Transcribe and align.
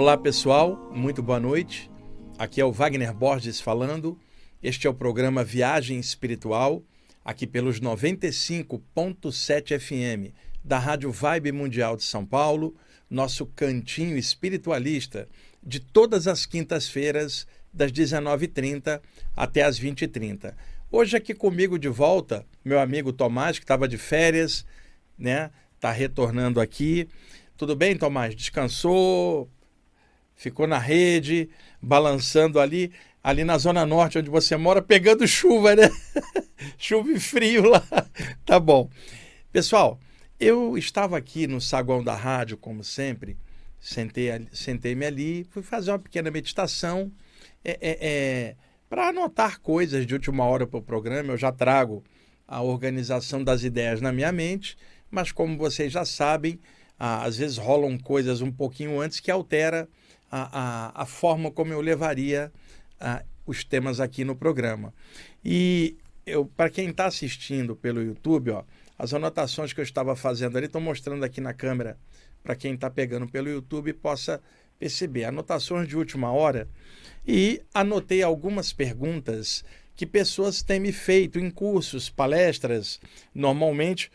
Olá 0.00 0.16
pessoal, 0.16 0.90
muito 0.94 1.22
boa 1.22 1.38
noite. 1.38 1.90
Aqui 2.38 2.58
é 2.58 2.64
o 2.64 2.72
Wagner 2.72 3.12
Borges 3.12 3.60
falando. 3.60 4.18
Este 4.62 4.86
é 4.86 4.90
o 4.90 4.94
programa 4.94 5.44
Viagem 5.44 6.00
Espiritual, 6.00 6.82
aqui 7.22 7.46
pelos 7.46 7.82
95.7 7.82 9.78
FM 9.78 10.32
da 10.64 10.78
Rádio 10.78 11.12
Vibe 11.12 11.52
Mundial 11.52 11.98
de 11.98 12.04
São 12.04 12.24
Paulo, 12.24 12.74
nosso 13.10 13.44
cantinho 13.44 14.16
espiritualista 14.16 15.28
de 15.62 15.78
todas 15.78 16.26
as 16.26 16.46
quintas-feiras, 16.46 17.46
das 17.70 17.92
19h30 17.92 19.02
até 19.36 19.64
as 19.64 19.78
20h30. 19.78 20.54
Hoje 20.90 21.14
aqui 21.14 21.34
comigo 21.34 21.78
de 21.78 21.90
volta, 21.90 22.46
meu 22.64 22.80
amigo 22.80 23.12
Tomás, 23.12 23.58
que 23.58 23.64
estava 23.64 23.86
de 23.86 23.98
férias, 23.98 24.64
né? 25.18 25.50
Está 25.74 25.92
retornando 25.92 26.58
aqui. 26.58 27.06
Tudo 27.54 27.76
bem, 27.76 27.98
Tomás? 27.98 28.34
Descansou? 28.34 29.50
Ficou 30.40 30.66
na 30.66 30.78
rede, 30.78 31.50
balançando 31.82 32.58
ali, 32.58 32.90
ali 33.22 33.44
na 33.44 33.58
Zona 33.58 33.84
Norte, 33.84 34.16
onde 34.16 34.30
você 34.30 34.56
mora, 34.56 34.80
pegando 34.80 35.28
chuva, 35.28 35.76
né? 35.76 35.90
chuva 36.78 37.12
e 37.12 37.20
frio 37.20 37.68
lá. 37.68 37.86
tá 38.46 38.58
bom. 38.58 38.88
Pessoal, 39.52 40.00
eu 40.40 40.78
estava 40.78 41.18
aqui 41.18 41.46
no 41.46 41.60
saguão 41.60 42.02
da 42.02 42.16
rádio, 42.16 42.56
como 42.56 42.82
sempre, 42.82 43.36
sentei-me 43.78 44.48
sentei 44.50 44.96
ali, 45.04 45.44
fui 45.50 45.62
fazer 45.62 45.90
uma 45.90 45.98
pequena 45.98 46.30
meditação 46.30 47.12
é, 47.62 47.72
é, 47.72 47.98
é 48.00 48.56
para 48.88 49.10
anotar 49.10 49.60
coisas 49.60 50.06
de 50.06 50.14
última 50.14 50.46
hora 50.46 50.66
para 50.66 50.78
o 50.78 50.82
programa. 50.82 51.34
Eu 51.34 51.36
já 51.36 51.52
trago 51.52 52.02
a 52.48 52.62
organização 52.62 53.44
das 53.44 53.62
ideias 53.62 54.00
na 54.00 54.10
minha 54.10 54.32
mente, 54.32 54.78
mas 55.10 55.32
como 55.32 55.58
vocês 55.58 55.92
já 55.92 56.06
sabem, 56.06 56.58
às 56.98 57.36
vezes 57.36 57.58
rolam 57.58 57.98
coisas 57.98 58.40
um 58.40 58.50
pouquinho 58.50 58.98
antes 59.02 59.20
que 59.20 59.30
altera 59.30 59.86
a, 60.30 60.92
a, 61.00 61.02
a 61.02 61.06
forma 61.06 61.50
como 61.50 61.72
eu 61.72 61.80
levaria 61.80 62.52
a, 62.98 63.24
os 63.46 63.64
temas 63.64 64.00
aqui 64.00 64.24
no 64.24 64.36
programa. 64.36 64.94
E 65.44 65.96
eu, 66.24 66.44
para 66.44 66.70
quem 66.70 66.90
está 66.90 67.06
assistindo 67.06 67.74
pelo 67.74 68.02
YouTube, 68.02 68.50
ó, 68.50 68.64
as 68.98 69.12
anotações 69.14 69.72
que 69.72 69.80
eu 69.80 69.84
estava 69.84 70.14
fazendo 70.14 70.56
ali, 70.56 70.66
estou 70.66 70.80
mostrando 70.80 71.24
aqui 71.24 71.40
na 71.40 71.54
câmera 71.54 71.98
para 72.42 72.54
quem 72.54 72.74
está 72.74 72.90
pegando 72.90 73.26
pelo 73.26 73.48
YouTube 73.48 73.92
possa 73.94 74.40
perceber. 74.78 75.24
Anotações 75.24 75.88
de 75.88 75.96
última 75.96 76.30
hora 76.32 76.68
e 77.26 77.62
anotei 77.74 78.22
algumas 78.22 78.72
perguntas 78.72 79.64
que 79.94 80.06
pessoas 80.06 80.62
têm 80.62 80.80
me 80.80 80.92
feito 80.92 81.38
em 81.38 81.50
cursos, 81.50 82.08
palestras, 82.08 82.98
normalmente 83.34 84.10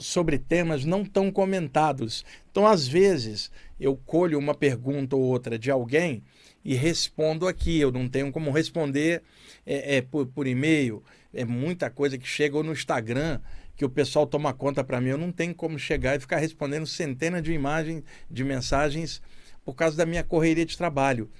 sobre 0.00 0.38
temas 0.38 0.84
não 0.84 1.04
tão 1.04 1.30
comentados. 1.30 2.24
Então, 2.50 2.66
às 2.66 2.88
vezes, 2.88 3.50
eu 3.78 3.94
colho 3.94 4.38
uma 4.38 4.54
pergunta 4.54 5.14
ou 5.14 5.22
outra 5.22 5.58
de 5.58 5.70
alguém 5.70 6.22
e 6.64 6.74
respondo 6.74 7.46
aqui. 7.46 7.78
Eu 7.78 7.92
não 7.92 8.08
tenho 8.08 8.32
como 8.32 8.50
responder 8.50 9.22
é, 9.64 9.98
é 9.98 10.02
por, 10.02 10.26
por 10.26 10.46
e-mail. 10.46 11.04
É 11.32 11.44
muita 11.44 11.90
coisa 11.90 12.18
que 12.18 12.26
chega 12.26 12.60
no 12.62 12.72
Instagram 12.72 13.40
que 13.76 13.84
o 13.84 13.90
pessoal 13.90 14.26
toma 14.26 14.52
conta 14.52 14.82
para 14.82 15.00
mim. 15.00 15.10
Eu 15.10 15.18
não 15.18 15.30
tenho 15.30 15.54
como 15.54 15.78
chegar 15.78 16.16
e 16.16 16.20
ficar 16.20 16.38
respondendo 16.38 16.86
centenas 16.86 17.42
de 17.42 17.52
imagens, 17.52 18.02
de 18.30 18.42
mensagens, 18.42 19.22
por 19.64 19.74
causa 19.74 19.96
da 19.96 20.04
minha 20.04 20.24
correria 20.24 20.66
de 20.66 20.76
trabalho. 20.76 21.30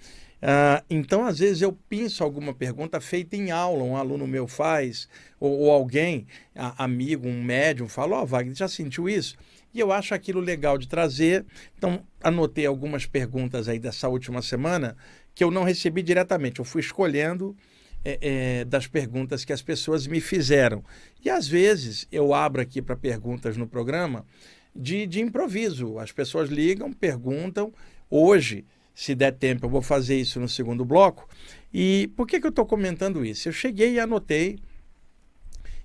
Uh, 0.42 0.82
então, 0.88 1.26
às 1.26 1.38
vezes, 1.38 1.60
eu 1.60 1.72
penso 1.88 2.24
alguma 2.24 2.54
pergunta 2.54 2.98
feita 3.00 3.36
em 3.36 3.50
aula, 3.50 3.82
um 3.82 3.96
aluno 3.96 4.26
meu 4.26 4.48
faz, 4.48 5.08
ou, 5.38 5.50
ou 5.50 5.70
alguém, 5.70 6.26
a, 6.54 6.84
amigo, 6.84 7.28
um 7.28 7.42
médium, 7.42 7.88
fala: 7.88 8.16
Ó, 8.16 8.22
oh, 8.22 8.26
Wagner, 8.26 8.54
já 8.54 8.68
sentiu 8.68 9.08
isso? 9.08 9.36
E 9.72 9.78
eu 9.78 9.92
acho 9.92 10.14
aquilo 10.14 10.40
legal 10.40 10.78
de 10.78 10.88
trazer. 10.88 11.44
Então, 11.76 12.02
anotei 12.22 12.66
algumas 12.66 13.06
perguntas 13.06 13.68
aí 13.68 13.78
dessa 13.78 14.08
última 14.08 14.42
semana 14.42 14.96
que 15.34 15.44
eu 15.44 15.50
não 15.50 15.62
recebi 15.62 16.02
diretamente. 16.02 16.58
Eu 16.58 16.64
fui 16.64 16.80
escolhendo 16.80 17.56
é, 18.04 18.18
é, 18.20 18.64
das 18.64 18.86
perguntas 18.86 19.44
que 19.44 19.52
as 19.52 19.62
pessoas 19.62 20.06
me 20.06 20.20
fizeram. 20.20 20.82
E 21.24 21.30
às 21.30 21.46
vezes 21.46 22.08
eu 22.10 22.34
abro 22.34 22.60
aqui 22.60 22.82
para 22.82 22.96
perguntas 22.96 23.56
no 23.56 23.66
programa 23.66 24.26
de, 24.74 25.06
de 25.06 25.20
improviso. 25.20 25.98
As 25.98 26.10
pessoas 26.10 26.48
ligam, 26.48 26.92
perguntam. 26.92 27.72
Hoje, 28.10 28.64
se 29.00 29.14
der 29.14 29.32
tempo, 29.32 29.64
eu 29.64 29.70
vou 29.70 29.80
fazer 29.80 30.20
isso 30.20 30.38
no 30.38 30.46
segundo 30.46 30.84
bloco. 30.84 31.26
E 31.72 32.12
por 32.14 32.26
que, 32.26 32.38
que 32.38 32.46
eu 32.46 32.50
estou 32.50 32.66
comentando 32.66 33.24
isso? 33.24 33.48
Eu 33.48 33.52
cheguei 33.52 33.94
e 33.94 33.98
anotei 33.98 34.58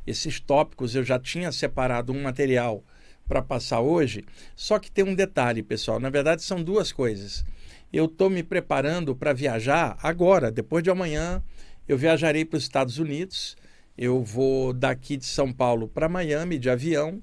esses 0.05 0.37
tópicos, 0.41 0.95
eu 0.95 1.01
já 1.01 1.17
tinha 1.17 1.49
separado 1.53 2.11
um 2.11 2.21
material 2.21 2.83
para 3.25 3.41
passar 3.41 3.79
hoje, 3.79 4.25
só 4.53 4.77
que 4.79 4.91
tem 4.91 5.05
um 5.05 5.15
detalhe, 5.15 5.63
pessoal. 5.63 5.97
Na 5.97 6.09
verdade, 6.09 6.43
são 6.43 6.61
duas 6.61 6.91
coisas. 6.91 7.45
Eu 7.91 8.03
estou 8.03 8.29
me 8.29 8.43
preparando 8.43 9.15
para 9.15 9.31
viajar 9.31 9.97
agora, 10.03 10.51
depois 10.51 10.83
de 10.83 10.89
amanhã 10.89 11.41
eu 11.87 11.97
viajarei 11.97 12.43
para 12.43 12.57
os 12.57 12.63
Estados 12.63 12.99
Unidos. 12.99 13.55
Eu 13.97 14.21
vou 14.25 14.73
daqui 14.73 15.15
de 15.15 15.25
São 15.25 15.53
Paulo 15.53 15.87
para 15.87 16.09
Miami 16.09 16.59
de 16.59 16.69
avião. 16.69 17.21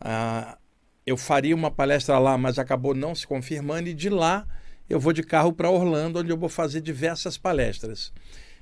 Ah, 0.00 0.58
eu 1.06 1.16
faria 1.16 1.54
uma 1.54 1.70
palestra 1.70 2.18
lá, 2.18 2.36
mas 2.36 2.58
acabou 2.58 2.96
não 2.96 3.14
se 3.14 3.28
confirmando. 3.28 3.88
E 3.88 3.94
de 3.94 4.10
lá 4.10 4.44
eu 4.90 4.98
vou 4.98 5.12
de 5.12 5.22
carro 5.22 5.52
para 5.52 5.70
Orlando, 5.70 6.18
onde 6.18 6.30
eu 6.30 6.36
vou 6.36 6.48
fazer 6.48 6.80
diversas 6.80 7.38
palestras. 7.38 8.12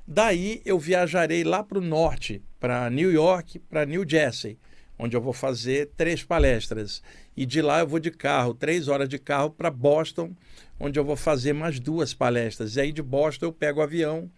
Daí 0.06 0.60
eu 0.62 0.78
viajarei 0.78 1.42
lá 1.42 1.64
para 1.64 1.78
o 1.78 1.80
norte, 1.80 2.42
para 2.60 2.90
New 2.90 3.10
York, 3.10 3.58
para 3.58 3.86
New 3.86 4.04
Jersey, 4.06 4.58
onde 4.98 5.16
eu 5.16 5.22
vou 5.22 5.32
fazer 5.32 5.90
três 5.96 6.22
palestras. 6.22 7.02
E 7.34 7.46
de 7.46 7.62
lá 7.62 7.80
eu 7.80 7.86
vou 7.86 7.98
de 7.98 8.10
carro, 8.10 8.52
três 8.52 8.88
horas 8.88 9.08
de 9.08 9.18
carro 9.18 9.48
para 9.48 9.70
Boston, 9.70 10.34
onde 10.78 10.98
eu 10.98 11.04
vou 11.04 11.16
fazer 11.16 11.54
mais 11.54 11.80
duas 11.80 12.12
palestras. 12.12 12.76
E 12.76 12.80
aí 12.82 12.92
de 12.92 13.02
Boston 13.02 13.46
eu 13.46 13.52
pego 13.52 13.80
o 13.80 13.82
avião 13.82 14.30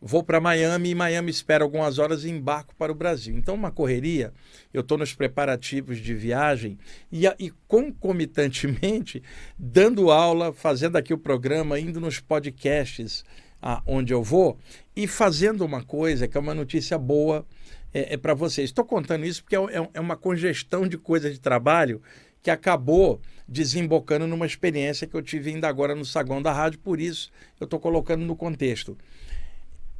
vou 0.00 0.22
para 0.22 0.40
Miami 0.40 0.90
e 0.90 0.94
Miami 0.94 1.30
espera 1.30 1.62
algumas 1.62 1.98
horas 1.98 2.24
e 2.24 2.30
embarco 2.30 2.74
para 2.74 2.90
o 2.90 2.94
Brasil. 2.94 3.36
Então, 3.36 3.54
uma 3.54 3.70
correria, 3.70 4.32
eu 4.72 4.80
estou 4.80 4.96
nos 4.96 5.14
preparativos 5.14 5.98
de 5.98 6.14
viagem 6.14 6.78
e, 7.12 7.26
e, 7.38 7.52
concomitantemente 7.68 9.22
dando 9.58 10.10
aula, 10.10 10.52
fazendo 10.52 10.96
aqui 10.96 11.12
o 11.12 11.18
programa, 11.18 11.78
indo 11.78 12.00
nos 12.00 12.18
podcasts 12.18 13.24
a, 13.60 13.82
onde 13.86 14.12
eu 14.12 14.22
vou 14.22 14.58
e 14.96 15.06
fazendo 15.06 15.64
uma 15.64 15.82
coisa 15.82 16.26
que 16.26 16.36
é 16.36 16.40
uma 16.40 16.54
notícia 16.54 16.96
boa 16.96 17.44
é, 17.92 18.14
é 18.14 18.16
para 18.16 18.32
vocês. 18.32 18.70
Estou 18.70 18.84
contando 18.84 19.26
isso 19.26 19.42
porque 19.42 19.56
é, 19.56 19.60
é, 19.60 19.90
é 19.94 20.00
uma 20.00 20.16
congestão 20.16 20.88
de 20.88 20.96
coisa 20.96 21.30
de 21.30 21.38
trabalho 21.38 22.00
que 22.42 22.50
acabou 22.50 23.20
desembocando 23.46 24.26
numa 24.26 24.46
experiência 24.46 25.06
que 25.06 25.14
eu 25.14 25.20
tive 25.20 25.50
ainda 25.50 25.68
agora 25.68 25.94
no 25.94 26.04
saguão 26.04 26.40
da 26.40 26.52
rádio, 26.52 26.78
por 26.78 27.00
isso 27.00 27.30
eu 27.58 27.64
estou 27.64 27.78
colocando 27.78 28.24
no 28.24 28.34
contexto 28.34 28.96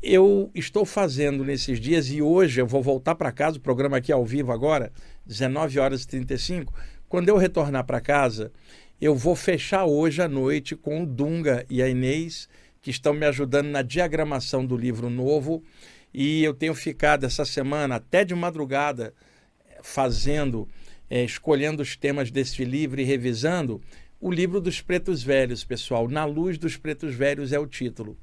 eu 0.03 0.51
estou 0.55 0.87
fazendo 0.87 1.45
nesses 1.45 1.79
dias 1.79 2.11
e 2.11 2.23
hoje 2.23 2.61
eu 2.61 2.67
vou 2.67 2.83
voltar 2.83 3.15
para 3.15 3.31
casa, 3.31 3.59
o 3.59 3.61
programa 3.61 3.99
aqui 3.99 4.11
ao 4.11 4.25
vivo 4.25 4.51
agora, 4.51 4.91
19 5.27 5.79
horas 5.79 6.03
e 6.03 6.09
35. 6.09 6.73
Quando 7.07 7.29
eu 7.29 7.37
retornar 7.37 7.85
para 7.85 8.01
casa, 8.01 8.51
eu 8.99 9.15
vou 9.15 9.37
fechar 9.37 9.85
hoje 9.85 10.23
à 10.23 10.29
noite 10.29 10.75
com 10.75 11.03
o 11.03 11.07
Dunga 11.07 11.67
e 11.69 11.83
a 11.83 11.89
Inês, 11.89 12.49
que 12.81 12.91
estão 12.91 13.13
me 13.13 13.27
ajudando 13.27 13.67
na 13.67 13.83
diagramação 13.83 14.65
do 14.65 14.75
livro 14.75 15.11
novo. 15.11 15.63
E 16.15 16.43
eu 16.43 16.55
tenho 16.55 16.75
ficado 16.75 17.25
essa 17.25 17.45
semana 17.45 17.97
até 17.97 18.25
de 18.25 18.35
madrugada 18.35 19.13
fazendo, 19.83 20.67
é, 21.11 21.23
escolhendo 21.25 21.83
os 21.83 21.95
temas 21.95 22.31
desse 22.31 22.65
livro 22.65 23.01
e 23.01 23.05
revisando 23.05 23.83
o 24.19 24.31
livro 24.31 24.61
dos 24.63 24.81
Pretos 24.81 25.23
Velhos, 25.23 25.63
pessoal. 25.63 26.09
Na 26.09 26.25
Luz 26.25 26.57
dos 26.57 26.79
Pretos 26.79 27.15
Velhos 27.15 27.53
é 27.53 27.59
o 27.59 27.67
título 27.67 28.17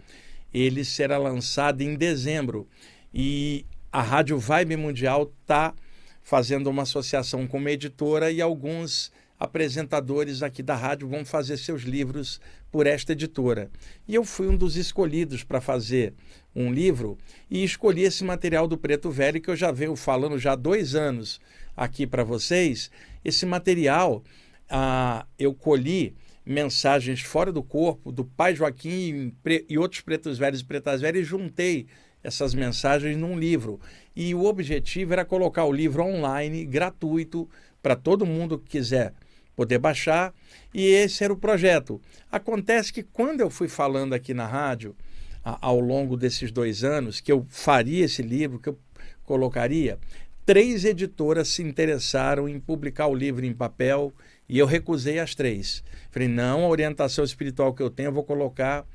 ele 0.53 0.83
será 0.83 1.17
lançado 1.17 1.81
em 1.81 1.95
dezembro. 1.95 2.67
E 3.13 3.65
a 3.91 4.01
Rádio 4.01 4.37
Vibe 4.37 4.77
Mundial 4.77 5.31
está 5.41 5.73
fazendo 6.21 6.69
uma 6.69 6.83
associação 6.83 7.47
com 7.47 7.57
uma 7.57 7.71
editora 7.71 8.31
e 8.31 8.41
alguns 8.41 9.11
apresentadores 9.39 10.41
aqui 10.41 10.63
da 10.63 10.75
rádio 10.75 11.07
vão 11.07 11.23
fazer 11.23 11.57
seus 11.57 11.83
livros 11.83 12.41
por 12.71 12.88
esta 12.88 13.11
editora. 13.13 13.69
E 14.07 14.15
eu 14.15 14.23
fui 14.23 14.47
um 14.47 14.57
dos 14.57 14.75
escolhidos 14.75 15.44
para 15.44 15.61
fazer 15.61 16.13
um 16.55 16.71
livro 16.71 17.17
e 17.50 17.63
escolhi 17.63 18.01
esse 18.01 18.23
material 18.23 18.67
do 18.67 18.77
Preto 18.77 19.11
Velho 19.11 19.39
que 19.39 19.50
eu 19.50 19.55
já 19.55 19.71
venho 19.71 19.95
falando 19.95 20.39
já 20.39 20.53
há 20.53 20.55
dois 20.55 20.95
anos 20.95 21.39
aqui 21.75 22.07
para 22.07 22.23
vocês. 22.23 22.89
Esse 23.23 23.45
material 23.45 24.23
ah, 24.69 25.25
eu 25.38 25.53
colhi 25.53 26.15
mensagens 26.47 27.21
fora 27.21 27.51
do 27.51 27.61
corpo 27.61 28.11
do 28.11 28.23
pai 28.23 28.55
Joaquim 28.55 29.33
e 29.67 29.77
outros 29.77 30.01
pretos 30.01 30.38
velhos 30.38 30.61
e 30.61 30.65
pretas 30.65 31.01
velhas 31.01 31.21
e 31.21 31.25
juntei 31.25 31.88
essas 32.23 32.53
mensagens 32.53 33.17
num 33.17 33.38
livro. 33.38 33.79
E 34.15 34.33
o 34.33 34.45
objetivo 34.45 35.13
era 35.13 35.25
colocar 35.25 35.65
o 35.65 35.71
livro 35.71 36.03
online, 36.03 36.65
gratuito, 36.65 37.49
para 37.81 37.95
todo 37.95 38.25
mundo 38.25 38.57
que 38.57 38.77
quiser 38.77 39.13
poder 39.55 39.77
baixar. 39.77 40.33
E 40.73 40.85
esse 40.85 41.23
era 41.23 41.33
o 41.33 41.38
projeto. 41.38 42.01
Acontece 42.31 42.91
que 42.93 43.03
quando 43.03 43.41
eu 43.41 43.50
fui 43.50 43.67
falando 43.67 44.13
aqui 44.13 44.33
na 44.33 44.45
rádio, 44.47 44.95
a, 45.43 45.57
ao 45.67 45.79
longo 45.79 46.15
desses 46.15 46.51
dois 46.51 46.83
anos, 46.83 47.19
que 47.19 47.31
eu 47.31 47.45
faria 47.50 48.05
esse 48.05 48.21
livro, 48.21 48.59
que 48.59 48.69
eu 48.69 48.79
colocaria, 49.23 50.00
três 50.45 50.85
editoras 50.85 51.50
se 51.50 51.61
interessaram 51.61 52.47
em 52.47 52.59
publicar 52.59 53.07
o 53.07 53.15
livro 53.15 53.45
em 53.45 53.53
papel 53.53 54.13
e 54.49 54.57
eu 54.57 54.65
recusei 54.65 55.19
as 55.19 55.35
três. 55.35 55.83
Falei, 56.09 56.27
não, 56.27 56.63
a 56.63 56.67
orientação 56.67 57.23
espiritual 57.23 57.73
que 57.73 57.81
eu 57.81 57.89
tenho 57.89 58.07
eu 58.07 58.13
vou 58.13 58.23
colocar 58.23 58.85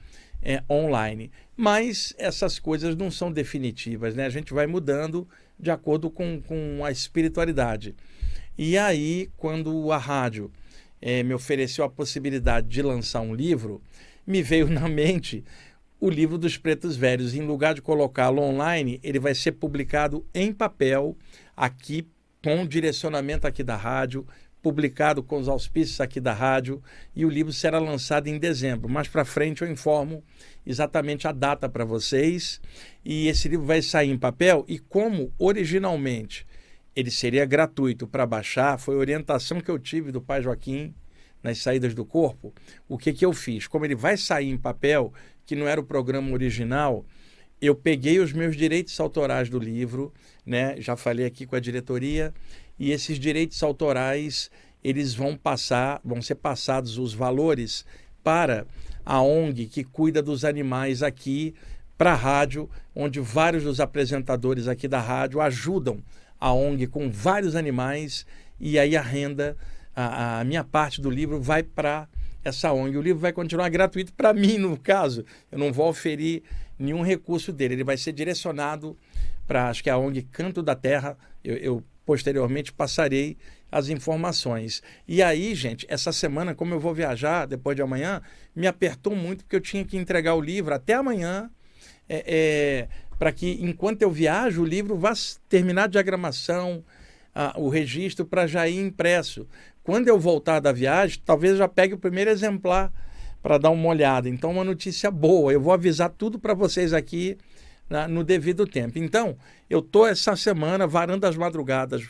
é, 0.42 0.62
online. 0.68 1.30
Mas 1.56 2.14
essas 2.18 2.58
coisas 2.58 2.96
não 2.96 3.10
são 3.10 3.30
definitivas, 3.30 4.14
né? 4.14 4.26
A 4.26 4.30
gente 4.30 4.52
vai 4.52 4.66
mudando 4.66 5.28
de 5.58 5.70
acordo 5.70 6.10
com, 6.10 6.40
com 6.40 6.84
a 6.84 6.90
espiritualidade. 6.90 7.94
E 8.56 8.76
aí, 8.76 9.30
quando 9.36 9.92
a 9.92 9.98
rádio 9.98 10.50
é, 11.00 11.22
me 11.22 11.34
ofereceu 11.34 11.84
a 11.84 11.90
possibilidade 11.90 12.68
de 12.68 12.82
lançar 12.82 13.20
um 13.20 13.34
livro, 13.34 13.80
me 14.26 14.42
veio 14.42 14.68
na 14.70 14.88
mente 14.88 15.44
o 16.00 16.10
livro 16.10 16.36
dos 16.36 16.56
Pretos 16.56 16.96
Velhos. 16.96 17.34
Em 17.34 17.42
lugar 17.42 17.74
de 17.74 17.82
colocá-lo 17.82 18.42
online, 18.42 18.98
ele 19.02 19.20
vai 19.20 19.34
ser 19.34 19.52
publicado 19.52 20.26
em 20.34 20.52
papel, 20.52 21.16
aqui 21.56 22.06
com 22.42 22.66
direcionamento 22.66 23.46
aqui 23.46 23.62
da 23.62 23.76
rádio, 23.76 24.26
publicado 24.62 25.22
com 25.22 25.38
os 25.38 25.48
auspícios 25.48 26.00
aqui 26.00 26.20
da 26.20 26.32
rádio, 26.32 26.82
e 27.14 27.26
o 27.26 27.28
livro 27.28 27.52
será 27.52 27.78
lançado 27.78 28.28
em 28.28 28.38
dezembro. 28.38 28.88
Mais 28.88 29.08
para 29.08 29.24
frente 29.24 29.62
eu 29.62 29.70
informo 29.70 30.22
exatamente 30.66 31.26
a 31.26 31.32
data 31.32 31.68
para 31.68 31.84
vocês. 31.84 32.60
E 33.04 33.26
esse 33.28 33.48
livro 33.48 33.66
vai 33.66 33.82
sair 33.82 34.10
em 34.10 34.18
papel 34.18 34.64
e 34.68 34.78
como 34.78 35.32
originalmente 35.38 36.46
ele 36.94 37.10
seria 37.10 37.44
gratuito 37.44 38.06
para 38.06 38.26
baixar, 38.26 38.78
foi 38.78 38.96
orientação 38.96 39.60
que 39.60 39.70
eu 39.70 39.78
tive 39.78 40.12
do 40.12 40.20
pai 40.20 40.42
Joaquim 40.42 40.94
nas 41.42 41.58
saídas 41.58 41.94
do 41.94 42.04
corpo. 42.04 42.52
O 42.88 42.98
que, 42.98 43.12
que 43.12 43.24
eu 43.24 43.32
fiz? 43.32 43.66
Como 43.66 43.84
ele 43.84 43.94
vai 43.94 44.16
sair 44.16 44.50
em 44.50 44.58
papel, 44.58 45.12
que 45.44 45.56
não 45.56 45.66
era 45.66 45.80
o 45.80 45.84
programa 45.84 46.30
original, 46.30 47.04
eu 47.60 47.74
peguei 47.74 48.18
os 48.18 48.32
meus 48.32 48.56
direitos 48.56 48.98
autorais 49.00 49.48
do 49.48 49.58
livro, 49.58 50.12
né? 50.44 50.74
Já 50.80 50.96
falei 50.96 51.24
aqui 51.24 51.46
com 51.46 51.56
a 51.56 51.60
diretoria, 51.60 52.34
e 52.78 52.90
esses 52.90 53.18
direitos 53.18 53.62
autorais 53.62 54.50
eles 54.82 55.14
vão 55.14 55.36
passar, 55.36 56.00
vão 56.04 56.20
ser 56.20 56.36
passados 56.36 56.98
os 56.98 57.14
valores 57.14 57.84
para 58.22 58.66
a 59.04 59.20
ONG 59.20 59.66
que 59.66 59.84
cuida 59.84 60.22
dos 60.22 60.44
animais 60.44 61.02
aqui 61.02 61.54
para 61.96 62.12
a 62.12 62.16
rádio, 62.16 62.68
onde 62.94 63.20
vários 63.20 63.62
dos 63.62 63.78
apresentadores 63.78 64.66
aqui 64.66 64.88
da 64.88 65.00
rádio 65.00 65.40
ajudam 65.40 66.02
a 66.40 66.52
ONG 66.52 66.88
com 66.88 67.08
vários 67.08 67.54
animais 67.54 68.26
e 68.58 68.78
aí 68.78 68.96
a 68.96 69.02
renda, 69.02 69.56
a, 69.94 70.40
a 70.40 70.44
minha 70.44 70.64
parte 70.64 71.00
do 71.00 71.10
livro 71.10 71.40
vai 71.40 71.62
para 71.62 72.08
essa 72.44 72.72
ONG. 72.72 72.96
O 72.96 73.02
livro 73.02 73.20
vai 73.20 73.32
continuar 73.32 73.68
gratuito 73.68 74.12
para 74.12 74.32
mim, 74.32 74.58
no 74.58 74.76
caso. 74.76 75.24
Eu 75.50 75.58
não 75.58 75.72
vou 75.72 75.88
oferir 75.88 76.42
nenhum 76.78 77.02
recurso 77.02 77.52
dele. 77.52 77.74
Ele 77.74 77.84
vai 77.84 77.96
ser 77.96 78.12
direcionado 78.12 78.96
para, 79.46 79.68
acho 79.68 79.82
que 79.82 79.90
é 79.90 79.92
a 79.92 79.98
ONG 79.98 80.22
Canto 80.22 80.62
da 80.62 80.74
Terra. 80.74 81.16
Eu, 81.44 81.56
eu, 81.56 81.84
posteriormente 82.12 82.70
passarei 82.70 83.38
as 83.70 83.88
informações. 83.88 84.82
E 85.08 85.22
aí, 85.22 85.54
gente, 85.54 85.86
essa 85.88 86.12
semana, 86.12 86.54
como 86.54 86.74
eu 86.74 86.78
vou 86.78 86.92
viajar 86.92 87.46
depois 87.46 87.74
de 87.74 87.80
amanhã, 87.80 88.20
me 88.54 88.66
apertou 88.66 89.16
muito 89.16 89.44
porque 89.44 89.56
eu 89.56 89.62
tinha 89.62 89.82
que 89.82 89.96
entregar 89.96 90.34
o 90.34 90.40
livro 90.42 90.74
até 90.74 90.92
amanhã. 90.92 91.50
É, 92.06 92.24
é, 92.26 92.88
para 93.18 93.32
que, 93.32 93.58
enquanto 93.62 94.02
eu 94.02 94.10
viajo, 94.10 94.60
o 94.60 94.66
livro 94.66 94.94
vá 94.94 95.14
terminar 95.48 95.84
a 95.84 95.86
diagramação, 95.86 96.84
a, 97.34 97.58
o 97.58 97.70
registro, 97.70 98.26
para 98.26 98.46
já 98.46 98.68
ir 98.68 98.78
impresso. 98.78 99.48
Quando 99.82 100.08
eu 100.08 100.20
voltar 100.20 100.60
da 100.60 100.70
viagem, 100.70 101.18
talvez 101.24 101.56
já 101.56 101.66
pegue 101.66 101.94
o 101.94 101.98
primeiro 101.98 102.28
exemplar 102.28 102.92
para 103.42 103.56
dar 103.56 103.70
uma 103.70 103.88
olhada. 103.88 104.28
Então, 104.28 104.50
uma 104.50 104.64
notícia 104.64 105.10
boa. 105.10 105.50
Eu 105.50 105.62
vou 105.62 105.72
avisar 105.72 106.10
tudo 106.10 106.38
para 106.38 106.52
vocês 106.52 106.92
aqui 106.92 107.38
na, 107.88 108.08
no 108.08 108.24
devido 108.24 108.66
tempo. 108.66 108.98
Então, 108.98 109.36
eu 109.68 109.80
estou 109.80 110.06
essa 110.06 110.36
semana, 110.36 110.86
varando 110.86 111.26
as 111.26 111.36
madrugadas, 111.36 112.06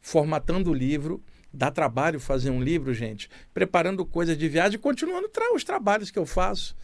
formatando 0.00 0.70
o 0.70 0.74
livro. 0.74 1.22
Dá 1.52 1.70
trabalho 1.70 2.18
fazer 2.18 2.50
um 2.50 2.62
livro, 2.62 2.92
gente, 2.92 3.30
preparando 3.52 4.04
coisas 4.04 4.36
de 4.36 4.48
viagem, 4.48 4.78
continuando 4.78 5.28
tra 5.28 5.54
os 5.54 5.62
trabalhos 5.62 6.10
que 6.10 6.18
eu 6.18 6.26
faço 6.26 6.74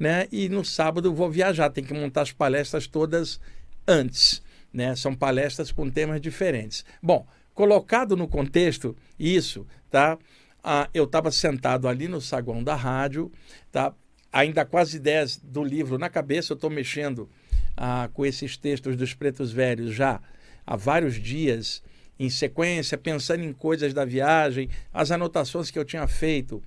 né? 0.00 0.26
E 0.32 0.48
no 0.48 0.64
sábado 0.64 1.12
vou 1.12 1.30
viajar, 1.30 1.68
tem 1.68 1.84
que 1.84 1.92
montar 1.92 2.22
as 2.22 2.32
palestras 2.32 2.86
todas 2.86 3.38
antes, 3.86 4.42
né? 4.72 4.96
São 4.96 5.14
palestras 5.14 5.70
com 5.70 5.90
temas 5.90 6.22
diferentes. 6.22 6.86
Bom, 7.02 7.26
colocado 7.52 8.16
no 8.16 8.26
contexto 8.26 8.96
isso, 9.18 9.66
tá? 9.90 10.18
Ah, 10.64 10.88
eu 10.94 11.04
estava 11.04 11.30
sentado 11.30 11.86
ali 11.86 12.08
no 12.08 12.20
saguão 12.20 12.64
da 12.64 12.74
rádio, 12.74 13.30
tá? 13.70 13.92
Ainda 14.32 14.64
quase 14.64 14.98
10 14.98 15.36
do 15.38 15.62
livro 15.62 15.98
na 15.98 16.08
cabeça, 16.08 16.52
eu 16.52 16.54
estou 16.54 16.70
mexendo 16.70 17.28
ah, 17.76 18.08
com 18.12 18.24
esses 18.24 18.56
textos 18.56 18.96
dos 18.96 19.14
pretos 19.14 19.52
velhos 19.52 19.94
já 19.94 20.20
há 20.66 20.76
vários 20.76 21.14
dias 21.14 21.82
em 22.18 22.28
sequência, 22.28 22.98
pensando 22.98 23.42
em 23.42 23.52
coisas 23.52 23.94
da 23.94 24.04
viagem, 24.04 24.68
as 24.92 25.10
anotações 25.10 25.70
que 25.70 25.78
eu 25.78 25.84
tinha 25.84 26.06
feito 26.06 26.62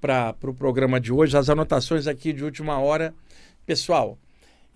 para 0.00 0.30
o 0.30 0.34
pro 0.34 0.54
programa 0.54 1.00
de 1.00 1.12
hoje, 1.12 1.36
as 1.36 1.48
anotações 1.48 2.06
aqui 2.06 2.32
de 2.32 2.44
última 2.44 2.78
hora. 2.78 3.14
Pessoal, 3.64 4.18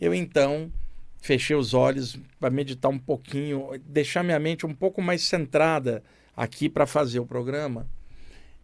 eu 0.00 0.14
então 0.14 0.72
fechei 1.20 1.54
os 1.54 1.74
olhos 1.74 2.18
para 2.40 2.50
meditar 2.50 2.90
um 2.90 2.98
pouquinho, 2.98 3.68
deixar 3.84 4.22
minha 4.22 4.38
mente 4.38 4.66
um 4.66 4.74
pouco 4.74 5.00
mais 5.00 5.22
centrada 5.22 6.02
aqui 6.36 6.68
para 6.68 6.86
fazer 6.86 7.20
o 7.20 7.26
programa. 7.26 7.86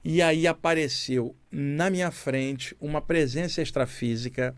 E 0.02 0.22
aí 0.22 0.46
apareceu 0.46 1.36
na 1.50 1.90
minha 1.90 2.10
frente 2.10 2.74
uma 2.80 3.00
presença 3.00 3.60
extrafísica, 3.60 4.54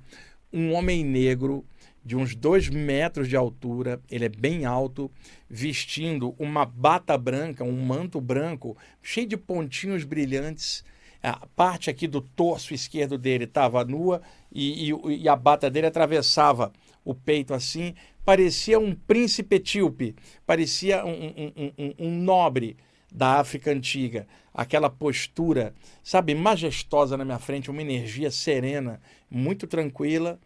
um 0.53 0.73
homem 0.73 1.05
negro 1.05 1.65
de 2.05 2.17
uns 2.17 2.35
dois 2.35 2.69
metros 2.69 3.29
de 3.29 3.37
altura, 3.37 4.01
ele 4.11 4.25
é 4.25 4.29
bem 4.29 4.65
alto, 4.65 5.11
vestindo 5.49 6.35
uma 6.39 6.65
bata 6.65 7.17
branca, 7.17 7.63
um 7.63 7.85
manto 7.85 8.21
branco, 8.21 8.77
cheio 9.03 9.27
de 9.27 9.37
pontinhos 9.37 10.05
brilhantes. 10.05 10.85
A 11.23 11.47
parte 11.55 11.91
aqui 11.91 12.07
do 12.07 12.23
torso 12.23 12.73
esquerdo 12.73 13.19
dele 13.19 13.45
estava 13.45 13.85
nua 13.85 14.23
e, 14.51 14.91
e, 14.91 15.23
e, 15.23 15.29
a 15.29 15.37
bata 15.37 15.71
dele 15.71 15.87
atravessava 15.87 16.73
o 17.05 17.15
peito 17.15 17.53
assim. 17.53 17.95
Parecia 18.25 18.79
um 18.79 18.95
príncipe 18.95 19.57
etíope, 19.57 20.15
parecia 20.47 21.05
um, 21.05 21.11
um, 21.11 21.73
um, 21.79 21.95
um 21.99 22.23
nobre 22.23 22.77
da 23.13 23.39
África 23.39 23.71
antiga. 23.71 24.27
Aquela 24.55 24.89
postura, 24.89 25.75
sabe, 26.03 26.35
majestosa 26.35 27.17
na 27.17 27.25
minha 27.25 27.39
frente, 27.39 27.71
uma 27.71 27.83
energia 27.83 28.31
serena, 28.31 29.01
muito 29.31 29.67
tranquila 29.67 30.39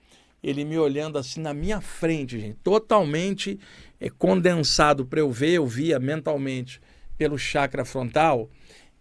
ele 0.45 0.63
me 0.63 0.79
olhando 0.79 1.17
assim 1.17 1.41
na 1.41 1.55
minha 1.55 1.81
frente, 1.81 2.39
gente, 2.39 2.59
totalmente 2.63 3.59
é, 3.99 4.11
condensado 4.11 5.07
para 5.07 5.21
eu 5.21 5.31
ver, 5.33 5.53
eu 5.53 5.67
via 5.67 5.99
mentalmente 5.99 6.83
pelo 7.17 7.39
chakra 7.39 7.83
frontal. 7.83 8.51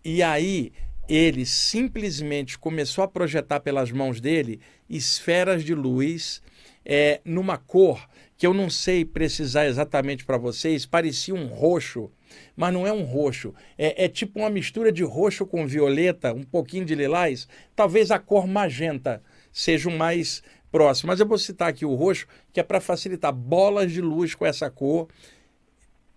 E 0.06 0.24
aí 0.24 0.72
ele 1.07 1.45
simplesmente 1.45 2.57
começou 2.57 3.04
a 3.04 3.07
projetar 3.09 3.59
pelas 3.59 3.92
mãos 3.92 4.21
dele 4.21 4.62
esferas 4.90 5.66
de 5.66 5.76
luz 5.76 6.42
é, 6.85 7.19
numa 7.26 7.57
cor 7.57 8.07
que 8.38 8.47
eu 8.47 8.54
não 8.54 8.69
sei 8.69 9.04
precisar 9.04 9.68
exatamente 9.68 10.26
para 10.26 10.38
vocês, 10.38 10.85
parecia 10.85 11.35
um 11.35 11.47
roxo, 11.47 12.09
mas 12.56 12.73
não 12.73 12.88
é 12.88 12.92
um 12.92 13.04
roxo, 13.04 13.54
é, 13.78 14.06
é, 14.06 14.07
tipo 14.07 14.40
uma 14.40 14.50
mistura 14.50 14.92
de 14.92 15.04
roxo 15.04 15.45
com 15.45 15.68
violeta, 15.68 16.33
um 16.33 16.44
pouquinho 16.44 16.85
de 16.85 16.95
lilás, 16.95 17.47
talvez 17.76 18.12
a 18.12 18.19
cor 18.19 18.47
magenta 18.47 19.21
seja 19.52 19.88
o 19.88 19.97
mais 19.97 20.42
próximo. 20.73 21.09
Mas 21.09 21.19
eu 21.19 21.27
vou 21.27 21.37
citar 21.37 21.69
aqui 21.69 21.85
o 21.85 21.94
roxo, 21.94 22.25
que 22.51 22.59
é 22.59 22.63
para 22.63 22.81
facilitar. 22.81 23.31
Bolas 23.31 23.92
de 23.92 24.01
luz 24.01 24.33
com 24.33 24.44
essa 24.44 24.71
cor. 24.71 25.07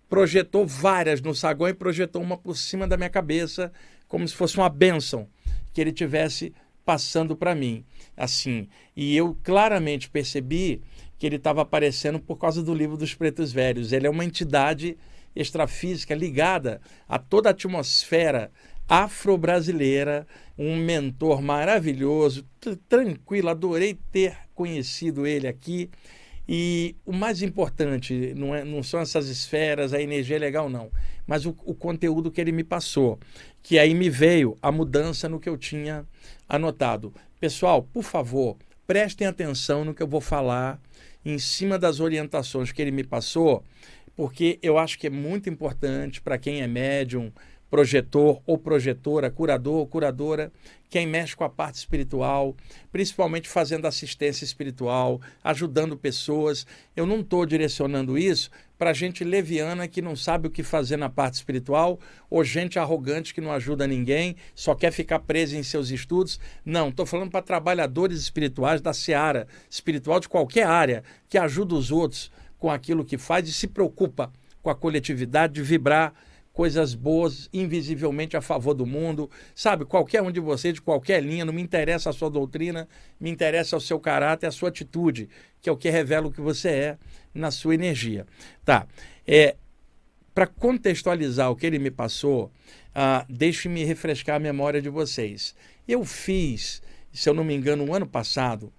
Projetou 0.08 0.66
várias 0.66 1.20
no 1.20 1.34
saguão 1.34 1.68
e 1.68 1.74
projetou 1.74 2.22
uma 2.22 2.38
por 2.38 2.56
cima 2.56 2.88
da 2.88 2.96
minha 2.96 3.10
cabeça, 3.10 3.70
como 4.08 4.26
se 4.26 4.34
fosse 4.34 4.56
uma 4.56 4.70
bênção 4.70 5.28
que 5.74 5.80
ele 5.80 5.92
tivesse 5.92 6.54
passando 6.86 7.36
para 7.36 7.54
mim. 7.54 7.84
Assim. 8.16 8.66
E 8.96 9.14
eu 9.14 9.36
claramente 9.44 10.08
percebi 10.08 10.80
que 11.18 11.26
ele 11.26 11.36
estava 11.36 11.60
aparecendo 11.60 12.18
por 12.18 12.36
causa 12.36 12.62
do 12.62 12.74
livro 12.74 12.96
dos 12.96 13.14
Pretos 13.14 13.52
Velhos. 13.52 13.92
Ele 13.92 14.06
é 14.06 14.10
uma 14.10 14.24
entidade 14.24 14.96
extrafísica 15.34 16.14
ligada 16.14 16.80
a 17.06 17.18
toda 17.18 17.50
a 17.50 17.52
atmosfera 17.52 18.50
afro-brasileira, 18.88 20.26
um 20.58 20.76
mentor 20.76 21.42
maravilhoso, 21.42 22.46
tranquilo, 22.88 23.48
adorei 23.48 23.98
ter 24.10 24.36
conhecido 24.54 25.26
ele 25.26 25.46
aqui. 25.46 25.90
E 26.48 26.94
o 27.04 27.12
mais 27.12 27.42
importante 27.42 28.32
não, 28.36 28.54
é, 28.54 28.64
não 28.64 28.82
são 28.82 29.00
essas 29.00 29.28
esferas, 29.28 29.92
a 29.92 30.00
energia 30.00 30.36
é 30.36 30.38
legal, 30.38 30.68
não, 30.68 30.90
mas 31.26 31.44
o, 31.44 31.56
o 31.64 31.74
conteúdo 31.74 32.30
que 32.30 32.40
ele 32.40 32.52
me 32.52 32.62
passou, 32.62 33.18
que 33.62 33.78
aí 33.80 33.92
me 33.94 34.08
veio 34.08 34.56
a 34.62 34.70
mudança 34.70 35.28
no 35.28 35.40
que 35.40 35.48
eu 35.48 35.58
tinha 35.58 36.06
anotado. 36.48 37.12
Pessoal, 37.40 37.82
por 37.82 38.04
favor, 38.04 38.56
prestem 38.86 39.26
atenção 39.26 39.84
no 39.84 39.92
que 39.92 40.02
eu 40.02 40.06
vou 40.06 40.20
falar 40.20 40.80
em 41.24 41.36
cima 41.36 41.76
das 41.76 41.98
orientações 41.98 42.70
que 42.70 42.80
ele 42.80 42.92
me 42.92 43.02
passou, 43.02 43.64
porque 44.14 44.60
eu 44.62 44.78
acho 44.78 44.96
que 44.96 45.08
é 45.08 45.10
muito 45.10 45.50
importante 45.50 46.20
para 46.20 46.38
quem 46.38 46.62
é 46.62 46.68
médium, 46.68 47.32
projetor 47.70 48.40
ou 48.46 48.56
projetora, 48.56 49.30
curador 49.30 49.74
ou 49.74 49.86
curadora, 49.86 50.52
quem 50.88 51.06
mexe 51.06 51.34
com 51.34 51.44
a 51.44 51.48
parte 51.48 51.76
espiritual, 51.76 52.56
principalmente 52.92 53.48
fazendo 53.48 53.86
assistência 53.86 54.44
espiritual, 54.44 55.20
ajudando 55.42 55.96
pessoas. 55.96 56.66
Eu 56.94 57.06
não 57.06 57.20
estou 57.20 57.44
direcionando 57.44 58.16
isso 58.16 58.50
para 58.78 58.92
gente 58.92 59.24
leviana 59.24 59.88
que 59.88 60.02
não 60.02 60.14
sabe 60.14 60.46
o 60.48 60.50
que 60.50 60.62
fazer 60.62 60.96
na 60.96 61.08
parte 61.08 61.34
espiritual 61.34 61.98
ou 62.30 62.44
gente 62.44 62.78
arrogante 62.78 63.34
que 63.34 63.40
não 63.40 63.52
ajuda 63.52 63.86
ninguém, 63.86 64.36
só 64.54 64.74
quer 64.74 64.92
ficar 64.92 65.20
preso 65.20 65.56
em 65.56 65.62
seus 65.62 65.90
estudos. 65.90 66.38
Não, 66.64 66.90
estou 66.90 67.06
falando 67.06 67.30
para 67.30 67.42
trabalhadores 67.42 68.20
espirituais 68.20 68.80
da 68.80 68.92
seara 68.92 69.48
espiritual 69.68 70.20
de 70.20 70.28
qualquer 70.28 70.66
área 70.66 71.02
que 71.28 71.38
ajuda 71.38 71.74
os 71.74 71.90
outros 71.90 72.30
com 72.58 72.70
aquilo 72.70 73.04
que 73.04 73.18
faz 73.18 73.48
e 73.48 73.52
se 73.52 73.66
preocupa 73.66 74.32
com 74.62 74.70
a 74.70 74.74
coletividade 74.74 75.54
de 75.54 75.62
vibrar 75.62 76.12
coisas 76.56 76.94
boas, 76.94 77.50
invisivelmente 77.52 78.34
a 78.34 78.40
favor 78.40 78.72
do 78.72 78.86
mundo. 78.86 79.30
Sabe, 79.54 79.84
qualquer 79.84 80.22
um 80.22 80.32
de 80.32 80.40
vocês, 80.40 80.72
de 80.72 80.80
qualquer 80.80 81.22
linha, 81.22 81.44
não 81.44 81.52
me 81.52 81.60
interessa 81.60 82.08
a 82.08 82.14
sua 82.14 82.30
doutrina, 82.30 82.88
me 83.20 83.28
interessa 83.28 83.76
o 83.76 83.80
seu 83.80 84.00
caráter, 84.00 84.46
a 84.46 84.50
sua 84.50 84.70
atitude, 84.70 85.28
que 85.60 85.68
é 85.68 85.72
o 85.72 85.76
que 85.76 85.90
revela 85.90 86.28
o 86.28 86.32
que 86.32 86.40
você 86.40 86.68
é 86.70 86.98
na 87.34 87.50
sua 87.50 87.74
energia. 87.74 88.26
Tá. 88.64 88.86
É, 89.26 89.54
Para 90.34 90.46
contextualizar 90.46 91.50
o 91.50 91.56
que 91.56 91.66
ele 91.66 91.78
me 91.78 91.90
passou, 91.90 92.46
uh, 92.46 93.26
deixe-me 93.28 93.84
refrescar 93.84 94.36
a 94.36 94.40
memória 94.40 94.80
de 94.80 94.88
vocês. 94.88 95.54
Eu 95.86 96.06
fiz, 96.06 96.82
se 97.12 97.28
eu 97.28 97.34
não 97.34 97.44
me 97.44 97.54
engano, 97.54 97.84
o 97.84 97.90
um 97.90 97.94
ano 97.94 98.06
passado, 98.06 98.72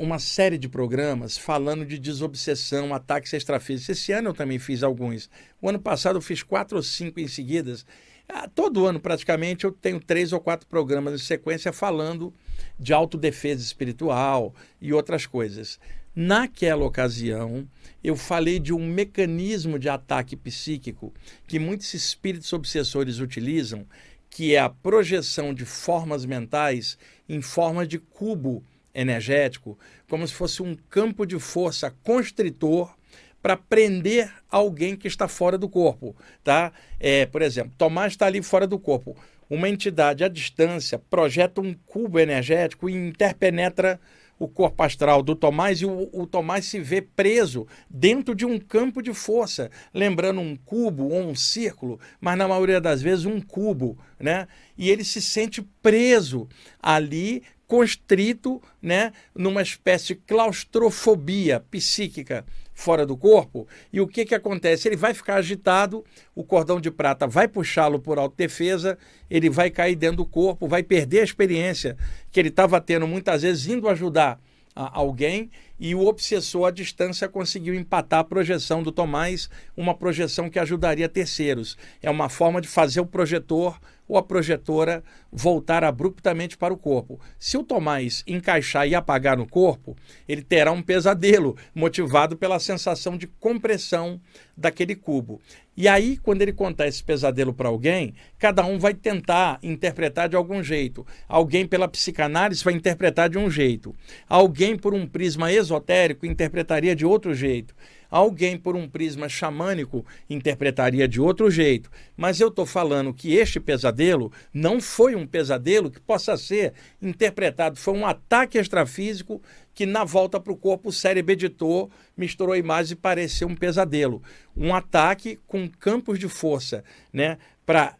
uma 0.00 0.18
série 0.18 0.56
de 0.56 0.66
programas 0.66 1.36
falando 1.36 1.84
de 1.84 1.98
desobsessão, 1.98 2.94
ataques 2.94 3.34
extrafísicos. 3.34 3.90
Esse 3.90 4.12
ano 4.12 4.30
eu 4.30 4.32
também 4.32 4.58
fiz 4.58 4.82
alguns. 4.82 5.28
O 5.60 5.68
ano 5.68 5.78
passado 5.78 6.16
eu 6.16 6.22
fiz 6.22 6.42
quatro 6.42 6.78
ou 6.78 6.82
cinco 6.82 7.20
em 7.20 7.28
seguidas. 7.28 7.84
Ah, 8.26 8.48
todo 8.48 8.86
ano, 8.86 8.98
praticamente, 8.98 9.66
eu 9.66 9.72
tenho 9.72 10.00
três 10.00 10.32
ou 10.32 10.40
quatro 10.40 10.66
programas 10.66 11.12
em 11.12 11.22
sequência 11.22 11.70
falando 11.70 12.32
de 12.78 12.94
autodefesa 12.94 13.62
espiritual 13.62 14.54
e 14.80 14.90
outras 14.90 15.26
coisas. 15.26 15.78
Naquela 16.16 16.86
ocasião, 16.86 17.68
eu 18.02 18.16
falei 18.16 18.58
de 18.58 18.72
um 18.72 18.86
mecanismo 18.86 19.78
de 19.78 19.90
ataque 19.90 20.34
psíquico 20.34 21.12
que 21.46 21.58
muitos 21.58 21.92
espíritos 21.92 22.50
obsessores 22.54 23.18
utilizam, 23.18 23.84
que 24.30 24.54
é 24.54 24.60
a 24.60 24.70
projeção 24.70 25.52
de 25.52 25.66
formas 25.66 26.24
mentais 26.24 26.96
em 27.28 27.42
forma 27.42 27.86
de 27.86 27.98
cubo 27.98 28.64
energético, 28.94 29.78
como 30.08 30.26
se 30.26 30.34
fosse 30.34 30.62
um 30.62 30.76
campo 30.88 31.26
de 31.26 31.38
força 31.38 31.94
constritor 32.02 32.94
para 33.42 33.56
prender 33.56 34.30
alguém 34.50 34.96
que 34.96 35.08
está 35.08 35.26
fora 35.26 35.56
do 35.56 35.68
corpo, 35.68 36.14
tá? 36.44 36.72
É, 36.98 37.24
por 37.26 37.42
exemplo, 37.42 37.72
Tomás 37.76 38.12
está 38.12 38.26
ali 38.26 38.42
fora 38.42 38.66
do 38.66 38.78
corpo. 38.78 39.16
Uma 39.48 39.68
entidade 39.68 40.22
à 40.22 40.28
distância 40.28 40.98
projeta 40.98 41.60
um 41.60 41.74
cubo 41.86 42.18
energético 42.18 42.88
e 42.88 42.94
interpenetra 42.94 43.98
o 44.38 44.48
corpo 44.48 44.82
astral 44.82 45.22
do 45.22 45.36
Tomás 45.36 45.82
e 45.82 45.86
o, 45.86 46.08
o, 46.12 46.26
Tomás 46.26 46.64
se 46.64 46.80
vê 46.80 47.02
preso 47.02 47.66
dentro 47.90 48.34
de 48.34 48.46
um 48.46 48.58
campo 48.58 49.02
de 49.02 49.12
força, 49.12 49.70
lembrando 49.92 50.40
um 50.40 50.56
cubo 50.56 51.08
ou 51.08 51.20
um 51.20 51.34
círculo, 51.34 52.00
mas 52.18 52.38
na 52.38 52.48
maioria 52.48 52.80
das 52.80 53.02
vezes 53.02 53.26
um 53.26 53.38
cubo, 53.38 53.98
né? 54.18 54.48
E 54.78 54.88
ele 54.88 55.04
se 55.04 55.20
sente 55.20 55.60
preso 55.82 56.48
ali 56.80 57.42
constrito, 57.70 58.60
né, 58.82 59.12
numa 59.32 59.62
espécie 59.62 60.08
de 60.08 60.14
claustrofobia 60.26 61.60
psíquica 61.70 62.44
fora 62.74 63.06
do 63.06 63.16
corpo. 63.16 63.68
E 63.92 64.00
o 64.00 64.08
que, 64.08 64.24
que 64.24 64.34
acontece? 64.34 64.88
Ele 64.88 64.96
vai 64.96 65.14
ficar 65.14 65.36
agitado, 65.36 66.04
o 66.34 66.42
cordão 66.42 66.80
de 66.80 66.90
prata 66.90 67.28
vai 67.28 67.46
puxá-lo 67.46 68.00
por 68.00 68.18
autodefesa, 68.18 68.98
ele 69.30 69.48
vai 69.48 69.70
cair 69.70 69.94
dentro 69.94 70.16
do 70.16 70.26
corpo, 70.26 70.66
vai 70.66 70.82
perder 70.82 71.20
a 71.20 71.24
experiência 71.24 71.96
que 72.32 72.40
ele 72.40 72.48
estava 72.48 72.80
tendo 72.80 73.06
muitas 73.06 73.42
vezes 73.42 73.68
indo 73.68 73.88
ajudar 73.88 74.40
alguém 74.74 75.48
e 75.78 75.94
o 75.94 76.06
obsessor 76.06 76.66
à 76.66 76.70
distância 76.72 77.28
conseguiu 77.28 77.74
empatar 77.74 78.20
a 78.20 78.24
projeção 78.24 78.82
do 78.82 78.90
Tomás, 78.90 79.48
uma 79.76 79.94
projeção 79.94 80.50
que 80.50 80.58
ajudaria 80.58 81.08
terceiros. 81.08 81.76
É 82.02 82.10
uma 82.10 82.28
forma 82.28 82.60
de 82.60 82.66
fazer 82.66 83.00
o 83.00 83.06
projetor 83.06 83.78
ou 84.10 84.18
a 84.18 84.22
projetora 84.24 85.04
voltar 85.30 85.84
abruptamente 85.84 86.58
para 86.58 86.74
o 86.74 86.76
corpo. 86.76 87.20
Se 87.38 87.56
o 87.56 87.62
Tomás 87.62 88.24
encaixar 88.26 88.88
e 88.88 88.94
apagar 88.94 89.36
no 89.36 89.46
corpo, 89.46 89.96
ele 90.28 90.42
terá 90.42 90.72
um 90.72 90.82
pesadelo 90.82 91.56
motivado 91.72 92.36
pela 92.36 92.58
sensação 92.58 93.16
de 93.16 93.28
compressão 93.28 94.20
daquele 94.56 94.96
cubo. 94.96 95.40
E 95.76 95.86
aí, 95.86 96.16
quando 96.16 96.42
ele 96.42 96.52
contar 96.52 96.88
esse 96.88 97.04
pesadelo 97.04 97.54
para 97.54 97.68
alguém, 97.68 98.12
cada 98.36 98.66
um 98.66 98.80
vai 98.80 98.94
tentar 98.94 99.60
interpretar 99.62 100.28
de 100.28 100.34
algum 100.34 100.60
jeito. 100.60 101.06
Alguém, 101.28 101.64
pela 101.64 101.86
psicanálise, 101.86 102.64
vai 102.64 102.74
interpretar 102.74 103.30
de 103.30 103.38
um 103.38 103.48
jeito. 103.48 103.94
Alguém, 104.28 104.76
por 104.76 104.92
um 104.92 105.06
prisma 105.06 105.52
esotérico, 105.52 106.26
interpretaria 106.26 106.96
de 106.96 107.06
outro 107.06 107.32
jeito. 107.32 107.76
Alguém, 108.10 108.58
por 108.58 108.74
um 108.74 108.88
prisma 108.88 109.28
xamânico, 109.28 110.04
interpretaria 110.28 111.06
de 111.06 111.20
outro 111.20 111.50
jeito. 111.50 111.90
Mas 112.16 112.40
eu 112.40 112.48
estou 112.48 112.66
falando 112.66 113.14
que 113.14 113.34
este 113.34 113.60
pesadelo 113.60 114.32
não 114.52 114.80
foi 114.80 115.14
um 115.14 115.26
pesadelo 115.26 115.90
que 115.90 116.00
possa 116.00 116.36
ser 116.36 116.74
interpretado, 117.00 117.78
foi 117.78 117.94
um 117.94 118.04
ataque 118.04 118.58
extrafísico 118.58 119.40
que, 119.72 119.86
na 119.86 120.04
volta 120.04 120.40
para 120.40 120.52
o 120.52 120.56
corpo, 120.56 120.88
o 120.88 120.92
cérebro 120.92 121.32
editou, 121.32 121.90
misturou 122.16 122.56
imagens 122.56 122.90
e 122.90 122.96
pareceu 122.96 123.48
um 123.48 123.54
pesadelo. 123.54 124.22
Um 124.56 124.74
ataque 124.74 125.38
com 125.46 125.68
campos 125.68 126.18
de 126.18 126.28
força, 126.28 126.84
né? 127.12 127.38
Para 127.64 127.94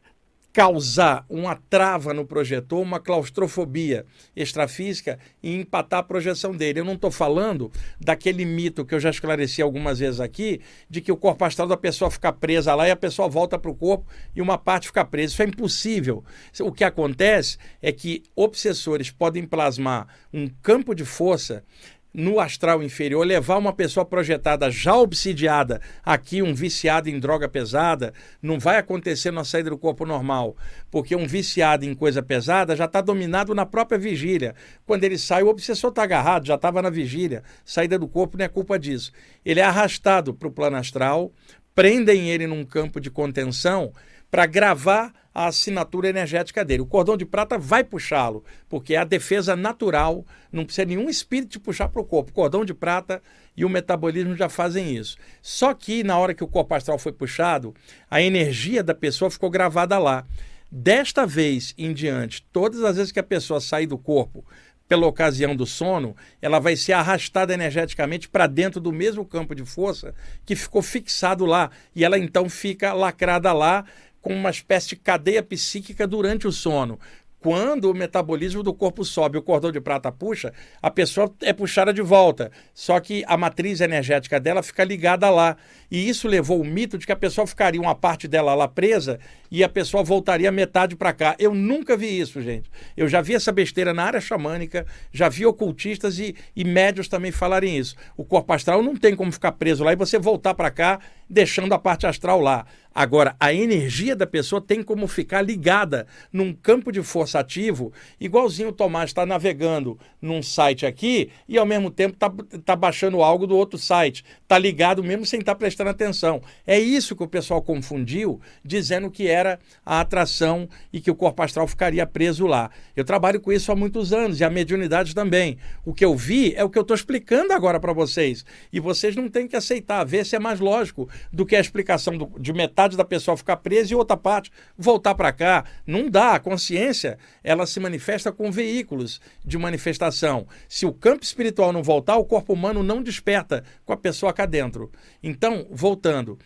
causar 0.52 1.24
uma 1.28 1.54
trava 1.54 2.12
no 2.12 2.24
projetor, 2.24 2.80
uma 2.80 2.98
claustrofobia 2.98 4.04
extrafísica 4.34 5.18
e 5.42 5.54
empatar 5.54 6.00
a 6.00 6.02
projeção 6.02 6.52
dele. 6.52 6.80
Eu 6.80 6.84
não 6.84 6.94
estou 6.94 7.10
falando 7.10 7.70
daquele 8.00 8.44
mito 8.44 8.84
que 8.84 8.94
eu 8.94 9.00
já 9.00 9.10
esclareci 9.10 9.62
algumas 9.62 9.98
vezes 10.00 10.20
aqui, 10.20 10.60
de 10.88 11.00
que 11.00 11.12
o 11.12 11.16
corpo 11.16 11.44
astral 11.44 11.68
da 11.68 11.76
pessoa 11.76 12.10
fica 12.10 12.32
presa 12.32 12.74
lá 12.74 12.88
e 12.88 12.90
a 12.90 12.96
pessoa 12.96 13.28
volta 13.28 13.58
para 13.58 13.70
o 13.70 13.74
corpo 13.74 14.06
e 14.34 14.42
uma 14.42 14.58
parte 14.58 14.88
fica 14.88 15.04
presa. 15.04 15.32
Isso 15.32 15.42
é 15.42 15.46
impossível. 15.46 16.24
O 16.60 16.72
que 16.72 16.84
acontece 16.84 17.56
é 17.80 17.92
que 17.92 18.22
obsessores 18.34 19.10
podem 19.10 19.44
plasmar 19.44 20.08
um 20.32 20.48
campo 20.62 20.94
de 20.94 21.04
força 21.04 21.64
no 22.12 22.40
astral 22.40 22.82
inferior, 22.82 23.24
levar 23.24 23.56
uma 23.58 23.72
pessoa 23.72 24.04
projetada 24.04 24.70
já 24.70 24.94
obsidiada 24.96 25.80
aqui, 26.04 26.42
um 26.42 26.52
viciado 26.52 27.08
em 27.08 27.18
droga 27.18 27.48
pesada, 27.48 28.12
não 28.42 28.58
vai 28.58 28.78
acontecer 28.78 29.30
na 29.30 29.44
saída 29.44 29.70
do 29.70 29.78
corpo 29.78 30.04
normal, 30.04 30.56
porque 30.90 31.14
um 31.14 31.26
viciado 31.26 31.84
em 31.84 31.94
coisa 31.94 32.22
pesada 32.22 32.74
já 32.74 32.84
está 32.84 33.00
dominado 33.00 33.54
na 33.54 33.64
própria 33.64 33.98
vigília. 33.98 34.54
Quando 34.84 35.04
ele 35.04 35.18
sai, 35.18 35.42
o 35.42 35.48
obsessor 35.48 35.90
está 35.90 36.02
agarrado, 36.02 36.46
já 36.46 36.56
estava 36.56 36.82
na 36.82 36.90
vigília. 36.90 37.42
Saída 37.64 37.98
do 37.98 38.08
corpo 38.08 38.36
não 38.36 38.44
é 38.44 38.48
culpa 38.48 38.78
disso. 38.78 39.12
Ele 39.44 39.60
é 39.60 39.64
arrastado 39.64 40.34
para 40.34 40.48
o 40.48 40.52
plano 40.52 40.76
astral, 40.76 41.32
prendem 41.74 42.28
ele 42.28 42.46
num 42.46 42.64
campo 42.64 43.00
de 43.00 43.10
contenção 43.10 43.92
para 44.30 44.46
gravar 44.46 45.12
a 45.34 45.46
assinatura 45.46 46.08
energética 46.08 46.64
dele. 46.64 46.82
O 46.82 46.86
cordão 46.86 47.16
de 47.16 47.24
prata 47.24 47.56
vai 47.58 47.84
puxá-lo, 47.84 48.44
porque 48.68 48.94
é 48.94 48.98
a 48.98 49.04
defesa 49.04 49.54
natural, 49.54 50.24
não 50.52 50.64
precisa 50.64 50.84
nenhum 50.84 51.08
espírito 51.08 51.52
de 51.52 51.60
puxar 51.60 51.88
para 51.88 52.02
o 52.02 52.04
corpo. 52.04 52.30
O 52.30 52.34
cordão 52.34 52.64
de 52.64 52.74
prata 52.74 53.22
e 53.56 53.64
o 53.64 53.68
metabolismo 53.68 54.36
já 54.36 54.48
fazem 54.48 54.96
isso. 54.96 55.16
Só 55.40 55.72
que 55.72 56.02
na 56.02 56.18
hora 56.18 56.34
que 56.34 56.44
o 56.44 56.48
corpo 56.48 56.74
astral 56.74 56.98
foi 56.98 57.12
puxado, 57.12 57.74
a 58.10 58.20
energia 58.20 58.82
da 58.82 58.94
pessoa 58.94 59.30
ficou 59.30 59.50
gravada 59.50 59.98
lá. 59.98 60.24
Desta 60.70 61.26
vez 61.26 61.74
em 61.76 61.92
diante, 61.92 62.42
todas 62.52 62.82
as 62.84 62.96
vezes 62.96 63.12
que 63.12 63.18
a 63.18 63.24
pessoa 63.24 63.60
sair 63.60 63.86
do 63.86 63.98
corpo 63.98 64.44
pela 64.90 65.06
ocasião 65.06 65.54
do 65.54 65.66
sono, 65.66 66.16
ela 66.42 66.58
vai 66.58 66.74
ser 66.74 66.94
arrastada 66.94 67.54
energeticamente 67.54 68.28
para 68.28 68.48
dentro 68.48 68.80
do 68.80 68.92
mesmo 68.92 69.24
campo 69.24 69.54
de 69.54 69.64
força 69.64 70.12
que 70.44 70.56
ficou 70.56 70.82
fixado 70.82 71.46
lá. 71.46 71.70
E 71.94 72.04
ela 72.04 72.18
então 72.18 72.48
fica 72.48 72.92
lacrada 72.92 73.52
lá 73.52 73.84
com 74.20 74.34
uma 74.34 74.50
espécie 74.50 74.90
de 74.90 74.96
cadeia 74.96 75.42
psíquica 75.42 76.06
durante 76.06 76.46
o 76.46 76.52
sono. 76.52 76.98
Quando 77.40 77.90
o 77.90 77.94
metabolismo 77.94 78.62
do 78.62 78.74
corpo 78.74 79.02
sobe, 79.02 79.38
o 79.38 79.42
cordão 79.42 79.72
de 79.72 79.80
prata 79.80 80.12
puxa, 80.12 80.52
a 80.82 80.90
pessoa 80.90 81.34
é 81.40 81.54
puxada 81.54 81.90
de 81.90 82.02
volta. 82.02 82.52
Só 82.74 83.00
que 83.00 83.24
a 83.26 83.34
matriz 83.34 83.80
energética 83.80 84.38
dela 84.38 84.62
fica 84.62 84.84
ligada 84.84 85.30
lá. 85.30 85.56
E 85.90 86.06
isso 86.06 86.28
levou 86.28 86.60
o 86.60 86.64
mito 86.64 86.98
de 86.98 87.06
que 87.06 87.12
a 87.12 87.16
pessoa 87.16 87.46
ficaria 87.46 87.80
uma 87.80 87.94
parte 87.94 88.28
dela 88.28 88.54
lá 88.54 88.68
presa 88.68 89.18
e 89.50 89.64
a 89.64 89.70
pessoa 89.70 90.04
voltaria 90.04 90.52
metade 90.52 90.94
para 90.94 91.14
cá. 91.14 91.34
Eu 91.38 91.54
nunca 91.54 91.96
vi 91.96 92.20
isso, 92.20 92.42
gente. 92.42 92.70
Eu 92.94 93.08
já 93.08 93.22
vi 93.22 93.34
essa 93.34 93.50
besteira 93.50 93.94
na 93.94 94.04
área 94.04 94.20
xamânica, 94.20 94.84
já 95.10 95.30
vi 95.30 95.46
ocultistas 95.46 96.18
e, 96.18 96.36
e 96.54 96.62
médios 96.62 97.08
também 97.08 97.32
falarem 97.32 97.78
isso. 97.78 97.96
O 98.18 98.24
corpo 98.24 98.52
astral 98.52 98.82
não 98.82 98.94
tem 98.94 99.16
como 99.16 99.32
ficar 99.32 99.52
preso 99.52 99.82
lá 99.82 99.94
e 99.94 99.96
você 99.96 100.18
voltar 100.18 100.52
para 100.52 100.70
cá 100.70 101.00
deixando 101.30 101.72
a 101.72 101.78
parte 101.78 102.06
astral 102.06 102.40
lá. 102.40 102.66
Agora, 102.92 103.36
a 103.38 103.54
energia 103.54 104.16
da 104.16 104.26
pessoa 104.26 104.60
tem 104.60 104.82
como 104.82 105.06
ficar 105.06 105.42
ligada 105.42 106.08
num 106.32 106.52
campo 106.52 106.90
de 106.90 107.02
força 107.04 107.38
ativo, 107.38 107.92
igualzinho 108.20 108.70
o 108.70 108.72
Tomás 108.72 109.10
está 109.10 109.24
navegando 109.24 109.96
num 110.20 110.42
site 110.42 110.84
aqui 110.84 111.30
e 111.48 111.56
ao 111.56 111.64
mesmo 111.64 111.88
tempo 111.88 112.14
está 112.14 112.32
tá 112.64 112.74
baixando 112.74 113.22
algo 113.22 113.46
do 113.46 113.56
outro 113.56 113.78
site. 113.78 114.24
Está 114.42 114.58
ligado 114.58 115.04
mesmo 115.04 115.24
sem 115.24 115.38
estar 115.38 115.54
tá 115.54 115.58
prestando 115.58 115.90
atenção. 115.90 116.42
É 116.66 116.80
isso 116.80 117.14
que 117.14 117.22
o 117.22 117.28
pessoal 117.28 117.62
confundiu, 117.62 118.40
dizendo 118.64 119.08
que 119.08 119.28
era 119.28 119.60
a 119.86 120.00
atração 120.00 120.68
e 120.92 121.00
que 121.00 121.12
o 121.12 121.14
corpo 121.14 121.42
astral 121.44 121.68
ficaria 121.68 122.04
preso 122.04 122.44
lá. 122.44 122.70
Eu 122.96 123.04
trabalho 123.04 123.40
com 123.40 123.52
isso 123.52 123.70
há 123.70 123.76
muitos 123.76 124.12
anos 124.12 124.40
e 124.40 124.44
a 124.44 124.50
mediunidade 124.50 125.14
também. 125.14 125.58
O 125.84 125.94
que 125.94 126.04
eu 126.04 126.16
vi 126.16 126.54
é 126.56 126.64
o 126.64 126.68
que 126.68 126.76
eu 126.76 126.82
estou 126.82 126.96
explicando 126.96 127.52
agora 127.52 127.78
para 127.78 127.92
vocês. 127.92 128.44
E 128.72 128.80
vocês 128.80 129.14
não 129.14 129.28
têm 129.28 129.46
que 129.46 129.54
aceitar, 129.54 130.02
ver 130.02 130.26
se 130.26 130.34
é 130.34 130.40
mais 130.40 130.58
lógico 130.58 131.08
do 131.32 131.46
que 131.46 131.56
a 131.56 131.60
explicação 131.60 132.16
do, 132.16 132.32
de 132.38 132.52
metade 132.52 132.96
da 132.96 133.04
pessoa 133.04 133.36
ficar 133.36 133.56
presa 133.56 133.92
e 133.92 133.96
outra 133.96 134.16
parte 134.16 134.50
voltar 134.76 135.14
para 135.14 135.32
cá. 135.32 135.64
Não 135.86 136.08
dá. 136.08 136.34
A 136.34 136.40
consciência, 136.40 137.18
ela 137.42 137.66
se 137.66 137.80
manifesta 137.80 138.30
com 138.30 138.50
veículos 138.50 139.20
de 139.44 139.58
manifestação. 139.58 140.46
Se 140.68 140.86
o 140.86 140.92
campo 140.92 141.24
espiritual 141.24 141.72
não 141.72 141.82
voltar, 141.82 142.16
o 142.16 142.24
corpo 142.24 142.52
humano 142.52 142.82
não 142.82 143.02
desperta 143.02 143.64
com 143.84 143.92
a 143.92 143.96
pessoa 143.96 144.32
cá 144.32 144.46
dentro. 144.46 144.90
Então, 145.22 145.66
voltando, 145.70 146.38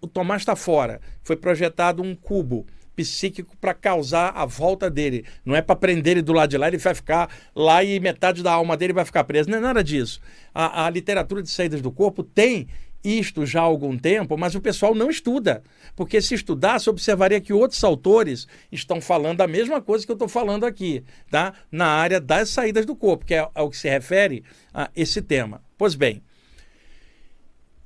o 0.00 0.06
Tomás 0.06 0.42
está 0.42 0.56
fora. 0.56 1.00
Foi 1.22 1.36
projetado 1.36 2.02
um 2.02 2.14
cubo 2.14 2.66
psíquico 2.98 3.56
para 3.58 3.72
causar 3.74 4.32
a 4.34 4.44
volta 4.44 4.90
dele. 4.90 5.24
Não 5.44 5.54
é 5.54 5.62
para 5.62 5.76
prender 5.76 6.12
ele 6.12 6.22
do 6.22 6.32
lado 6.32 6.50
de 6.50 6.58
lá, 6.58 6.66
ele 6.66 6.78
vai 6.78 6.94
ficar 6.94 7.30
lá 7.54 7.84
e 7.84 8.00
metade 8.00 8.42
da 8.42 8.52
alma 8.52 8.76
dele 8.76 8.92
vai 8.92 9.04
ficar 9.04 9.22
presa. 9.22 9.48
Não 9.48 9.58
é 9.58 9.60
nada 9.60 9.84
disso. 9.84 10.20
A, 10.52 10.86
a 10.86 10.90
literatura 10.90 11.42
de 11.42 11.48
saídas 11.48 11.80
do 11.80 11.92
corpo 11.92 12.24
tem 12.24 12.66
isto 13.02 13.46
já 13.46 13.60
há 13.60 13.64
algum 13.64 13.96
tempo, 13.96 14.36
mas 14.36 14.54
o 14.54 14.60
pessoal 14.60 14.94
não 14.94 15.10
estuda. 15.10 15.62
Porque 15.94 16.20
se 16.20 16.34
estudasse, 16.34 16.90
observaria 16.90 17.40
que 17.40 17.52
outros 17.52 17.82
autores 17.84 18.46
estão 18.70 19.00
falando 19.00 19.40
a 19.40 19.46
mesma 19.46 19.80
coisa 19.80 20.04
que 20.04 20.12
eu 20.12 20.14
estou 20.14 20.28
falando 20.28 20.64
aqui, 20.64 21.04
tá? 21.30 21.54
na 21.70 21.86
área 21.86 22.20
das 22.20 22.50
saídas 22.50 22.84
do 22.84 22.96
corpo, 22.96 23.24
que 23.24 23.34
é 23.34 23.48
ao 23.54 23.70
que 23.70 23.76
se 23.76 23.88
refere 23.88 24.42
a 24.72 24.90
esse 24.94 25.22
tema. 25.22 25.62
Pois 25.76 25.94
bem, 25.94 26.22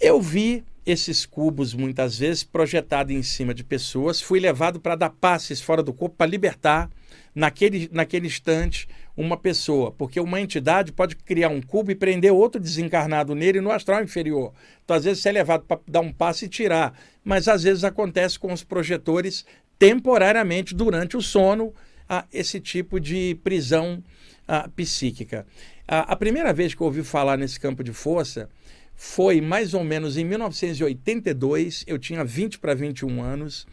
eu 0.00 0.21
vi 0.21 0.64
esses 0.85 1.25
cubos 1.25 1.75
muitas 1.75 2.19
vezes 2.19 2.42
projetados 2.42 3.14
em 3.14 3.23
cima 3.23 3.54
de 3.54 3.62
pessoas, 3.62 4.21
fui 4.21 4.40
levado 4.40 4.81
para 4.81 4.97
dar 4.97 5.11
passes 5.11 5.61
fora 5.61 5.83
do 5.83 5.92
corpo, 5.92 6.16
para 6.16 6.31
libertar 6.31 6.90
naquele, 7.35 7.88
naquele 7.92 8.26
instante 8.26 8.88
uma 9.16 9.37
pessoa, 9.37 9.92
porque 9.92 10.19
uma 10.19 10.40
entidade 10.40 10.92
pode 10.92 11.16
criar 11.16 11.49
um 11.49 11.61
cubo 11.61 11.90
e 11.90 11.95
prender 11.95 12.33
outro 12.33 12.61
desencarnado 12.61 13.35
nele 13.35 13.61
no 13.61 13.71
astral 13.71 14.02
inferior. 14.02 14.52
Então, 14.85 14.97
às 14.97 15.04
vezes, 15.04 15.23
você 15.23 15.28
é 15.28 15.33
levado 15.33 15.64
para 15.64 15.81
dar 15.87 16.00
um 16.00 16.12
passo 16.12 16.45
e 16.45 16.49
tirar, 16.49 16.99
mas 17.23 17.47
às 17.47 17.62
vezes 17.62 17.85
acontece 17.85 18.38
com 18.38 18.52
os 18.52 18.64
projetores 18.64 19.45
temporariamente 19.78 20.75
durante 20.75 21.16
o 21.16 21.23
sono 21.23 21.75
a 22.09 22.25
esse 22.33 22.61
tipo 22.61 22.99
de 22.99 23.38
prisão 23.42 24.02
a, 24.49 24.69
psíquica. 24.69 25.47
A, 25.87 26.12
a 26.12 26.16
primeira 26.16 26.52
vez 26.52 26.75
que 26.75 26.81
eu 26.81 26.87
ouvi 26.87 27.02
falar 27.02 27.37
nesse 27.37 27.61
campo 27.61 27.85
de 27.85 27.92
força 27.92 28.49
foi 28.95 29.40
mais 29.40 29.75
ou 29.75 29.83
menos 29.83 30.16
em 30.16 30.25
1982, 30.25 31.85
eu 31.87 31.99
tinha 31.99 32.25
20 32.25 32.59
para 32.59 32.75
21 32.75 33.21
anos, 33.21 33.66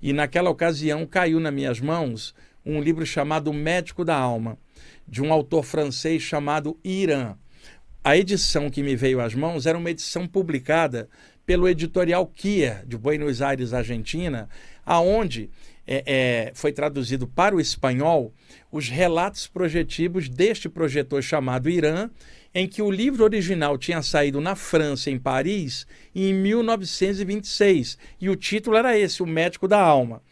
e 0.00 0.12
naquela 0.12 0.48
ocasião 0.50 1.04
caiu 1.06 1.40
nas 1.40 1.52
minhas 1.52 1.80
mãos 1.80 2.34
um 2.66 2.80
livro 2.80 3.06
chamado 3.06 3.52
Médico 3.52 4.04
da 4.04 4.16
Alma 4.16 4.58
de 5.06 5.22
um 5.22 5.32
autor 5.32 5.62
francês 5.62 6.20
chamado 6.20 6.76
Irã. 6.82 7.36
A 8.02 8.16
edição 8.16 8.68
que 8.68 8.82
me 8.82 8.96
veio 8.96 9.20
às 9.20 9.34
mãos 9.34 9.66
era 9.66 9.78
uma 9.78 9.90
edição 9.90 10.26
publicada 10.26 11.08
pelo 11.46 11.68
editorial 11.68 12.26
Kier, 12.26 12.84
de 12.84 12.98
Buenos 12.98 13.40
Aires, 13.40 13.72
Argentina, 13.72 14.48
aonde 14.84 15.48
é, 15.86 16.02
é, 16.06 16.52
foi 16.54 16.72
traduzido 16.72 17.28
para 17.28 17.54
o 17.54 17.60
espanhol 17.60 18.34
os 18.70 18.88
relatos 18.88 19.46
projetivos 19.46 20.28
deste 20.28 20.68
projetor 20.68 21.22
chamado 21.22 21.70
Irã, 21.70 22.10
em 22.52 22.66
que 22.66 22.82
o 22.82 22.90
livro 22.90 23.22
original 23.22 23.78
tinha 23.78 24.02
saído 24.02 24.40
na 24.40 24.56
França, 24.56 25.10
em 25.10 25.18
Paris, 25.18 25.86
em 26.14 26.34
1926, 26.34 27.98
e 28.20 28.28
o 28.28 28.34
título 28.34 28.76
era 28.76 28.98
esse, 28.98 29.22
O 29.22 29.26
Médico 29.26 29.68
da 29.68 29.78
Alma. 29.78 30.22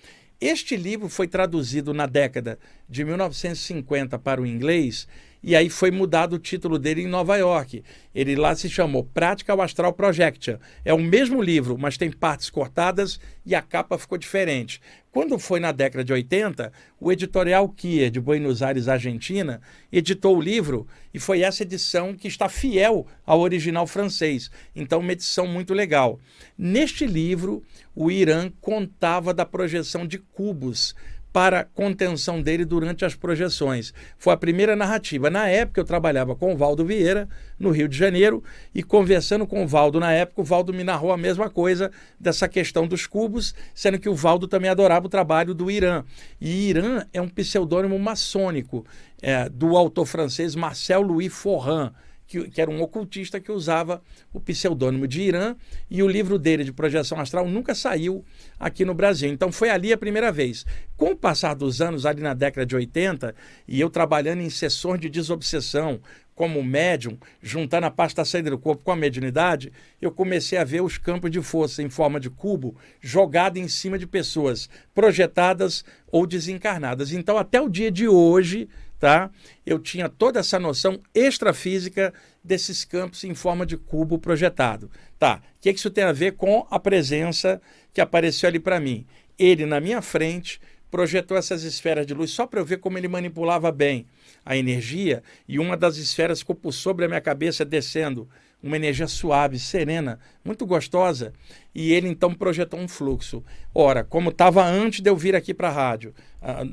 Este 0.46 0.76
livro 0.76 1.08
foi 1.08 1.26
traduzido 1.26 1.94
na 1.94 2.04
década 2.04 2.58
de 2.86 3.02
1950 3.02 4.18
para 4.18 4.42
o 4.42 4.46
inglês 4.46 5.08
e 5.46 5.54
aí 5.54 5.68
foi 5.68 5.90
mudado 5.90 6.36
o 6.36 6.38
título 6.38 6.78
dele 6.78 7.02
em 7.02 7.06
Nova 7.06 7.36
York. 7.36 7.84
Ele 8.14 8.34
lá 8.34 8.56
se 8.56 8.70
chamou 8.70 9.04
Practical 9.04 9.60
Astral 9.60 9.92
Projection. 9.92 10.56
É 10.82 10.94
o 10.94 10.98
mesmo 10.98 11.42
livro, 11.42 11.76
mas 11.76 11.98
tem 11.98 12.10
partes 12.10 12.48
cortadas 12.48 13.20
e 13.44 13.54
a 13.54 13.60
capa 13.60 13.98
ficou 13.98 14.16
diferente. 14.16 14.80
Quando 15.12 15.38
foi 15.38 15.60
na 15.60 15.70
década 15.70 16.02
de 16.02 16.14
80, 16.14 16.72
o 16.98 17.12
editorial 17.12 17.68
Kier, 17.68 18.10
de 18.10 18.18
Buenos 18.18 18.62
Aires, 18.62 18.88
Argentina, 18.88 19.60
editou 19.92 20.36
o 20.36 20.40
livro 20.40 20.88
e 21.12 21.18
foi 21.18 21.42
essa 21.42 21.62
edição 21.62 22.16
que 22.16 22.26
está 22.26 22.48
fiel 22.48 23.06
ao 23.26 23.40
original 23.40 23.86
francês. 23.86 24.50
Então, 24.74 25.00
uma 25.00 25.12
edição 25.12 25.46
muito 25.46 25.74
legal. 25.74 26.18
Neste 26.56 27.06
livro, 27.06 27.62
o 27.94 28.10
Irã 28.10 28.50
contava 28.62 29.34
da 29.34 29.44
projeção 29.44 30.06
de 30.06 30.18
cubos 30.18 30.94
para 31.34 31.64
contenção 31.64 32.40
dele 32.40 32.64
durante 32.64 33.04
as 33.04 33.16
projeções. 33.16 33.92
Foi 34.16 34.32
a 34.32 34.36
primeira 34.36 34.76
narrativa. 34.76 35.28
Na 35.28 35.48
época, 35.48 35.80
eu 35.80 35.84
trabalhava 35.84 36.36
com 36.36 36.54
o 36.54 36.56
Valdo 36.56 36.86
Vieira, 36.86 37.28
no 37.58 37.72
Rio 37.72 37.88
de 37.88 37.98
Janeiro, 37.98 38.40
e 38.72 38.84
conversando 38.84 39.44
com 39.44 39.64
o 39.64 39.66
Valdo 39.66 39.98
na 39.98 40.12
época, 40.12 40.42
o 40.42 40.44
Valdo 40.44 40.72
me 40.72 40.84
narrou 40.84 41.10
a 41.10 41.16
mesma 41.16 41.50
coisa 41.50 41.90
dessa 42.20 42.46
questão 42.46 42.86
dos 42.86 43.08
cubos, 43.08 43.52
sendo 43.74 43.98
que 43.98 44.08
o 44.08 44.14
Valdo 44.14 44.46
também 44.46 44.70
adorava 44.70 45.06
o 45.06 45.08
trabalho 45.08 45.54
do 45.54 45.68
Irã. 45.68 46.04
E 46.40 46.68
Irã 46.68 47.04
é 47.12 47.20
um 47.20 47.28
pseudônimo 47.28 47.98
maçônico 47.98 48.86
é, 49.20 49.48
do 49.48 49.76
autor 49.76 50.06
francês 50.06 50.54
Marcel 50.54 51.02
Louis 51.02 51.34
Forran 51.34 51.90
que, 52.26 52.48
que, 52.50 52.60
era 52.60 52.70
um 52.70 52.80
ocultista 52.80 53.40
que 53.40 53.52
usava 53.52 54.02
o 54.32 54.40
pseudônimo 54.40 55.06
de 55.06 55.22
Irã, 55.22 55.54
e 55.90 56.02
o 56.02 56.08
livro 56.08 56.38
dele 56.38 56.64
de 56.64 56.72
projeção 56.72 57.20
astral 57.20 57.48
nunca 57.48 57.74
saiu 57.74 58.24
aqui 58.58 58.84
no 58.84 58.94
Brasil. 58.94 59.30
Então 59.30 59.52
foi 59.52 59.70
ali 59.70 59.92
a 59.92 59.98
primeira 59.98 60.32
vez. 60.32 60.64
Com 60.96 61.12
o 61.12 61.16
passar 61.16 61.54
dos 61.54 61.80
anos, 61.80 62.06
ali 62.06 62.22
na 62.22 62.34
década 62.34 62.64
de 62.64 62.74
80, 62.74 63.34
e 63.68 63.80
eu 63.80 63.90
trabalhando 63.90 64.40
em 64.40 64.50
sessões 64.50 65.00
de 65.00 65.08
desobsessão, 65.08 66.00
como 66.34 66.62
médium, 66.62 67.16
juntando 67.40 67.86
a 67.86 67.90
parte 67.90 68.16
da 68.16 68.24
saída 68.24 68.50
do 68.50 68.58
corpo 68.58 68.82
com 68.82 68.90
a 68.90 68.96
mediunidade, 68.96 69.72
eu 70.02 70.10
comecei 70.10 70.58
a 70.58 70.64
ver 70.64 70.82
os 70.82 70.98
campos 70.98 71.30
de 71.30 71.40
força 71.40 71.82
em 71.82 71.88
forma 71.88 72.18
de 72.18 72.28
cubo 72.28 72.76
jogados 73.00 73.60
em 73.60 73.68
cima 73.68 73.98
de 73.98 74.06
pessoas 74.06 74.68
projetadas 74.92 75.84
ou 76.10 76.26
desencarnadas. 76.26 77.12
Então, 77.12 77.38
até 77.38 77.60
o 77.60 77.68
dia 77.68 77.90
de 77.90 78.08
hoje, 78.08 78.68
tá? 78.98 79.30
Eu 79.64 79.78
tinha 79.78 80.08
toda 80.08 80.40
essa 80.40 80.58
noção 80.58 81.00
extrafísica 81.14 82.12
desses 82.42 82.84
campos 82.84 83.24
em 83.24 83.34
forma 83.34 83.64
de 83.64 83.76
cubo 83.76 84.18
projetado. 84.18 84.90
Tá, 85.18 85.42
o 85.56 85.60
que, 85.60 85.72
que 85.72 85.78
isso 85.78 85.90
tem 85.90 86.04
a 86.04 86.12
ver 86.12 86.32
com 86.32 86.66
a 86.70 86.78
presença 86.78 87.60
que 87.92 88.00
apareceu 88.00 88.48
ali 88.48 88.58
para 88.58 88.80
mim? 88.80 89.06
Ele 89.38 89.66
na 89.66 89.80
minha 89.80 90.02
frente 90.02 90.60
projetou 90.90 91.36
essas 91.36 91.64
esferas 91.64 92.06
de 92.06 92.14
luz 92.14 92.30
só 92.30 92.46
para 92.46 92.60
eu 92.60 92.64
ver 92.64 92.78
como 92.78 92.96
ele 92.96 93.08
manipulava 93.08 93.72
bem 93.72 94.06
a 94.44 94.56
energia 94.56 95.22
e 95.48 95.58
uma 95.58 95.76
das 95.76 95.96
esferas 95.96 96.40
ficou 96.40 96.54
por 96.54 96.72
sobre 96.72 97.04
a 97.04 97.08
minha 97.08 97.20
cabeça 97.20 97.64
descendo 97.64 98.28
uma 98.64 98.76
energia 98.76 99.06
suave, 99.06 99.58
serena, 99.58 100.18
muito 100.42 100.64
gostosa, 100.64 101.34
e 101.74 101.92
ele 101.92 102.08
então 102.08 102.32
projetou 102.34 102.80
um 102.80 102.88
fluxo. 102.88 103.44
Ora, 103.74 104.02
como 104.02 104.30
estava 104.30 104.64
antes 104.64 105.00
de 105.00 105.10
eu 105.10 105.14
vir 105.14 105.36
aqui 105.36 105.52
para 105.52 105.68
a 105.68 105.72
rádio, 105.72 106.14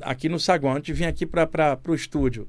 aqui 0.01 0.30
no 0.30 0.39
saguão, 0.39 0.75
antes 0.75 0.86
de 0.86 0.93
vir 0.93 1.06
aqui 1.06 1.25
para 1.25 1.77
o 1.86 1.93
estúdio, 1.93 2.47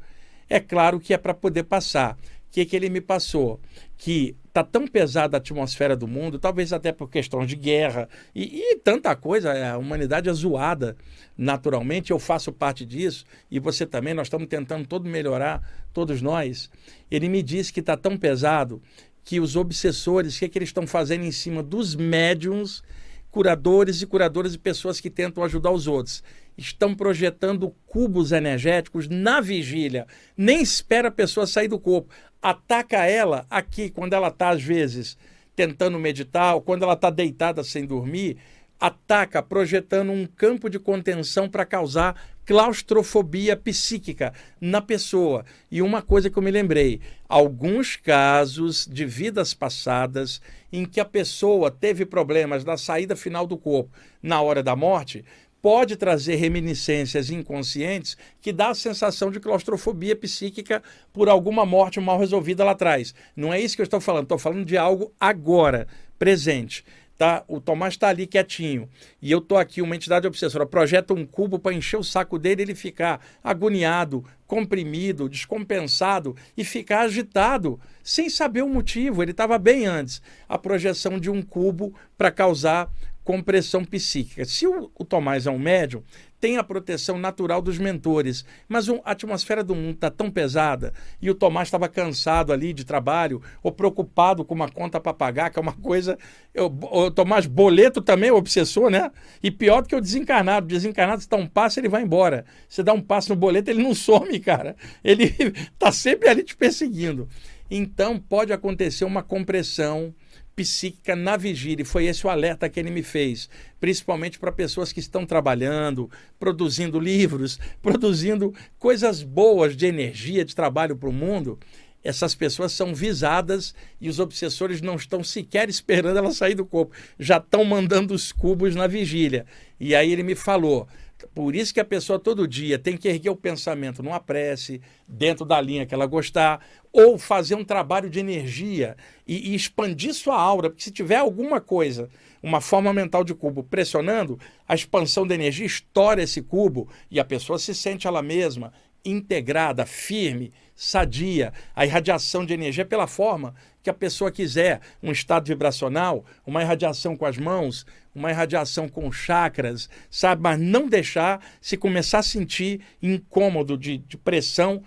é 0.49 0.61
claro 0.61 1.01
que 1.01 1.13
é 1.13 1.19
para 1.19 1.35
poder 1.35 1.65
passar. 1.65 2.15
O 2.15 2.53
que, 2.53 2.65
que 2.65 2.77
ele 2.77 2.89
me 2.89 3.01
passou? 3.01 3.61
Que 3.99 4.37
está 4.47 4.63
tão 4.63 4.87
pesada 4.87 5.37
a 5.37 5.39
atmosfera 5.39 5.97
do 5.97 6.07
mundo, 6.07 6.39
talvez 6.39 6.73
até 6.73 6.93
por 6.93 7.09
questão 7.09 7.45
de 7.47 7.57
guerra 7.57 8.07
e, 8.35 8.61
e, 8.61 8.77
tanta 8.77 9.17
coisa, 9.17 9.73
a 9.73 9.79
humanidade 9.79 10.29
é 10.29 10.33
zoada 10.33 10.95
naturalmente, 11.37 12.11
eu 12.11 12.19
faço 12.19 12.53
parte 12.53 12.85
disso 12.85 13.25
e 13.51 13.59
você 13.59 13.87
também, 13.87 14.13
nós 14.13 14.27
estamos 14.27 14.47
tentando 14.49 14.87
todo 14.87 15.09
melhorar, 15.09 15.67
todos 15.95 16.21
nós. 16.21 16.71
Ele 17.11 17.31
me 17.31 17.43
disse 17.43 17.73
que 17.73 17.81
está 17.81 17.97
tão 17.97 18.19
pesado 18.19 18.83
que 19.25 19.41
os 19.41 19.57
obsessores, 19.57 20.37
o 20.37 20.39
que, 20.39 20.45
é 20.45 20.49
que 20.49 20.59
eles 20.59 20.69
estão 20.69 20.87
fazendo 20.87 21.25
em 21.25 21.31
cima 21.31 21.63
dos 21.63 21.95
médiums, 21.95 22.83
curadores 23.31 24.03
e 24.03 24.07
curadoras 24.07 24.55
e 24.55 24.59
pessoas 24.59 25.01
que 25.01 25.11
tentam 25.11 25.43
ajudar 25.45 25.71
os 25.71 25.87
outros. 25.87 26.23
Estão 26.57 26.95
projetando 26.95 27.75
cubos 27.87 28.31
energéticos 28.31 29.09
na 29.09 29.41
vigília. 29.41 30.07
Nem 30.37 30.61
espera 30.61 31.09
a 31.09 31.13
pessoa 31.13 31.47
sair 31.47 31.69
do 31.69 31.79
corpo. 31.79 32.13
Ataca 32.43 33.07
ela 33.07 33.47
aqui, 33.49 33.89
quando 33.89 34.13
ela 34.13 34.29
está, 34.29 34.51
às 34.51 34.63
vezes, 34.63 35.17
tentando 35.57 35.99
meditar, 35.99 36.55
ou 36.55 36.61
quando 36.61 36.83
ela 36.83 36.93
está 36.93 37.09
deitada 37.09 37.65
sem 37.65 37.87
dormir. 37.87 38.37
Ataca 38.83 39.41
projetando 39.41 40.11
um 40.11 40.27
campo 40.27 40.69
de 40.69 40.77
contenção 40.77 41.49
para 41.49 41.65
causar 41.65 42.21
claustrofobia 42.45 43.57
psíquica 43.57 44.35
na 44.61 44.83
pessoa. 44.83 45.45
E 45.71 45.81
uma 45.81 46.03
coisa 46.03 46.29
que 46.29 46.37
eu 46.37 46.43
me 46.43 46.51
lembrei: 46.51 47.01
alguns 47.29 47.95
casos 47.95 48.85
de 48.91 49.07
vidas 49.07 49.55
passadas 49.55 50.41
em 50.73 50.85
que 50.85 50.99
a 50.99 51.05
pessoa 51.05 51.71
teve 51.71 52.05
problemas 52.05 52.65
na 52.65 52.77
saída 52.77 53.15
final 53.15 53.47
do 53.47 53.57
corpo 53.57 53.93
na 54.21 54.43
hora 54.43 54.65
da 54.65 54.75
morte, 54.75 55.25
pode 55.61 55.95
trazer 55.95 56.35
reminiscências 56.35 57.31
inconscientes 57.31 58.17
que 58.41 58.53
dá 58.53 58.71
a 58.71 58.75
sensação 58.75 59.31
de 59.31 59.39
claustrofobia 59.39 60.17
psíquica 60.17 60.83
por 61.13 61.29
alguma 61.29 61.65
morte 61.65 62.01
mal 62.01 62.19
resolvida 62.19 62.65
lá 62.65 62.73
atrás. 62.73 63.15
Não 63.37 63.53
é 63.53 63.61
isso 63.61 63.77
que 63.77 63.83
eu 63.83 63.85
estou 63.85 64.01
falando, 64.01 64.25
estou 64.25 64.39
falando 64.39 64.65
de 64.65 64.77
algo 64.77 65.15
agora, 65.21 65.87
presente 66.19 66.85
tá? 67.23 67.45
O 67.47 67.61
Tomás 67.61 67.95
está 67.95 68.09
ali 68.09 68.27
quietinho 68.27 68.89
e 69.21 69.31
eu 69.31 69.41
tô 69.41 69.57
aqui, 69.57 69.81
uma 69.81 69.95
entidade 69.95 70.27
obsessora, 70.27 70.67
projeta 70.67 71.15
um 71.15 71.25
cubo 71.25 71.57
para 71.57 71.73
encher 71.73 71.97
o 71.97 72.03
saco 72.03 72.37
dele, 72.37 72.63
ele 72.63 72.75
ficar 72.75 73.25
agoniado, 73.45 74.25
comprimido, 74.45 75.29
descompensado 75.29 76.35
e 76.57 76.65
ficar 76.65 77.03
agitado, 77.03 77.79
sem 78.03 78.29
saber 78.29 78.63
o 78.63 78.69
motivo. 78.69 79.23
Ele 79.23 79.31
estava 79.31 79.57
bem 79.57 79.87
antes. 79.87 80.21
A 80.49 80.59
projeção 80.59 81.21
de 81.21 81.31
um 81.31 81.41
cubo 81.43 81.95
para 82.19 82.33
causar 82.33 82.91
compressão 83.25 83.85
psíquica. 83.85 84.45
Se 84.45 84.67
o, 84.67 84.91
o 84.99 85.05
Tomás 85.05 85.47
é 85.47 85.51
um 85.51 85.59
médium, 85.59 86.03
tem 86.43 86.57
a 86.57 86.65
proteção 86.65 87.19
natural 87.19 87.63
dos 87.63 87.79
mentores. 87.79 88.45
Mas 88.69 88.89
um, 88.89 89.01
a 89.05 89.13
atmosfera 89.13 89.63
do 89.63 89.77
mundo 89.77 89.95
está 89.95 90.11
tão 90.11 90.29
pesada 90.29 90.93
e 91.21 91.31
o 91.31 91.37
Tomás 91.37 91.69
estava 91.69 91.89
cansado 91.89 92.53
ali 92.53 92.73
de 92.73 92.85
trabalho 92.85 93.41
ou 93.63 93.71
preocupado 93.71 94.45
com 94.45 94.53
uma 94.53 94.69
conta 94.69 94.99
para 94.99 95.15
pagar, 95.15 95.51
que 95.51 95.59
é 95.61 95.63
uma 95.63 95.73
coisa. 95.73 96.19
Eu, 96.53 96.67
o 96.67 97.13
Tomás 97.13 97.47
Boleto 97.47 98.03
também 98.03 98.31
é 98.31 98.33
obsessor, 98.33 98.91
né? 98.91 99.13
E 99.41 99.53
pior 99.53 99.83
do 99.83 99.89
que 99.89 99.95
o 99.95 100.01
desencarnado. 100.01 100.67
O 100.67 100.69
desencarnado, 100.69 101.23
se 101.23 101.29
dá 101.29 101.37
um 101.37 101.47
passo, 101.47 101.79
ele 101.79 101.89
vai 101.89 102.03
embora. 102.03 102.45
Você 102.69 102.83
dá 102.83 102.93
um 102.93 103.01
passo 103.01 103.29
no 103.29 103.37
boleto, 103.37 103.71
ele 103.71 103.81
não 103.81 103.95
some, 103.95 104.41
cara. 104.41 104.75
Ele 105.05 105.25
está 105.73 105.93
sempre 105.93 106.29
ali 106.29 106.43
te 106.43 106.57
perseguindo. 106.57 107.29
Então 107.71 108.19
pode 108.19 108.53
acontecer 108.53 109.05
uma 109.05 109.23
compressão 109.23 110.13
psíquica 110.55 111.17
na 111.17 111.37
vigília. 111.37 111.83
E 111.83 111.87
foi 111.87 112.07
esse 112.07 112.27
o 112.27 112.31
alerta 112.31 112.69
que 112.69 112.79
ele 112.79 112.91
me 112.91 113.03
fez, 113.03 113.49
principalmente 113.81 114.39
para 114.39 114.53
pessoas 114.53 114.93
que 114.93 115.01
estão 115.01 115.27
trabalhando, 115.27 116.11
produzindo 116.39 116.99
livros, 116.99 117.59
produzindo 117.83 118.55
coisas 118.79 119.23
boas 119.23 119.77
de 119.77 119.87
energia, 119.87 120.45
de 120.45 120.55
trabalho 120.55 120.97
para 120.97 121.09
o 121.09 121.13
mundo. 121.13 121.59
Essas 122.05 122.35
pessoas 122.35 122.73
são 122.73 122.95
visadas 122.95 123.75
e 124.01 124.09
os 124.09 124.19
obsessores 124.19 124.81
não 124.81 124.97
estão 124.97 125.23
sequer 125.23 125.69
esperando 125.69 126.19
ela 126.19 126.33
sair 126.33 126.55
do 126.55 126.67
corpo, 126.67 126.93
já 127.19 127.37
estão 127.37 127.65
mandando 127.65 128.13
os 128.13 128.33
cubos 128.33 128.75
na 128.75 128.89
vigília. 128.89 129.47
E 129.79 129.95
aí 129.95 130.11
ele 130.13 130.25
me 130.25 130.35
falou: 130.35 130.89
por 131.35 131.55
isso 131.55 131.73
que 131.73 131.81
a 131.81 131.85
pessoa 131.85 132.19
todo 132.19 132.49
dia 132.49 132.79
tem 132.79 132.97
que 132.97 133.09
erguer 133.09 133.31
o 133.31 133.37
pensamento 133.37 134.03
numa 134.03 134.21
prece, 134.21 134.81
dentro 135.07 135.45
da 135.45 135.61
linha 135.61 135.87
que 135.87 135.95
ela 135.95 136.07
gostar, 136.07 136.65
ou 136.93 137.19
fazer 137.19 137.55
um 137.55 137.65
trabalho 137.65 138.11
de 138.11 138.21
energia 138.21 138.97
e, 139.27 139.51
e, 139.51 139.55
expandir 139.55 140.15
sua 140.15 140.39
aura, 140.41 140.69
porque 140.69 140.85
se 140.85 140.91
tiver 140.91 141.17
alguma 141.17 141.61
coisa, 141.61 142.09
uma 142.43 142.61
forma 142.61 142.93
mental 142.93 143.25
de 143.25 143.35
cubo 143.35 143.63
pressionando, 143.63 144.39
a 144.69 144.75
expansão 144.75 145.27
da 145.27 145.35
energia 145.35 145.67
estoura 145.67 146.23
esse 146.23 146.43
cubo 146.43 146.89
e 147.11 147.19
a 147.19 147.25
pessoa 147.25 147.59
se 147.59 147.75
sente 147.75 148.07
ela 148.07 148.23
mesma 148.23 148.73
integrada, 149.05 149.85
firme, 149.85 150.53
sadia, 150.75 151.53
a 151.75 151.85
irradiação 151.85 152.45
de 152.45 152.55
energia 152.55 152.85
pela 152.85 153.07
forma 153.07 153.55
que 153.83 153.91
a 153.91 153.95
pessoa 153.95 154.31
quiser, 154.31 154.81
um 155.03 155.11
estado 155.11 155.49
vibracional, 155.49 156.25
uma 156.47 156.63
irradiação 156.63 157.17
com 157.17 157.27
as 157.27 157.37
mãos, 157.37 157.85
uma 158.15 158.31
irradiação 158.31 158.89
com 158.89 159.11
chakras, 159.11 159.89
sabe? 160.11 160.43
Mas 160.43 160.61
não 160.61 160.89
deixar 160.89 161.45
se 161.61 161.77
começar 161.77 162.21
a 162.21 162.23
sentir 162.23 162.81
incômodo 163.03 163.77
de, 163.77 163.99
de 163.99 164.17
pressão, 164.17 164.83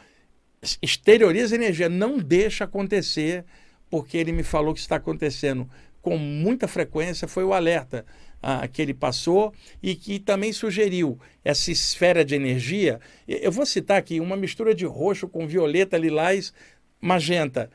exterioriza 0.81 1.55
energia, 1.55 1.89
não 1.89 2.17
deixa 2.17 2.63
acontecer, 2.63 3.43
porque 3.89 4.17
ele 4.17 4.31
me 4.31 4.43
falou 4.43 4.73
que 4.73 4.79
está 4.79 4.95
acontecendo 4.95 5.69
com 6.01 6.17
muita 6.17 6.67
frequência, 6.67 7.27
foi 7.27 7.43
o 7.43 7.53
alerta 7.53 8.05
ah, 8.41 8.67
que 8.67 8.79
ele 8.79 8.93
passou 8.93 9.51
e 9.81 9.95
que 9.95 10.19
também 10.19 10.53
sugeriu 10.53 11.19
essa 11.43 11.71
esfera 11.71 12.23
de 12.23 12.36
energia. 12.36 12.99
Eu 13.27 13.51
vou 13.51 13.65
citar 13.65 13.97
aqui 13.97 14.19
uma 14.19 14.38
mistura 14.38 14.75
de 14.75 14.86
roxo 14.86 15.27
com 15.27 15.47
violeta, 15.47 15.97
lilás, 15.97 16.53
magenta, 17.01 17.71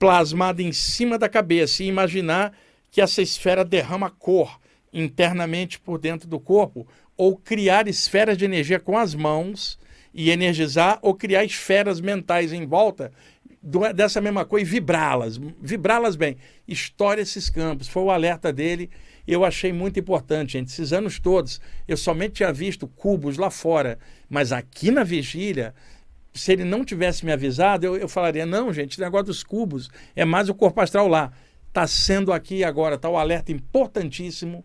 plasmada 0.00 0.60
em 0.60 0.72
cima 0.72 1.16
da 1.16 1.28
cabeça 1.28 1.84
e 1.84 1.86
imaginar 1.86 2.52
que 2.90 3.00
essa 3.00 3.22
esfera 3.22 3.64
derrama 3.64 4.10
cor 4.10 4.58
internamente 4.92 5.78
por 5.78 5.98
dentro 5.98 6.26
do 6.26 6.40
corpo 6.40 6.88
ou 7.16 7.36
criar 7.36 7.86
esferas 7.86 8.36
de 8.36 8.44
energia 8.44 8.80
com 8.80 8.98
as 8.98 9.14
mãos 9.14 9.78
e 10.12 10.30
energizar 10.30 10.98
ou 11.00 11.14
criar 11.14 11.44
esferas 11.44 12.00
mentais 12.00 12.52
em 12.52 12.66
volta 12.66 13.12
dessa 13.94 14.20
mesma 14.20 14.44
coisa 14.44 14.66
e 14.66 14.70
vibrá-las, 14.70 15.38
vibrá-las 15.60 16.16
bem. 16.16 16.38
Estoure 16.66 17.20
esses 17.20 17.48
campos. 17.48 17.86
Foi 17.86 18.02
o 18.02 18.10
alerta 18.10 18.52
dele 18.52 18.90
eu 19.30 19.44
achei 19.44 19.72
muito 19.72 20.00
importante, 20.00 20.52
gente. 20.54 20.68
Esses 20.68 20.92
anos 20.92 21.18
todos, 21.18 21.60
eu 21.86 21.96
somente 21.96 22.34
tinha 22.34 22.52
visto 22.52 22.88
cubos 22.88 23.36
lá 23.36 23.50
fora, 23.50 23.98
mas 24.28 24.50
aqui 24.50 24.90
na 24.90 25.04
vigília, 25.04 25.74
se 26.32 26.52
ele 26.52 26.64
não 26.64 26.84
tivesse 26.84 27.24
me 27.24 27.32
avisado, 27.32 27.86
eu, 27.86 27.96
eu 27.96 28.08
falaria: 28.08 28.46
não, 28.46 28.72
gente, 28.72 28.98
o 28.98 29.02
negócio 29.02 29.26
dos 29.26 29.42
cubos 29.42 29.90
é 30.14 30.24
mais 30.24 30.48
o 30.48 30.54
corpo 30.54 30.80
astral 30.80 31.08
lá. 31.08 31.32
Está 31.68 31.86
sendo 31.86 32.32
aqui 32.32 32.64
agora, 32.64 32.96
está 32.96 33.08
o 33.08 33.16
alerta 33.16 33.52
importantíssimo 33.52 34.64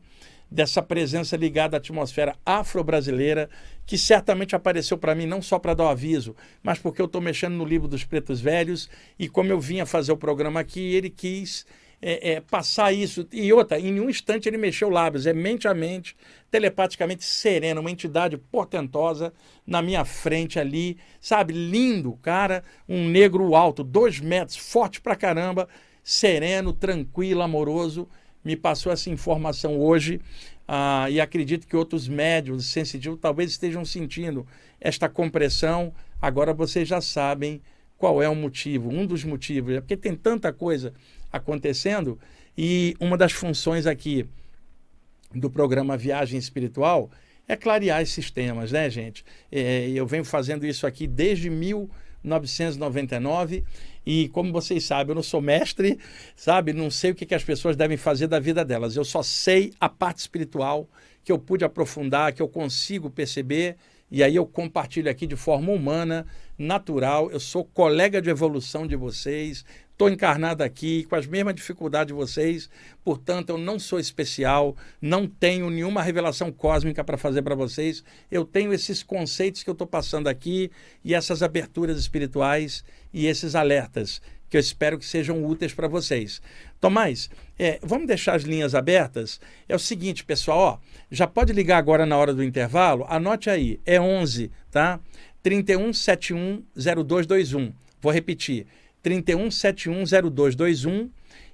dessa 0.50 0.82
presença 0.82 1.36
ligada 1.36 1.76
à 1.76 1.80
atmosfera 1.80 2.36
afro-brasileira, 2.46 3.50
que 3.86 3.98
certamente 3.98 4.56
apareceu 4.56 4.98
para 4.98 5.16
mim 5.16 5.26
não 5.26 5.42
só 5.42 5.60
para 5.60 5.74
dar 5.74 5.86
o 5.86 5.90
aviso, 5.90 6.36
mas 6.64 6.80
porque 6.80 7.02
eu 7.02 7.06
estou 7.08 7.22
mexendo 7.22 7.54
no 7.54 7.66
livro 7.66 7.88
dos 7.88 8.04
pretos 8.04 8.40
velhos 8.40 8.90
e 9.20 9.28
como 9.28 9.52
eu 9.52 9.60
vinha 9.60 9.86
fazer 9.86 10.12
o 10.12 10.18
programa 10.18 10.60
aqui, 10.60 10.96
ele 10.96 11.10
quis 11.10 11.66
é, 12.02 12.34
é, 12.34 12.42
passar 12.42 12.94
isso. 12.94 13.28
E 13.32 13.52
outra, 13.52 13.80
em 13.80 13.92
nenhum 13.92 14.10
instante 14.10 14.48
ele 14.48 14.58
mexeu 14.58 14.90
lábios, 14.90 15.26
é 15.26 15.34
mente 15.34 15.68
a 15.68 15.74
mente, 15.74 16.16
telepaticamente 16.52 17.24
sereno, 17.24 17.82
uma 17.82 17.92
entidade 17.92 18.38
portentosa 18.38 19.34
na 19.66 19.82
minha 19.82 20.06
frente 20.06 20.60
ali, 20.60 20.98
sabe? 21.20 21.54
Lindo, 21.54 22.14
cara, 22.22 22.64
um 22.88 23.08
negro 23.10 23.56
alto, 23.56 23.84
dois 23.84 24.20
metros, 24.20 24.58
forte 24.58 25.02
pra 25.02 25.16
caramba, 25.16 25.68
sereno, 26.04 26.74
tranquilo, 26.74 27.42
amoroso. 27.42 28.08
Me 28.44 28.56
passou 28.56 28.92
essa 28.92 29.10
informação 29.10 29.80
hoje 29.80 30.22
ah, 30.68 31.08
e 31.10 31.20
acredito 31.20 31.68
que 31.68 31.76
outros 31.76 32.08
médios 32.08 32.68
sensitivos 32.68 33.20
talvez 33.20 33.52
estejam 33.52 33.84
sentindo 33.84 34.46
esta 34.80 35.10
compressão. 35.10 35.94
Agora 36.22 36.54
vocês 36.54 36.88
já 36.88 37.02
sabem 37.02 37.62
qual 37.98 38.22
é 38.22 38.30
o 38.30 38.36
motivo, 38.36 38.90
um 38.90 39.06
dos 39.06 39.24
motivos, 39.24 39.74
é 39.74 39.82
porque 39.82 39.96
tem 39.96 40.16
tanta 40.16 40.52
coisa 40.52 40.94
acontecendo. 41.36 42.18
E 42.58 42.96
uma 43.00 43.18
das 43.18 43.34
funções 43.34 43.86
aqui 43.86 44.26
do 45.34 45.50
programa 45.50 45.98
Viagem 45.98 46.40
Espiritual 46.40 47.12
é 47.48 47.56
clarear 47.56 48.02
esses 48.02 48.32
temas, 48.32 48.72
né, 48.72 48.90
gente? 48.90 49.24
É, 49.52 49.88
eu 49.90 50.08
venho 50.08 50.26
fazendo 50.26 50.66
isso 50.66 50.88
aqui 50.88 51.06
desde 51.06 51.48
1999 51.50 53.64
e, 54.06 54.30
como 54.30 54.52
vocês 54.52 54.84
sabem, 54.86 55.12
eu 55.12 55.16
não 55.16 55.24
sou 55.24 55.42
mestre, 55.42 56.00
sabe? 56.36 56.74
Não 56.74 56.90
sei 56.90 57.12
o 57.12 57.16
que, 57.16 57.26
que 57.26 57.36
as 57.36 57.44
pessoas 57.44 57.76
devem 57.76 57.98
fazer 57.98 58.28
da 58.28 58.40
vida 58.40 58.64
delas. 58.64 58.96
Eu 58.96 59.04
só 59.04 59.22
sei 59.22 59.74
a 59.80 59.90
parte 59.90 60.20
espiritual 60.20 60.88
que 61.24 61.32
eu 61.32 61.38
pude 61.38 61.66
aprofundar, 61.66 62.34
que 62.34 62.42
eu 62.42 62.48
consigo 62.48 63.10
perceber 63.10 63.76
e 64.10 64.24
aí 64.24 64.36
eu 64.36 64.46
compartilho 64.46 65.10
aqui 65.10 65.26
de 65.26 65.36
forma 65.36 65.72
humana, 65.72 66.26
natural. 66.58 67.30
Eu 67.32 67.40
sou 67.40 67.66
colega 67.66 68.22
de 68.22 68.30
evolução 68.30 68.86
de 68.86 68.96
vocês, 68.96 69.66
Estou 69.96 70.10
encarnado 70.10 70.62
aqui 70.62 71.06
com 71.06 71.16
as 71.16 71.26
mesmas 71.26 71.56
dificuldades 71.56 72.08
de 72.08 72.14
vocês, 72.14 72.70
portanto, 73.02 73.52
eu 73.52 73.58
não 73.58 73.80
sou 73.80 73.98
especial, 73.98 74.76
não 75.02 75.26
tenho 75.26 75.70
nenhuma 75.70 76.04
revelação 76.04 76.52
cósmica 76.52 77.02
para 77.02 77.18
fazer 77.18 77.42
para 77.42 77.56
vocês. 77.56 78.04
Eu 78.30 78.44
tenho 78.44 78.74
esses 78.74 79.02
conceitos 79.02 79.64
que 79.64 79.70
eu 79.70 79.72
estou 79.72 79.88
passando 79.88 80.28
aqui 80.28 80.70
e 81.02 81.16
essas 81.16 81.42
aberturas 81.42 81.98
espirituais 81.98 82.84
e 83.14 83.26
esses 83.26 83.56
alertas 83.56 84.22
que 84.50 84.58
eu 84.58 84.60
espero 84.60 85.00
que 85.00 85.06
sejam 85.06 85.46
úteis 85.46 85.74
para 85.74 85.88
vocês. 85.88 86.42
Tomás, 86.82 87.30
é, 87.58 87.80
vamos 87.82 88.06
deixar 88.06 88.36
as 88.36 88.44
linhas 88.44 88.76
abertas? 88.76 89.40
É 89.68 89.74
o 89.78 89.80
seguinte, 89.80 90.26
pessoal, 90.26 90.60
ó, 90.60 90.78
já 91.10 91.26
pode 91.26 91.54
ligar 91.54 91.78
agora 91.78 92.06
na 92.06 92.18
hora 92.18 92.34
do 92.34 92.44
intervalo? 92.44 93.06
Anote 93.08 93.50
aí, 93.50 93.80
é 93.86 94.00
11, 94.00 94.52
tá? 94.70 95.00
31 95.42 95.94
71 95.94 96.64
0221. 96.76 97.72
Vou 98.02 98.12
repetir. 98.12 98.68
31710221 98.68 98.85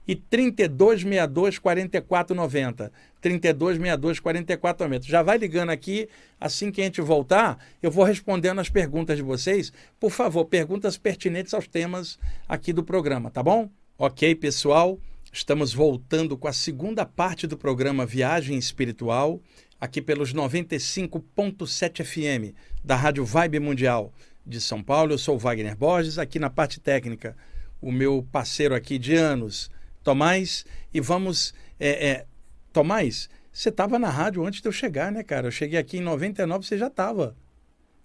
e 0.07 0.15
3262 0.15 1.59
4490. 1.59 2.91
3262 3.21 4.19
4490. 4.19 5.07
Já 5.07 5.21
vai 5.21 5.37
ligando 5.37 5.69
aqui, 5.69 6.09
assim 6.39 6.71
que 6.71 6.81
a 6.81 6.85
gente 6.85 7.01
voltar, 7.01 7.63
eu 7.81 7.91
vou 7.91 8.03
respondendo 8.03 8.59
as 8.59 8.69
perguntas 8.69 9.17
de 9.17 9.23
vocês. 9.23 9.71
Por 9.99 10.11
favor, 10.11 10.45
perguntas 10.45 10.97
pertinentes 10.97 11.53
aos 11.53 11.67
temas 11.67 12.17
aqui 12.47 12.73
do 12.73 12.83
programa, 12.83 13.29
tá 13.29 13.43
bom? 13.43 13.69
Ok, 13.97 14.35
pessoal? 14.35 14.99
Estamos 15.31 15.73
voltando 15.73 16.37
com 16.37 16.47
a 16.47 16.53
segunda 16.53 17.05
parte 17.05 17.47
do 17.47 17.57
programa 17.57 18.05
Viagem 18.05 18.57
Espiritual, 18.57 19.39
aqui 19.79 20.01
pelos 20.01 20.33
95.7 20.33 22.03
FM 22.03 22.53
da 22.83 22.95
Rádio 22.95 23.23
Vibe 23.23 23.59
Mundial 23.59 24.11
de 24.45 24.59
São 24.59 24.83
Paulo. 24.83 25.13
Eu 25.13 25.17
sou 25.17 25.37
Wagner 25.37 25.75
Borges, 25.75 26.17
aqui 26.17 26.39
na 26.39 26.49
parte 26.49 26.79
técnica, 26.79 27.35
o 27.81 27.91
meu 27.91 28.27
parceiro 28.31 28.75
aqui 28.75 28.97
de 28.97 29.15
anos, 29.15 29.69
Tomás, 30.03 30.65
e 30.93 30.99
vamos. 30.99 31.53
É, 31.79 32.09
é, 32.09 32.25
Tomás, 32.73 33.29
você 33.51 33.69
estava 33.69 33.99
na 33.99 34.09
rádio 34.09 34.45
antes 34.45 34.61
de 34.61 34.67
eu 34.67 34.71
chegar, 34.71 35.11
né, 35.11 35.23
cara? 35.23 35.47
Eu 35.47 35.51
cheguei 35.51 35.77
aqui 35.77 35.97
em 35.97 36.01
99, 36.01 36.65
você 36.65 36.77
já 36.77 36.87
estava. 36.87 37.35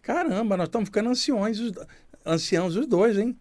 Caramba, 0.02 0.56
nós 0.56 0.68
estamos 0.68 0.88
ficando 0.88 1.10
anciões, 1.10 1.60
os, 1.60 1.72
anciãos 2.24 2.76
os 2.76 2.86
dois, 2.86 3.18
hein? 3.18 3.38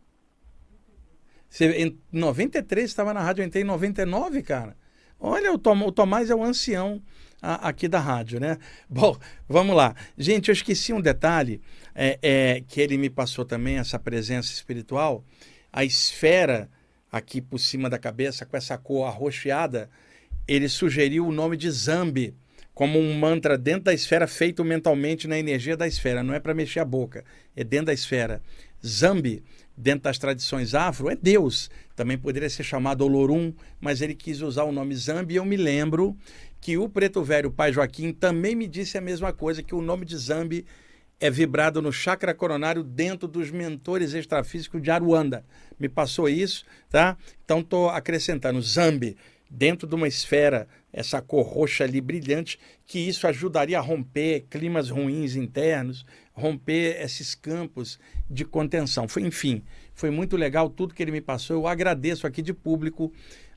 Você, 1.49 1.71
em 1.71 1.99
93 2.11 2.85
estava 2.85 3.13
na 3.13 3.21
rádio, 3.21 3.41
eu 3.41 3.47
entrei 3.47 3.63
em 3.63 3.65
99, 3.65 4.43
cara. 4.43 4.75
Olha, 5.19 5.53
o, 5.53 5.57
Tom, 5.57 5.79
o 5.85 5.91
Tomás 5.91 6.29
é 6.29 6.35
o 6.35 6.43
ancião 6.43 7.01
a, 7.41 7.69
aqui 7.69 7.87
da 7.87 7.99
rádio, 7.99 8.39
né? 8.39 8.57
Bom, 8.89 9.17
vamos 9.47 9.75
lá. 9.75 9.95
Gente, 10.17 10.49
eu 10.49 10.53
esqueci 10.53 10.93
um 10.93 11.01
detalhe 11.01 11.61
é, 11.93 12.19
é, 12.21 12.63
que 12.67 12.81
ele 12.81 12.97
me 12.97 13.09
passou 13.09 13.45
também, 13.45 13.77
essa 13.77 13.99
presença 13.99 14.51
espiritual. 14.51 15.23
A 15.71 15.83
esfera 15.83 16.69
aqui 17.11 17.41
por 17.41 17.59
cima 17.59 17.89
da 17.89 17.97
cabeça, 17.97 18.45
com 18.45 18.57
essa 18.57 18.77
cor 18.77 19.05
arroxeada, 19.05 19.89
ele 20.47 20.67
sugeriu 20.67 21.25
o 21.25 21.31
nome 21.31 21.55
de 21.57 21.69
Zambi 21.71 22.35
como 22.73 22.99
um 22.99 23.17
mantra 23.17 23.57
dentro 23.57 23.85
da 23.85 23.93
esfera 23.93 24.27
feito 24.27 24.63
mentalmente 24.63 25.27
na 25.27 25.39
energia 25.39 25.77
da 25.77 25.87
esfera. 25.87 26.21
Não 26.21 26.33
é 26.33 26.41
para 26.41 26.53
mexer 26.53 26.81
a 26.81 26.85
boca, 26.85 27.23
é 27.55 27.63
dentro 27.63 27.87
da 27.87 27.93
esfera. 27.93 28.41
Zambi 28.85 29.41
dentro 29.77 30.03
das 30.03 30.17
tradições 30.17 30.75
afro, 30.75 31.09
é 31.09 31.15
Deus. 31.15 31.69
Também 31.95 32.17
poderia 32.17 32.49
ser 32.49 32.63
chamado 32.63 33.05
Olorum, 33.05 33.53
mas 33.79 34.01
ele 34.01 34.13
quis 34.13 34.41
usar 34.41 34.63
o 34.63 34.71
nome 34.71 34.95
Zambi. 34.95 35.33
E 35.35 35.37
eu 35.37 35.45
me 35.45 35.55
lembro 35.55 36.15
que 36.59 36.77
o 36.77 36.89
preto 36.89 37.23
velho, 37.23 37.51
pai 37.51 37.71
Joaquim, 37.71 38.11
também 38.11 38.55
me 38.55 38.67
disse 38.67 38.97
a 38.97 39.01
mesma 39.01 39.31
coisa, 39.31 39.63
que 39.63 39.73
o 39.73 39.81
nome 39.81 40.05
de 40.05 40.17
Zambi 40.17 40.65
é 41.19 41.29
vibrado 41.29 41.81
no 41.81 41.91
chakra 41.91 42.33
coronário 42.33 42.83
dentro 42.83 43.27
dos 43.27 43.49
mentores 43.49 44.13
extrafísicos 44.13 44.81
de 44.81 44.91
Aruanda. 44.91 45.45
Me 45.79 45.87
passou 45.87 46.27
isso, 46.27 46.65
tá? 46.89 47.17
Então 47.43 47.59
estou 47.59 47.89
acrescentando 47.89 48.61
Zambi 48.61 49.15
dentro 49.49 49.87
de 49.87 49.95
uma 49.95 50.07
esfera, 50.07 50.67
essa 50.91 51.21
cor 51.21 51.45
roxa 51.45 51.83
ali 51.83 52.01
brilhante, 52.01 52.59
que 52.85 52.99
isso 52.99 53.27
ajudaria 53.27 53.77
a 53.77 53.81
romper 53.81 54.45
climas 54.49 54.89
ruins 54.89 55.35
internos, 55.35 56.05
romper 56.33 57.01
esses 57.01 57.35
campos 57.35 57.99
de 58.29 58.43
contenção. 58.43 59.07
Enfim, 59.19 59.63
foi 59.95 60.11
muito 60.11 60.35
legal 60.35 60.69
tudo 60.69 60.93
que 60.93 61.01
ele 61.01 61.11
me 61.11 61.21
passou. 61.21 61.55
Eu 61.55 61.67
agradeço 61.67 62.27
aqui 62.27 62.41
de 62.41 62.53
público 62.53 63.11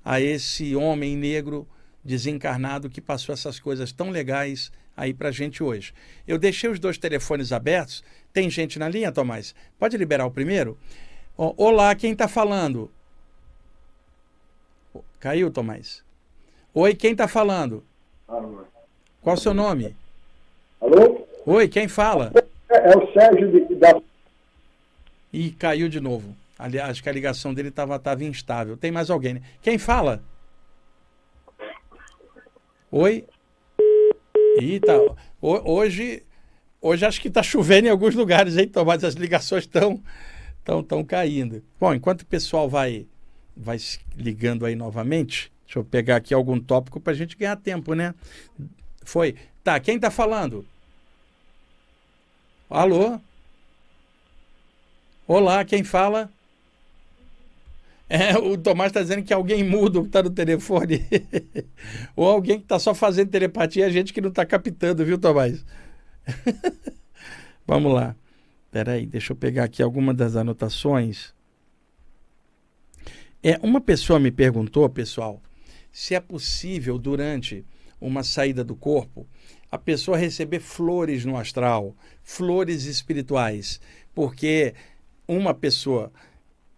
a 0.04 0.20
esse 0.20 0.74
homem 0.74 1.16
negro 1.16 1.66
desencarnado 2.02 2.88
que 2.88 3.00
passou 3.00 3.32
essas 3.32 3.58
coisas 3.58 3.92
tão 3.92 4.08
legais 4.08 4.72
aí 4.96 5.12
para 5.12 5.32
gente 5.32 5.62
hoje. 5.62 5.92
Eu 6.26 6.38
deixei 6.38 6.70
os 6.70 6.78
dois 6.78 6.96
telefones 6.96 7.52
abertos. 7.52 8.04
Tem 8.32 8.48
gente 8.48 8.78
na 8.78 8.88
linha, 8.88 9.12
Tomás? 9.12 9.54
Pode 9.78 9.96
liberar 9.96 10.26
o 10.26 10.30
primeiro? 10.30 10.78
Olá, 11.36 11.94
quem 11.94 12.12
está 12.12 12.28
falando? 12.28 12.90
Caiu, 15.18 15.50
Tomás? 15.50 16.04
Oi, 16.72 16.94
quem 16.94 17.12
está 17.12 17.26
falando? 17.26 17.82
Alô. 18.28 18.64
Qual 19.20 19.34
o 19.34 19.38
seu 19.38 19.52
nome? 19.52 19.94
Alô? 20.80 21.26
Oi, 21.44 21.66
quem 21.66 21.88
fala? 21.88 22.32
É, 22.70 22.92
é 22.92 22.96
o 22.96 23.12
Sérgio 23.12 23.50
de, 23.50 23.74
da. 23.74 24.00
E 25.32 25.50
caiu 25.50 25.88
de 25.88 26.00
novo. 26.00 26.36
Aliás, 26.58 26.90
acho 26.90 27.02
que 27.02 27.08
a 27.08 27.12
ligação 27.12 27.54
dele 27.54 27.68
estava 27.68 27.98
tava 27.98 28.24
instável. 28.24 28.76
Tem 28.76 28.90
mais 28.90 29.10
alguém, 29.10 29.34
né? 29.34 29.42
Quem 29.62 29.78
fala? 29.78 30.22
Oi? 32.90 33.24
Eita, 34.60 34.92
hoje, 35.40 36.22
hoje 36.80 37.06
acho 37.06 37.20
que 37.20 37.28
está 37.28 37.42
chovendo 37.42 37.86
em 37.86 37.90
alguns 37.90 38.14
lugares, 38.14 38.56
hein, 38.56 38.66
Tomás? 38.66 39.04
As 39.04 39.14
ligações 39.14 39.64
estão 39.64 40.02
tão, 40.64 40.82
tão 40.82 41.04
caindo. 41.04 41.62
Bom, 41.78 41.94
enquanto 41.94 42.22
o 42.22 42.26
pessoal 42.26 42.68
vai, 42.68 43.06
vai 43.56 43.76
ligando 44.16 44.66
aí 44.66 44.74
novamente, 44.74 45.52
deixa 45.64 45.78
eu 45.78 45.84
pegar 45.84 46.16
aqui 46.16 46.34
algum 46.34 46.58
tópico 46.58 46.98
para 46.98 47.12
a 47.12 47.16
gente 47.16 47.36
ganhar 47.36 47.56
tempo, 47.56 47.94
né? 47.94 48.14
Foi. 49.04 49.36
Tá, 49.62 49.78
quem 49.78 49.96
está 49.96 50.10
falando? 50.10 50.66
Alô? 52.68 53.20
Olá, 55.28 55.62
quem 55.62 55.84
fala? 55.84 56.32
É, 58.08 58.34
o 58.38 58.56
Tomás 58.56 58.88
está 58.88 59.02
dizendo 59.02 59.22
que 59.22 59.34
alguém 59.34 59.62
mudo 59.62 60.00
está 60.06 60.22
no 60.22 60.30
telefone. 60.30 61.06
Ou 62.16 62.26
alguém 62.26 62.56
que 62.56 62.64
está 62.64 62.78
só 62.78 62.94
fazendo 62.94 63.28
telepatia, 63.28 63.84
a 63.84 63.90
gente 63.90 64.14
que 64.14 64.22
não 64.22 64.30
está 64.30 64.46
captando, 64.46 65.04
viu, 65.04 65.18
Tomás? 65.18 65.66
Vamos 67.68 67.92
lá. 67.92 68.16
Espera 68.64 68.92
aí, 68.92 69.04
deixa 69.04 69.34
eu 69.34 69.36
pegar 69.36 69.64
aqui 69.64 69.82
alguma 69.82 70.14
das 70.14 70.34
anotações. 70.34 71.34
É, 73.42 73.60
uma 73.62 73.82
pessoa 73.82 74.18
me 74.18 74.30
perguntou, 74.30 74.88
pessoal, 74.88 75.42
se 75.92 76.14
é 76.14 76.20
possível 76.20 76.98
durante 76.98 77.66
uma 78.00 78.22
saída 78.22 78.64
do 78.64 78.74
corpo 78.74 79.26
a 79.70 79.76
pessoa 79.76 80.16
receber 80.16 80.60
flores 80.60 81.26
no 81.26 81.36
astral, 81.36 81.94
flores 82.22 82.86
espirituais, 82.86 83.78
porque 84.14 84.72
uma 85.28 85.52
pessoa 85.52 86.10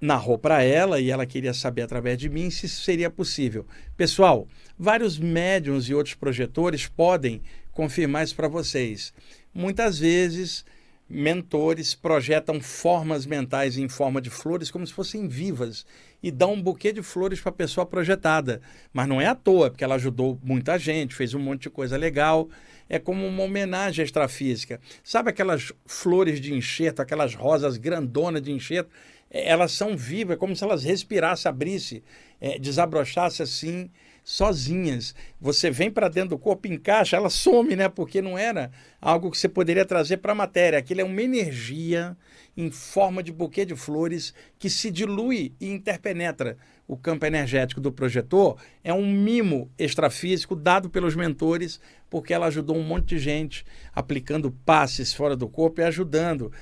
narrou 0.01 0.37
para 0.37 0.63
ela 0.63 0.99
e 0.99 1.11
ela 1.11 1.27
queria 1.27 1.55
saber 1.55 1.83
através 1.83 2.19
de 2.19 2.29
mim 2.29 2.51
se 2.51 2.69
seria 2.69 3.11
possível. 3.11 3.67
Pessoal, 3.97 4.49
vários 4.79 5.19
médiums 5.19 5.89
e 5.89 5.95
outros 5.95 6.15
projetores 6.15 6.87
podem 6.87 7.43
confirmar 7.71 8.25
isso 8.25 8.35
para 8.35 8.49
vocês. 8.49 9.13
Muitas 9.55 9.99
vezes 9.99 10.65
mentores 11.09 11.95
projetam 11.95 12.61
formas 12.61 13.27
mentais 13.27 13.77
em 13.77 13.89
forma 13.89 14.21
de 14.21 14.31
flores 14.31 14.71
como 14.71 14.87
se 14.87 14.93
fossem 14.93 15.29
vivas 15.29 15.85
e 16.23 16.31
dão 16.31 16.55
um 16.55 16.63
buquê 16.63 16.93
de 16.93 17.03
flores 17.03 17.41
para 17.41 17.51
a 17.51 17.55
pessoa 17.55 17.87
projetada. 17.87 18.61
Mas 18.93 19.09
não 19.09 19.21
é 19.21 19.27
à 19.27 19.35
toa, 19.35 19.71
porque 19.71 19.85
ela 19.85 19.95
ajudou 19.95 20.39
muita 20.43 20.79
gente, 20.79 21.15
fez 21.15 21.35
um 21.35 21.39
monte 21.39 21.63
de 21.63 21.71
coisa 21.71 21.97
legal. 21.97 22.49
É 22.89 22.99
como 22.99 23.27
uma 23.27 23.45
homenagem 23.45 24.05
extrafísica. 24.05 24.81
Sabe 25.03 25.31
aquelas 25.31 25.73
flores 25.87 26.41
de 26.41 26.53
enxerto, 26.53 27.01
aquelas 27.01 27.35
rosas 27.35 27.77
grandonas 27.77 28.43
de 28.43 28.53
enxerto? 28.53 28.91
É, 29.31 29.49
elas 29.49 29.73
são 29.73 29.97
vivas, 29.97 30.35
é 30.35 30.39
como 30.39 30.57
se 30.57 30.65
elas 30.65 30.83
respirassem, 30.83 31.49
abrissem, 31.49 32.03
é, 32.41 32.59
desabrochassem 32.59 33.45
assim 33.45 33.91
sozinhas. 34.31 35.13
Você 35.41 35.73
vem 35.73 35.91
para 35.91 36.09
dentro 36.09 36.31
do 36.31 36.39
corpo, 36.39 36.69
encaixa, 36.69 37.17
ela 37.17 37.29
some, 37.29 37.75
né? 37.75 37.89
Porque 37.89 38.23
não 38.23 38.39
era 38.39 38.71
algo 39.01 39.29
que 39.29 39.37
você 39.37 39.49
poderia 39.49 39.85
trazer 39.85 40.19
para 40.19 40.31
a 40.31 40.37
matéria. 40.37 40.79
Aquilo 40.79 41.01
é 41.01 41.05
uma 41.05 41.21
energia 41.21 42.17
em 42.57 42.71
forma 42.71 43.25
de 43.25 43.33
buquê 43.33 43.65
de 43.65 43.75
flores 43.75 44.33
que 44.57 44.71
se 44.71 44.89
dilui 44.89 45.53
e 45.61 45.69
interpenetra 45.69 46.57
o 46.87 46.97
campo 46.97 47.27
energético 47.27 47.81
do 47.81 47.91
projetor. 47.91 48.57
É 48.85 48.95
um 48.95 49.05
mimo 49.05 49.69
extrafísico 49.77 50.55
dado 50.55 50.89
pelos 50.89 51.17
mentores, 51.17 51.81
porque 52.09 52.33
ela 52.33 52.47
ajudou 52.47 52.77
um 52.77 52.85
monte 52.85 53.17
de 53.17 53.19
gente 53.19 53.67
aplicando 53.93 54.53
passes 54.65 55.13
fora 55.13 55.35
do 55.35 55.49
corpo 55.49 55.81
e 55.81 55.85
ajudando. 55.85 56.53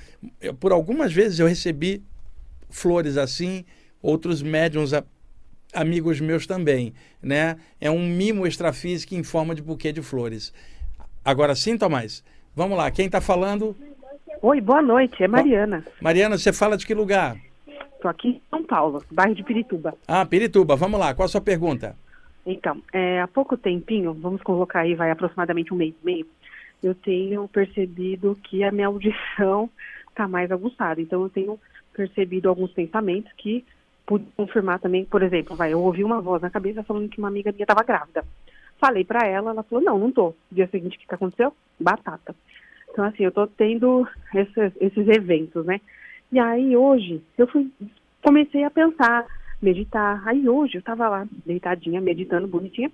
Eu, 0.41 0.55
por 0.55 0.73
algumas 0.73 1.13
vezes 1.13 1.39
eu 1.39 1.47
recebi 1.47 2.03
flores 2.71 3.19
assim, 3.19 3.67
outros 4.01 4.41
médiums 4.41 4.95
amigos 5.73 6.21
meus 6.21 6.47
também, 6.47 6.95
né? 7.23 7.57
É 7.81 7.91
um 7.91 8.07
mimo 8.07 8.47
extrafísico 8.47 9.15
em 9.15 9.23
forma 9.23 9.55
de 9.55 9.63
buquê 9.63 9.93
de 9.93 10.03
flores. 10.03 10.53
Agora 11.25 11.55
sim, 11.55 11.77
Tomás? 11.77 12.25
Vamos 12.55 12.77
lá, 12.77 12.91
quem 12.91 13.07
está 13.07 13.21
falando? 13.21 13.77
Oi, 14.41 14.61
boa 14.61 14.83
noite, 14.83 15.23
é 15.23 15.29
Mariana. 15.29 15.85
Mariana, 16.01 16.39
você 16.39 16.53
fala 16.53 16.77
de 16.77 16.87
que 16.87 16.95
lugar? 16.95 17.37
Estou 17.95 18.11
aqui 18.11 18.29
em 18.29 18.43
São 18.49 18.63
Paulo, 18.65 19.05
bairro 19.11 19.35
de 19.35 19.43
Pirituba. 19.43 19.95
Ah, 20.07 20.25
Pirituba, 20.25 20.77
vamos 20.77 21.01
lá, 21.01 21.15
qual 21.15 21.27
a 21.27 21.29
sua 21.29 21.41
pergunta? 21.41 21.97
Então, 22.47 22.81
é, 22.93 23.21
há 23.21 23.29
pouco 23.29 23.57
tempinho, 23.57 24.15
vamos 24.15 24.41
colocar 24.43 24.81
aí, 24.81 24.95
vai 24.95 25.11
aproximadamente 25.11 25.75
um 25.75 25.77
mês 25.77 25.95
e 26.03 26.07
meio, 26.07 26.27
eu 26.83 26.95
tenho 26.95 27.47
percebido 27.49 28.39
que 28.45 28.63
a 28.63 28.71
minha 28.71 28.87
audição 28.87 29.69
está 30.09 30.27
mais 30.29 30.51
aguçada. 30.51 31.01
Então, 31.01 31.23
eu 31.23 31.29
tenho 31.29 31.61
percebido 31.93 32.49
alguns 32.49 32.71
pensamentos 32.73 33.33
que 33.37 33.65
pude 34.09 34.25
confirmar 34.35 34.81
também, 34.81 35.05
por 35.05 35.23
exemplo, 35.23 35.55
vai, 35.55 35.71
eu 35.71 35.81
ouvi 35.83 36.03
uma 36.03 36.19
voz 36.19 36.41
na 36.41 36.49
cabeça 36.49 36.83
falando 36.83 37.11
que 37.11 37.19
uma 37.19 37.29
amiga 37.29 37.53
minha 37.53 37.65
estava 37.65 37.85
grávida. 37.85 38.25
Falei 38.81 39.05
para 39.05 39.29
ela, 39.29 39.51
ela 39.51 39.63
falou, 39.63 39.85
não, 39.85 39.99
não 39.99 40.11
tô. 40.11 40.35
Dia 40.51 40.67
seguinte, 40.69 40.97
o 40.97 41.01
que, 41.01 41.07
que 41.07 41.15
aconteceu? 41.15 41.53
Batata. 41.79 42.35
Então, 42.91 43.05
assim, 43.05 43.25
eu 43.25 43.31
tô 43.31 43.47
tendo 43.47 44.09
esses, 44.35 44.73
esses 44.81 45.09
eventos, 45.09 45.67
né? 45.67 45.79
E 46.33 46.39
aí, 46.39 46.75
hoje, 46.75 47.23
eu 47.37 47.47
fui, 47.49 47.71
comecei 48.23 48.65
a 48.65 48.71
pensar, 48.71 49.27
meditar. 49.61 50.27
Aí, 50.27 50.49
hoje, 50.49 50.79
eu 50.79 50.83
tava 50.83 51.07
lá, 51.07 51.29
deitadinha, 51.45 52.01
meditando, 52.01 52.49
bonitinha, 52.49 52.91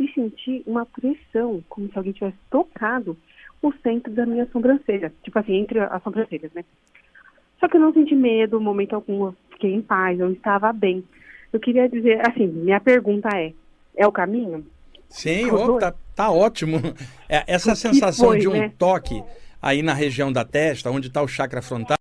e 0.00 0.08
senti 0.12 0.62
uma 0.66 0.86
pressão, 0.86 1.62
como 1.68 1.90
se 1.90 1.98
alguém 1.98 2.12
tivesse 2.14 2.38
tocado 2.50 3.18
o 3.60 3.70
centro 3.82 4.10
da 4.12 4.24
minha 4.24 4.46
sobrancelha. 4.46 5.12
Tipo 5.22 5.38
assim, 5.38 5.56
entre 5.56 5.80
as 5.80 6.02
sobrancelhas, 6.02 6.52
né? 6.54 6.64
Só 7.60 7.68
que 7.68 7.76
eu 7.76 7.80
não 7.80 7.92
senti 7.92 8.14
medo, 8.14 8.60
momento 8.60 8.94
algum, 8.94 9.32
fiquei 9.54 9.74
em 9.74 9.82
paz, 9.82 10.18
eu 10.20 10.30
estava 10.32 10.72
bem. 10.72 11.04
Eu 11.52 11.58
queria 11.58 11.88
dizer, 11.88 12.20
assim, 12.28 12.46
minha 12.46 12.80
pergunta 12.80 13.28
é, 13.34 13.52
é 13.96 14.06
o 14.06 14.12
caminho? 14.12 14.66
Sim, 15.08 15.50
oh, 15.50 15.78
tá, 15.78 15.94
tá, 16.14 16.30
ótimo. 16.30 16.78
É, 17.26 17.42
essa 17.46 17.74
sensação 17.74 18.28
foi, 18.28 18.38
de 18.38 18.46
um 18.48 18.52
né? 18.52 18.72
toque 18.78 19.22
aí 19.60 19.82
na 19.82 19.94
região 19.94 20.30
da 20.30 20.44
testa, 20.44 20.90
onde 20.90 21.08
está 21.08 21.22
o 21.22 21.26
chakra 21.26 21.62
frontal, 21.62 21.96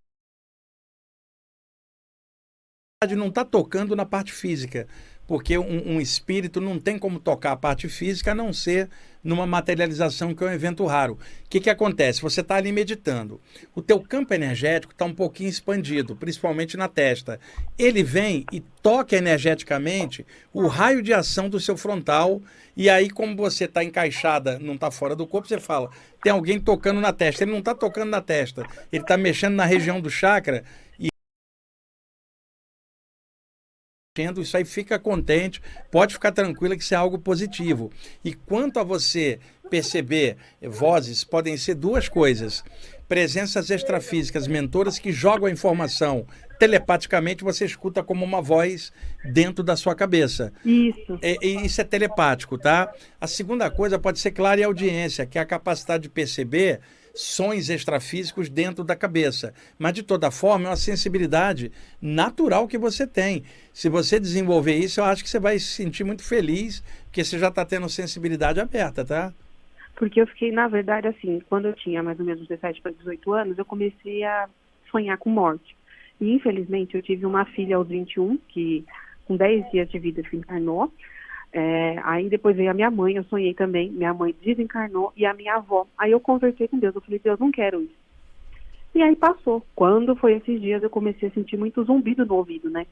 não 3.16 3.28
está 3.28 3.44
tocando 3.44 3.96
na 3.96 4.06
parte 4.06 4.32
física, 4.32 4.88
porque 5.28 5.58
um, 5.58 5.94
um, 5.94 6.02
espírito 6.02 6.60
não 6.60 6.80
tem 6.80 6.98
como 7.00 7.20
tocar 7.20 7.54
a 7.54 7.58
parte 7.58 7.88
física 7.88 8.32
a 8.32 8.36
não 8.36 8.52
ser 8.52 8.90
numa 9.24 9.48
materialização 9.48 10.36
que 10.36 10.44
é 10.44 10.48
um 10.48 10.52
evento 10.52 10.86
raro. 10.86 11.14
O 11.14 11.50
que, 11.50 11.62
que 11.62 11.70
acontece? 11.70 12.22
Você 12.22 12.42
está 12.42 12.56
ali 12.56 12.74
meditando. 12.74 13.40
O 13.74 13.82
teu 13.82 14.02
campo 14.02 14.34
energético 14.34 14.92
está 14.92 15.06
um 15.06 15.14
pouquinho 15.14 15.50
expandido, 15.50 16.16
principalmente 16.16 16.76
na 16.76 16.90
testa. 16.90 17.40
Ele 17.80 18.04
vem 18.04 18.46
e 18.52 18.60
toca 18.82 19.16
energeticamente 19.16 20.26
o 20.54 20.68
raio 20.68 21.02
de 21.02 21.14
ação 21.14 21.48
do 21.48 21.60
seu 21.60 21.78
frontal. 21.78 22.42
E 22.76 22.90
aí, 22.90 23.10
como 23.10 23.36
você 23.36 23.64
está 23.64 23.82
encaixada, 23.82 24.60
não 24.60 24.74
está 24.74 24.92
fora 24.92 25.16
do 25.16 25.26
corpo, 25.26 25.48
você 25.48 25.60
fala, 25.60 25.90
tem 26.22 26.34
alguém 26.34 26.60
tocando 26.60 27.00
na 27.00 27.14
testa. 27.14 27.46
Ele 27.46 27.52
não 27.52 27.60
está 27.60 27.74
tocando 27.74 28.10
na 28.10 28.22
testa, 28.22 28.66
ele 28.92 29.04
está 29.04 29.16
mexendo 29.16 29.54
na 29.54 29.64
região 29.64 30.02
do 30.02 30.10
chakra 30.10 30.66
isso 34.40 34.56
aí 34.56 34.64
fica 34.64 35.00
contente, 35.00 35.60
pode 35.90 36.14
ficar 36.14 36.32
tranquila 36.32 36.78
que 36.78 36.84
isso 36.84 36.94
é 36.94 36.98
algo 36.98 37.18
positivo. 37.18 37.90
E 38.24 38.32
quanto 38.32 38.80
a 38.80 38.84
você 38.84 39.40
perceber 39.72 40.38
vozes, 40.62 41.24
podem 41.24 41.58
ser 41.58 41.74
duas 41.74 42.08
coisas. 42.08 42.64
Presenças 43.08 43.72
extrafísicas, 43.72 44.48
mentoras 44.48 45.00
que 45.00 45.12
jogam 45.12 45.48
a 45.48 45.52
informação 45.52 46.28
telepaticamente, 46.60 47.44
você 47.44 47.66
escuta 47.66 48.04
como 48.04 48.24
uma 48.24 48.40
voz 48.40 48.94
dentro 49.34 49.64
da 49.64 49.76
sua 49.76 49.96
cabeça. 49.96 50.54
Isso. 50.64 51.20
E, 51.20 51.38
e 51.42 51.66
isso 51.66 51.82
é 51.82 51.84
telepático, 51.84 52.56
tá? 52.56 52.94
A 53.20 53.26
segunda 53.26 53.72
coisa 53.72 53.98
pode 53.98 54.20
ser 54.20 54.30
clara 54.30 54.62
e 54.62 54.64
audiência, 54.64 55.26
que 55.26 55.40
é 55.40 55.42
a 55.42 55.46
capacidade 55.46 56.04
de 56.04 56.10
perceber 56.10 56.82
sons 57.14 57.70
extrafísicos 57.70 58.50
dentro 58.50 58.84
da 58.84 58.96
cabeça. 58.96 59.54
Mas, 59.78 59.94
de 59.94 60.04
toda 60.04 60.32
forma, 60.32 60.66
é 60.66 60.70
uma 60.70 60.76
sensibilidade 60.76 61.72
natural 62.02 62.68
que 62.68 62.78
você 62.78 63.06
tem. 63.06 63.44
Se 63.72 63.88
você 63.88 64.20
desenvolver 64.20 64.76
isso, 64.76 65.00
eu 65.00 65.06
acho 65.06 65.24
que 65.24 65.30
você 65.30 65.40
vai 65.40 65.60
se 65.60 65.68
sentir 65.68 66.04
muito 66.04 66.24
feliz, 66.24 66.82
porque 67.06 67.24
você 67.24 67.38
já 67.38 67.50
está 67.50 67.64
tendo 67.64 67.88
sensibilidade 67.88 68.60
aberta, 68.60 69.06
tá? 69.06 69.34
Porque 69.96 70.20
eu 70.20 70.28
fiquei, 70.28 70.52
na 70.52 70.68
verdade, 70.68 71.08
assim, 71.08 71.42
quando 71.48 71.68
eu 71.68 71.74
tinha 71.74 72.02
mais 72.02 72.20
ou 72.20 72.26
menos 72.26 72.48
17 72.48 72.82
para 72.82 72.92
18 72.92 73.34
anos, 73.34 73.58
eu 73.58 73.66
comecei 73.66 74.24
a 74.24 74.50
sonhar 74.90 75.18
com 75.18 75.30
morte. 75.30 75.76
E, 76.20 76.34
infelizmente, 76.34 76.96
eu 76.96 77.02
tive 77.02 77.26
uma 77.26 77.46
filha 77.46 77.76
aos 77.76 77.88
21, 77.88 78.38
que 78.50 78.84
com 79.26 79.38
10 79.38 79.72
dias 79.72 79.90
de 79.90 80.00
vida 80.00 80.24
se 80.30 80.36
encarnou. 80.36 80.92
É, 81.56 82.00
aí 82.04 82.30
depois 82.30 82.56
veio 82.56 82.72
a 82.72 82.74
minha 82.74 82.90
mãe, 82.90 83.16
eu 83.16 83.24
sonhei 83.26 83.54
também, 83.54 83.92
minha 83.92 84.12
mãe 84.12 84.36
desencarnou 84.44 85.14
e 85.16 85.24
a 85.24 85.36
minha 85.36 85.56
avó. 85.56 85.86
Aí 85.96 86.12
eu 86.12 86.20
conversei 86.20 86.68
com 86.68 86.80
Deus, 86.80 86.96
eu 86.96 87.02
falei, 87.02 87.22
Deus, 87.24 87.40
não 87.40 87.52
quero 87.52 87.84
isso. 87.84 87.94
E 88.96 89.04
aí 89.04 89.16
passou. 89.16 89.64
Quando 89.76 90.16
foi 90.16 90.34
esses 90.34 90.60
dias, 90.60 90.82
eu 90.82 90.90
comecei 90.90 91.30
a 91.30 91.32
sentir 91.32 91.56
muito 91.56 91.84
zumbido 91.84 92.26
no 92.26 92.36
ouvido, 92.36 92.72
né? 92.72 92.88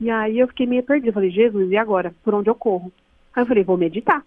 E 0.00 0.10
aí 0.10 0.40
eu 0.40 0.48
fiquei 0.48 0.66
meio 0.66 0.82
perdida, 0.82 1.10
eu 1.10 1.14
falei, 1.14 1.30
Jesus, 1.30 1.70
e 1.70 1.76
agora? 1.76 2.12
Por 2.24 2.34
onde 2.34 2.50
eu 2.50 2.54
corro? 2.56 2.92
Aí 3.32 3.42
eu 3.42 3.46
falei, 3.46 3.62
vou 3.62 3.76
meditar. 3.76 4.24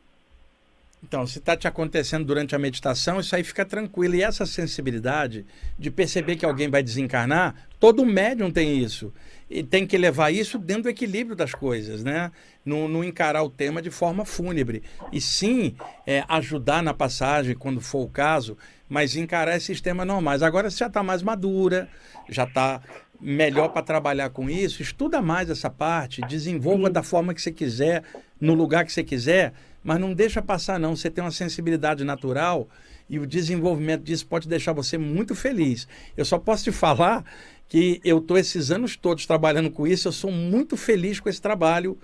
Então, 1.03 1.27
se 1.27 1.39
está 1.39 1.55
te 1.55 1.67
acontecendo 1.67 2.25
durante 2.25 2.55
a 2.55 2.59
meditação, 2.59 3.19
isso 3.19 3.35
aí 3.35 3.43
fica 3.43 3.65
tranquilo. 3.65 4.15
E 4.15 4.23
essa 4.23 4.45
sensibilidade 4.45 5.45
de 5.77 5.91
perceber 5.91 6.37
que 6.37 6.45
alguém 6.45 6.69
vai 6.69 6.81
desencarnar, 6.81 7.67
todo 7.79 8.05
médium 8.05 8.49
tem 8.49 8.79
isso 8.79 9.13
e 9.49 9.63
tem 9.63 9.87
que 9.87 9.97
levar 9.97 10.31
isso 10.31 10.57
dentro 10.57 10.83
do 10.83 10.89
equilíbrio 10.89 11.35
das 11.35 11.53
coisas, 11.53 12.03
né? 12.03 12.31
Não, 12.65 12.87
não 12.87 13.03
encarar 13.03 13.43
o 13.43 13.49
tema 13.49 13.81
de 13.81 13.89
forma 13.89 14.25
fúnebre. 14.25 14.83
E 15.11 15.21
sim 15.21 15.75
é, 16.05 16.23
ajudar 16.27 16.83
na 16.83 16.93
passagem, 16.93 17.55
quando 17.55 17.79
for 17.79 18.03
o 18.03 18.09
caso, 18.09 18.57
mas 18.89 19.15
encarar 19.15 19.55
esses 19.55 19.79
temas 19.79 20.05
normais. 20.05 20.43
Agora 20.43 20.69
você 20.69 20.79
já 20.79 20.87
está 20.87 21.01
mais 21.01 21.23
madura, 21.23 21.87
já 22.29 22.43
está 22.43 22.81
melhor 23.19 23.69
para 23.69 23.81
trabalhar 23.81 24.29
com 24.29 24.49
isso, 24.49 24.81
estuda 24.81 25.21
mais 25.21 25.49
essa 25.49 25.69
parte, 25.69 26.21
desenvolva 26.21 26.89
da 26.89 27.01
forma 27.01 27.33
que 27.33 27.41
você 27.41 27.51
quiser, 27.51 28.03
no 28.39 28.53
lugar 28.53 28.85
que 28.85 28.91
você 28.91 29.03
quiser, 29.03 29.53
mas 29.83 29.99
não 29.99 30.13
deixa 30.13 30.41
passar 30.41 30.79
não. 30.79 30.95
Você 30.95 31.09
tem 31.09 31.23
uma 31.23 31.31
sensibilidade 31.31 32.03
natural 32.03 32.67
e 33.09 33.19
o 33.19 33.25
desenvolvimento 33.25 34.03
disso 34.03 34.27
pode 34.27 34.47
deixar 34.47 34.73
você 34.73 34.97
muito 34.97 35.33
feliz. 35.33 35.87
Eu 36.15 36.25
só 36.25 36.37
posso 36.37 36.65
te 36.65 36.71
falar 36.75 37.23
que 37.67 37.99
eu 38.03 38.19
estou 38.19 38.37
esses 38.37 38.71
anos 38.71 38.95
todos 38.95 39.25
trabalhando 39.25 39.69
com 39.69 39.85
isso, 39.85 40.07
eu 40.07 40.11
sou 40.11 40.31
muito 40.31 40.77
feliz 40.77 41.19
com 41.19 41.29
esse 41.29 41.41
trabalho. 41.41 41.97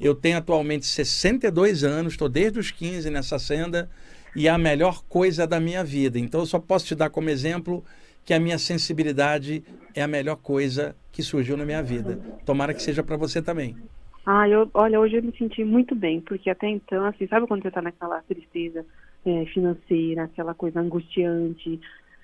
Eu 0.00 0.14
tenho 0.14 0.38
atualmente 0.38 0.86
62 0.86 1.84
anos, 1.84 2.14
estou 2.14 2.28
desde 2.28 2.58
os 2.58 2.70
15 2.70 3.10
nessa 3.10 3.38
senda 3.38 3.90
e 4.34 4.48
é 4.48 4.50
a 4.50 4.56
melhor 4.56 5.02
coisa 5.08 5.46
da 5.46 5.60
minha 5.60 5.84
vida. 5.84 6.18
Então 6.18 6.40
eu 6.40 6.46
só 6.46 6.58
posso 6.58 6.86
te 6.86 6.94
dar 6.94 7.10
como 7.10 7.28
exemplo 7.28 7.84
que 8.24 8.32
a 8.32 8.40
minha 8.40 8.58
sensibilidade 8.58 9.62
é 9.94 10.02
a 10.02 10.08
melhor 10.08 10.36
coisa 10.36 10.94
que 11.12 11.22
surgiu 11.22 11.56
na 11.56 11.64
minha 11.64 11.82
vida. 11.82 12.18
Tomara 12.46 12.72
que 12.72 12.82
seja 12.82 13.02
para 13.02 13.16
você 13.16 13.42
também. 13.42 13.76
Ah, 14.24 14.48
eu, 14.48 14.70
olha, 14.74 15.00
hoje 15.00 15.16
eu 15.16 15.22
me 15.22 15.36
senti 15.36 15.64
muito 15.64 15.94
bem, 15.94 16.20
porque 16.20 16.50
até 16.50 16.68
então, 16.68 17.04
assim, 17.04 17.26
sabe 17.26 17.46
quando 17.46 17.62
você 17.62 17.68
está 17.68 17.82
naquela 17.82 18.22
tristeza 18.22 18.84
é, 19.24 19.44
financeira, 19.46 20.24
aquela 20.24 20.54
coisa 20.54 20.80
angustiante, 20.80 21.80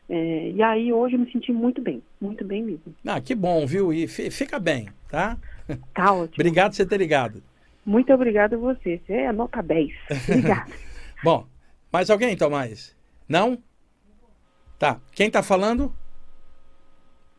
é, 0.09 0.51
e 0.51 0.63
aí 0.63 0.93
hoje 0.93 1.17
eu 1.17 1.21
me 1.21 1.31
senti 1.33 1.53
muito 1.53 1.81
bem, 1.83 2.03
muito 2.21 2.45
bem 2.45 2.63
mesmo. 2.63 2.95
Ah, 3.05 3.21
que 3.21 3.35
bom, 3.35 3.67
viu? 3.67 3.93
E 3.93 4.07
fica 4.07 4.59
bem, 4.59 4.89
tá? 5.09 5.37
Tá 5.95 6.13
ótimo. 6.13 6.35
obrigado 6.39 6.71
por 6.71 6.77
você 6.77 6.87
ter 6.87 6.97
ligado. 6.97 7.43
Muito 7.85 8.13
obrigado 8.13 8.55
a 8.55 8.59
você. 8.59 9.01
Você 9.05 9.13
é 9.13 9.33
nota 9.33 9.63
10. 9.63 9.91
Obrigada. 10.29 10.73
bom, 11.23 11.47
mais 11.93 12.09
alguém, 12.11 12.37
Tomás? 12.37 12.97
Não? 13.29 13.59
Tá. 14.79 15.01
Quem 15.13 15.31
tá 15.31 15.43
falando? 15.43 15.93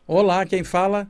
Olá, 0.06 0.44
quem 0.44 0.64
fala? 0.64 1.08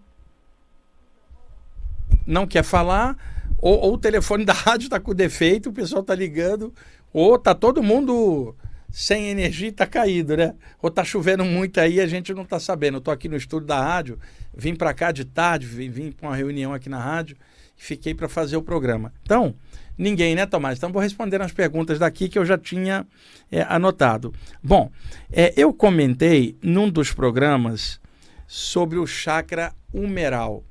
Não 2.26 2.46
quer 2.46 2.62
falar? 2.62 3.16
Ou, 3.60 3.78
ou 3.80 3.94
o 3.94 3.98
telefone 3.98 4.44
da 4.44 4.52
rádio 4.54 4.86
está 4.86 5.00
com 5.00 5.14
defeito, 5.14 5.70
o 5.70 5.72
pessoal 5.72 6.02
tá 6.02 6.14
ligando, 6.14 6.72
ou 7.12 7.38
tá 7.38 7.54
todo 7.54 7.82
mundo 7.82 8.54
sem 8.90 9.28
energia 9.28 9.68
está 9.68 9.86
caído, 9.86 10.36
né? 10.36 10.54
Ou 10.80 10.88
está 10.88 11.04
chovendo 11.04 11.44
muito 11.44 11.78
aí 11.78 12.00
a 12.00 12.06
gente 12.06 12.32
não 12.32 12.42
está 12.42 12.58
sabendo. 12.58 12.98
Estou 12.98 13.12
aqui 13.12 13.28
no 13.28 13.36
estúdio 13.36 13.66
da 13.66 13.80
rádio, 13.80 14.18
vim 14.54 14.74
para 14.74 14.94
cá 14.94 15.12
de 15.12 15.24
tarde, 15.24 15.66
vim, 15.66 15.90
vim 15.90 16.12
para 16.12 16.28
uma 16.28 16.36
reunião 16.36 16.72
aqui 16.72 16.88
na 16.88 16.98
rádio 16.98 17.36
e 17.78 17.82
fiquei 17.82 18.14
para 18.14 18.28
fazer 18.28 18.56
o 18.56 18.62
programa. 18.62 19.12
Então, 19.22 19.54
ninguém, 19.96 20.34
né, 20.34 20.46
Tomás? 20.46 20.78
Então 20.78 20.90
vou 20.90 21.02
responder 21.02 21.40
as 21.42 21.52
perguntas 21.52 21.98
daqui 21.98 22.28
que 22.28 22.38
eu 22.38 22.46
já 22.46 22.56
tinha 22.56 23.06
é, 23.52 23.62
anotado. 23.62 24.34
Bom, 24.62 24.90
é, 25.30 25.52
eu 25.56 25.72
comentei 25.72 26.56
num 26.62 26.88
dos 26.88 27.12
programas 27.12 28.00
sobre 28.46 28.98
o 28.98 29.06
chakra 29.06 29.74
humeral, 29.92 30.64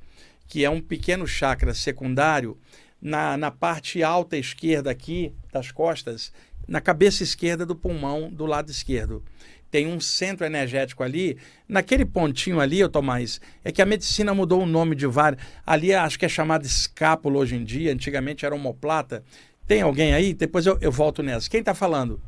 que 0.48 0.64
é 0.64 0.70
um 0.70 0.80
pequeno 0.80 1.26
chakra 1.26 1.72
secundário 1.72 2.58
na, 3.00 3.36
na 3.36 3.50
parte 3.50 4.02
alta 4.02 4.36
esquerda 4.36 4.90
aqui 4.90 5.32
das 5.52 5.70
costas 5.70 6.32
na 6.68 6.80
cabeça 6.80 7.22
esquerda 7.22 7.64
do 7.64 7.74
pulmão 7.74 8.28
do 8.30 8.44
lado 8.44 8.70
esquerdo. 8.70 9.22
Tem 9.70 9.86
um 9.86 10.00
centro 10.00 10.46
energético 10.46 11.02
ali. 11.02 11.38
Naquele 11.68 12.04
pontinho 12.04 12.60
ali, 12.60 12.80
eu 12.80 12.88
Tomás, 12.88 13.40
é 13.64 13.72
que 13.72 13.82
a 13.82 13.86
medicina 13.86 14.32
mudou 14.34 14.62
o 14.62 14.66
nome 14.66 14.94
de 14.94 15.06
vários. 15.06 15.42
Ali 15.66 15.92
acho 15.94 16.18
que 16.18 16.24
é 16.24 16.28
chamado 16.28 16.64
escápula 16.64 17.38
hoje 17.38 17.56
em 17.56 17.64
dia, 17.64 17.92
antigamente 17.92 18.46
era 18.46 18.54
homoplata. 18.54 19.22
Tem 19.66 19.82
alguém 19.82 20.14
aí? 20.14 20.32
Depois 20.32 20.66
eu, 20.66 20.78
eu 20.80 20.90
volto 20.90 21.22
nessa. 21.22 21.50
Quem 21.50 21.60
está 21.60 21.74
falando? 21.74 22.20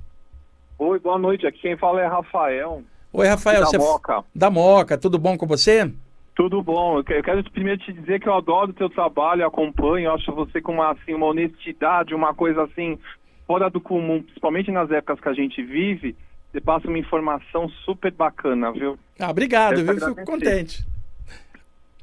Oi, 0.78 0.98
boa 0.98 1.18
noite. 1.18 1.46
Aqui 1.46 1.60
quem 1.60 1.76
fala 1.76 2.02
é 2.02 2.06
Rafael. 2.06 2.82
Oi, 3.12 3.26
Rafael. 3.26 3.60
Da 3.60 3.66
você... 3.66 3.78
Moca. 3.78 4.24
Da 4.34 4.50
Moca. 4.50 4.98
Tudo 4.98 5.18
bom 5.18 5.36
com 5.38 5.46
você? 5.46 5.90
Tudo 6.34 6.62
bom. 6.62 6.98
Eu 6.98 7.04
quero 7.04 7.50
primeiro 7.50 7.80
te 7.80 7.92
dizer 7.92 8.20
que 8.20 8.28
eu 8.28 8.34
adoro 8.34 8.70
o 8.70 8.74
teu 8.74 8.88
trabalho, 8.88 9.46
acompanho, 9.46 10.12
acho 10.12 10.32
você 10.34 10.60
com 10.60 10.72
uma, 10.72 10.92
assim, 10.92 11.14
uma 11.14 11.26
honestidade, 11.26 12.14
uma 12.14 12.34
coisa 12.34 12.64
assim 12.64 12.98
fora 13.50 13.68
do 13.68 13.80
comum, 13.80 14.22
principalmente 14.22 14.70
nas 14.70 14.88
épocas 14.92 15.18
que 15.18 15.28
a 15.28 15.32
gente 15.32 15.60
vive, 15.60 16.14
você 16.52 16.60
passa 16.60 16.86
uma 16.86 16.98
informação 16.98 17.68
super 17.84 18.12
bacana, 18.12 18.70
viu? 18.70 18.96
Ah, 19.18 19.28
obrigado, 19.28 19.84
viu? 19.84 19.98
Fico 19.98 20.24
contente. 20.24 20.86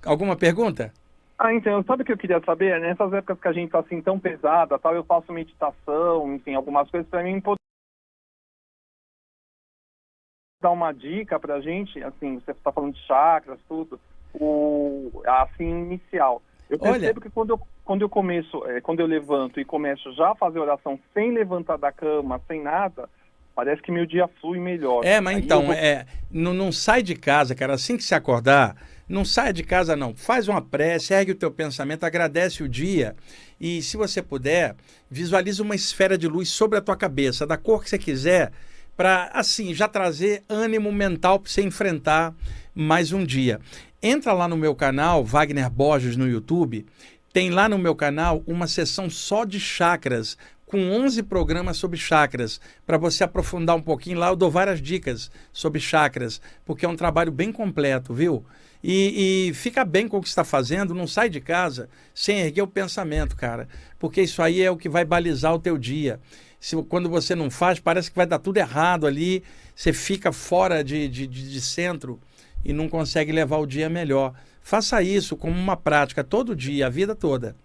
Alguma 0.06 0.36
pergunta? 0.36 0.92
Ah, 1.40 1.54
então, 1.54 1.82
sabe 1.84 2.04
o 2.04 2.06
que 2.06 2.12
eu 2.12 2.18
queria 2.18 2.42
saber? 2.42 2.78
Nessas 2.82 3.14
épocas 3.14 3.40
que 3.40 3.48
a 3.48 3.54
gente 3.54 3.72
tá 3.72 3.80
assim 3.80 4.02
tão 4.02 4.20
pesada, 4.20 4.78
tal, 4.78 4.94
eu 4.94 5.06
faço 5.06 5.32
meditação, 5.32 6.36
enfim, 6.36 6.54
algumas 6.54 6.92
coisas 6.92 7.10
para 7.10 7.24
mim 7.24 7.40
poder 7.40 7.56
dar 10.62 10.72
uma 10.72 10.92
dica 10.92 11.40
pra 11.40 11.62
gente, 11.62 12.04
assim, 12.04 12.42
você 12.42 12.52
está 12.52 12.74
falando 12.74 12.94
de 12.94 13.06
chakras, 13.06 13.58
tudo, 13.70 13.98
o 14.34 15.24
assim 15.26 15.64
inicial. 15.64 16.42
Eu 16.70 16.78
percebo 16.78 17.06
Olha... 17.06 17.22
que 17.22 17.30
quando 17.30 17.50
eu, 17.52 17.62
quando 17.86 18.02
eu 18.02 18.10
começo, 18.10 18.66
é, 18.66 18.82
quando 18.82 19.00
eu 19.00 19.06
levanto 19.06 19.60
e 19.60 19.66
começo 19.66 20.14
já 20.14 20.32
a 20.32 20.36
fazer 20.36 20.60
oração 20.60 21.00
sem 21.14 21.32
levantar 21.34 21.78
da 21.78 21.92
cama, 21.92 22.42
sem 22.48 22.62
nada, 22.62 23.10
parece 23.56 23.82
que 23.82 23.92
meu 23.92 24.06
dia 24.06 24.28
flui 24.42 24.60
melhor. 24.60 25.04
É, 25.06 25.20
mas 25.22 25.38
Aí 25.38 25.44
então, 25.44 25.66
vou- 25.66 25.74
é, 25.74 26.06
não, 26.30 26.54
não 26.54 26.72
sai 26.72 27.02
de 27.02 27.16
casa, 27.16 27.56
cara, 27.56 27.74
assim 27.74 27.96
que 27.96 28.04
se 28.04 28.14
acordar, 28.14 28.76
não 29.08 29.24
saia 29.24 29.54
de 29.54 29.64
casa 29.64 29.96
não. 29.96 30.14
Faz 30.14 30.48
uma 30.48 30.62
prece, 30.62 31.14
ergue 31.14 31.32
o 31.32 31.36
teu 31.36 31.50
pensamento, 31.50 32.04
agradece 32.04 32.62
o 32.62 32.68
dia 32.68 33.16
e 33.60 33.82
se 33.82 33.98
você 33.98 34.22
puder, 34.22 34.76
visualiza 35.10 35.64
uma 35.64 35.76
esfera 35.76 36.18
de 36.18 36.28
luz 36.28 36.50
sobre 36.50 36.78
a 36.78 36.82
tua 36.82 36.96
cabeça, 36.96 37.48
da 37.48 37.58
cor 37.58 37.84
que 37.84 37.90
você 37.90 37.98
quiser, 37.98 38.52
para 38.96 39.30
assim, 39.34 39.74
já 39.74 39.88
trazer 39.88 40.44
ânimo 40.50 40.92
mental 40.92 41.40
para 41.40 41.50
você 41.50 41.62
enfrentar 41.62 42.34
mais 42.74 43.12
um 43.12 43.24
dia. 43.24 43.60
Entra 44.02 44.32
lá 44.32 44.48
no 44.48 44.56
meu 44.56 44.76
canal, 44.76 45.26
Wagner 45.26 45.72
Borges 45.72 46.16
no 46.16 46.30
YouTube, 46.30 46.86
tem 47.34 47.50
lá 47.50 47.68
no 47.68 47.80
meu 47.80 47.96
canal 47.96 48.44
uma 48.46 48.68
sessão 48.68 49.10
só 49.10 49.44
de 49.44 49.60
chakras, 49.60 50.38
com 50.68 50.92
11 50.92 51.24
programas 51.24 51.78
sobre 51.78 51.98
chakras. 51.98 52.62
Para 52.86 53.00
você 53.00 53.24
aprofundar 53.24 53.76
um 53.76 53.82
pouquinho 53.82 54.20
lá, 54.20 54.28
eu 54.28 54.36
dou 54.36 54.52
várias 54.52 54.80
dicas 54.80 55.32
sobre 55.52 55.82
chakras, 55.82 56.40
porque 56.64 56.86
é 56.86 56.90
um 56.90 56.96
trabalho 56.96 57.32
bem 57.32 57.52
completo, 57.52 58.14
viu? 58.14 58.46
E, 58.84 59.48
e 59.50 59.54
fica 59.56 59.84
bem 59.84 60.08
com 60.08 60.18
o 60.18 60.22
que 60.22 60.28
está 60.28 60.44
fazendo, 60.44 60.94
não 60.94 61.08
sai 61.08 61.28
de 61.28 61.42
casa 61.42 61.90
sem 62.14 62.42
erguer 62.42 62.62
o 62.62 62.68
pensamento, 62.68 63.36
cara, 63.36 63.68
porque 63.98 64.22
isso 64.22 64.44
aí 64.44 64.62
é 64.62 64.70
o 64.70 64.78
que 64.78 64.88
vai 64.88 65.04
balizar 65.04 65.56
o 65.56 65.60
teu 65.60 65.76
dia. 65.76 66.20
Se, 66.60 66.76
quando 66.84 67.10
você 67.10 67.34
não 67.34 67.50
faz, 67.50 67.80
parece 67.80 68.12
que 68.12 68.18
vai 68.18 68.28
dar 68.28 68.38
tudo 68.38 68.58
errado 68.58 69.08
ali, 69.08 69.44
você 69.76 69.92
fica 69.92 70.32
fora 70.32 70.84
de, 70.84 71.08
de, 71.08 71.26
de, 71.26 71.50
de 71.50 71.62
centro 71.62 72.20
e 72.64 72.74
não 72.74 72.88
consegue 72.90 73.32
levar 73.32 73.58
o 73.58 73.66
dia 73.66 73.90
melhor. 73.90 74.34
Faça 74.62 75.02
isso 75.02 75.38
como 75.38 75.58
uma 75.58 75.78
prática 75.78 76.24
todo 76.24 76.56
dia, 76.56 76.88
a 76.88 76.90
vida 76.90 77.16
toda, 77.16 77.56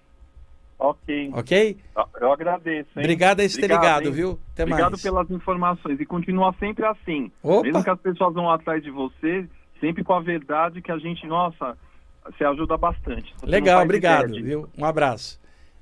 Ok. 0.79 1.31
ok? 1.35 1.77
Eu 2.21 2.33
agradeço, 2.33 2.89
hein? 2.97 3.05
Obrigado 3.05 3.39
por 3.39 3.49
ter 3.49 3.57
Obrigado, 3.57 3.81
ligado, 3.83 4.07
hein? 4.07 4.13
viu? 4.13 4.39
Até 4.53 4.63
Obrigado 4.65 4.91
mais. 4.93 5.03
pelas 5.03 5.31
informações 5.31 6.01
e 6.01 6.07
continua 6.07 6.53
sempre 6.59 6.85
assim. 6.85 7.31
Opa! 7.43 7.63
Mesmo 7.63 7.85
que 7.85 7.91
as 7.91 8.01
pessoas 8.01 8.35
vão 8.35 8.51
atrás 8.51 8.83
de 8.83 8.91
você, 8.91 9.47
sempre 9.81 10.03
com 10.03 10.13
a 10.15 10.21
verdade 10.21 10.83
que 10.83 10.91
a 10.91 10.99
gente, 10.99 11.25
nossa, 11.27 11.77
você 12.25 12.45
ajuda 12.45 12.77
bastante. 12.77 13.33
Você 13.39 13.47
Legal, 13.47 13.83
obrigado, 13.83 14.33
viu? 14.35 14.69
Um 14.77 14.85
abraço. 14.85 15.41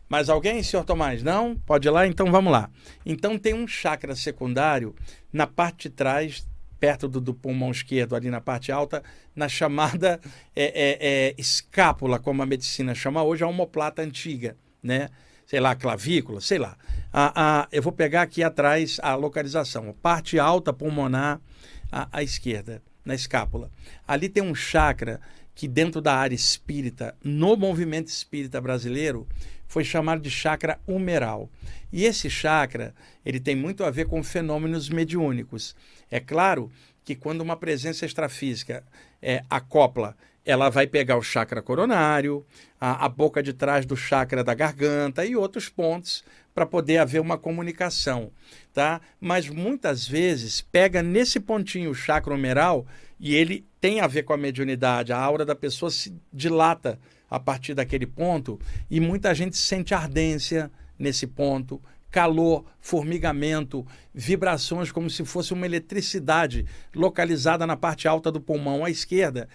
Mais 0.09 0.29
alguém, 0.29 0.63
senhor 0.63 0.85
Tomás? 0.85 1.23
Não? 1.23 1.55
Pode 1.55 1.87
ir 1.87 1.91
lá? 1.91 2.07
Então 2.07 2.31
vamos 2.33 2.53
lá. 2.53 2.69
Então 3.07 3.39
tem 3.39 3.55
um 3.55 3.67
chakra 3.67 4.15
secundário 4.15 4.95
na 5.33 5.47
parte 5.47 5.89
de 5.89 5.95
trás, 5.95 6.47
perto 6.81 7.07
do, 7.07 7.20
do 7.20 7.35
pulmão 7.35 7.70
esquerdo, 7.70 8.16
ali 8.16 8.31
na 8.31 8.41
parte 8.41 8.72
alta, 8.72 9.03
na 9.37 9.49
chamada 9.49 10.18
é, 10.57 10.64
é, 10.64 10.99
é, 11.01 11.35
escápula, 11.37 12.18
como 12.18 12.43
a 12.43 12.47
medicina 12.47 12.95
chama 12.95 13.22
hoje, 13.22 13.45
a 13.45 13.47
omoplata 13.47 14.01
antiga, 14.01 14.57
né? 14.83 15.11
Sei 15.47 15.61
lá, 15.61 15.74
clavícula, 15.74 16.41
sei 16.41 16.59
lá. 16.59 16.76
A, 17.12 17.33
a, 17.62 17.68
eu 17.70 17.83
vou 17.83 17.93
pegar 17.93 18.22
aqui 18.22 18.43
atrás 18.43 18.99
a 19.03 19.14
localização. 19.16 19.93
Parte 20.01 20.39
alta 20.39 20.72
pulmonar 20.72 21.41
à, 21.91 22.09
à 22.12 22.22
esquerda, 22.22 22.81
na 23.05 23.14
escápula. 23.14 23.70
Ali 24.07 24.28
tem 24.28 24.43
um 24.43 24.55
chakra 24.55 25.20
que 25.55 25.68
dentro 25.68 26.01
da 26.01 26.14
área 26.14 26.35
espírita, 26.35 27.14
no 27.22 27.57
movimento 27.57 28.07
espírita 28.07 28.61
brasileiro, 28.61 29.26
foi 29.71 29.85
chamado 29.85 30.21
de 30.21 30.29
chakra 30.29 30.81
humeral. 30.85 31.49
E 31.93 32.05
esse 32.05 32.29
chakra, 32.29 32.93
ele 33.25 33.39
tem 33.39 33.55
muito 33.55 33.85
a 33.85 33.91
ver 33.91 34.07
com 34.07 34.21
fenômenos 34.21 34.89
mediúnicos. 34.89 35.77
É 36.11 36.18
claro 36.18 36.73
que 37.05 37.14
quando 37.14 37.41
uma 37.41 37.57
presença 37.57 38.05
extrafísica 38.05 38.83
é, 39.23 39.45
acopla, 39.49 40.16
ela 40.45 40.71
vai 40.71 40.89
pegar 40.89 41.16
o 41.16 41.23
chakra 41.23 41.62
coronário, 41.62 42.45
a, 42.81 43.07
a 43.07 43.09
boca 43.09 43.41
de 43.41 43.53
trás 43.53 43.87
do 43.87 43.97
chakra 43.97 44.43
da 44.43 44.55
garganta 44.55 45.25
e 45.25 45.37
outros 45.37 45.68
pontos 45.68 46.25
para 46.53 46.66
poder 46.66 46.99
haver 46.99 47.21
uma 47.21 47.39
comunicação, 47.39 48.33
tá? 48.75 49.01
Mas 49.21 49.49
muitas 49.49 50.05
vezes 50.05 50.61
pega 50.61 51.01
nesse 51.01 51.39
pontinho 51.39 51.93
o 51.93 51.95
chakra 51.95 52.35
humeral 52.35 52.85
e 53.21 53.37
ele 53.37 53.64
tem 53.81 54.01
a 54.01 54.09
ver 54.09 54.25
com 54.25 54.33
a 54.33 54.37
mediunidade, 54.37 55.12
a 55.12 55.18
aura 55.18 55.45
da 55.45 55.55
pessoa 55.55 55.93
se 55.93 56.12
dilata 56.33 56.99
a 57.31 57.39
partir 57.39 57.74
daquele 57.74 58.07
ponto 58.07 58.59
e 58.91 58.99
muita 58.99 59.35
gente 59.35 59.57
sente 59.57 59.95
ardência 59.95 60.70
nesse 60.99 61.26
ponto, 61.26 61.81
calor, 62.11 62.64
formigamento, 62.81 63.87
vibrações 64.12 64.91
como 64.91 65.09
se 65.09 65.24
fosse 65.24 65.53
uma 65.53 65.64
eletricidade 65.64 66.66
localizada 66.95 67.66
na 67.66 67.76
parte 67.76 68.09
alta 68.09 68.33
do 68.33 68.41
pulmão 68.41 68.85
à 68.85 68.91
esquerda. 68.91 69.49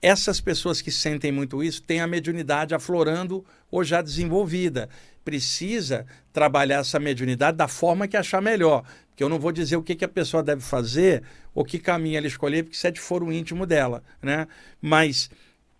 Essas 0.00 0.40
pessoas 0.40 0.80
que 0.80 0.92
sentem 0.92 1.32
muito 1.32 1.64
isso 1.64 1.82
têm 1.82 2.00
a 2.00 2.06
mediunidade 2.06 2.74
aflorando 2.74 3.44
ou 3.70 3.82
já 3.82 4.00
desenvolvida. 4.00 4.88
Precisa 5.24 6.06
trabalhar 6.32 6.80
essa 6.80 7.00
mediunidade 7.00 7.56
da 7.56 7.66
forma 7.66 8.06
que 8.06 8.16
achar 8.16 8.40
melhor. 8.40 8.84
Porque 9.08 9.24
eu 9.24 9.28
não 9.28 9.40
vou 9.40 9.50
dizer 9.50 9.76
o 9.76 9.82
que, 9.82 9.96
que 9.96 10.04
a 10.04 10.08
pessoa 10.08 10.42
deve 10.42 10.60
fazer 10.60 11.22
ou 11.54 11.64
que 11.64 11.78
caminho 11.78 12.18
ela 12.18 12.26
escolher, 12.26 12.62
porque 12.62 12.76
isso 12.76 12.86
é 12.86 12.90
de 12.90 13.00
foro 13.00 13.32
íntimo 13.32 13.66
dela. 13.66 14.04
Né? 14.22 14.46
Mas 14.80 15.30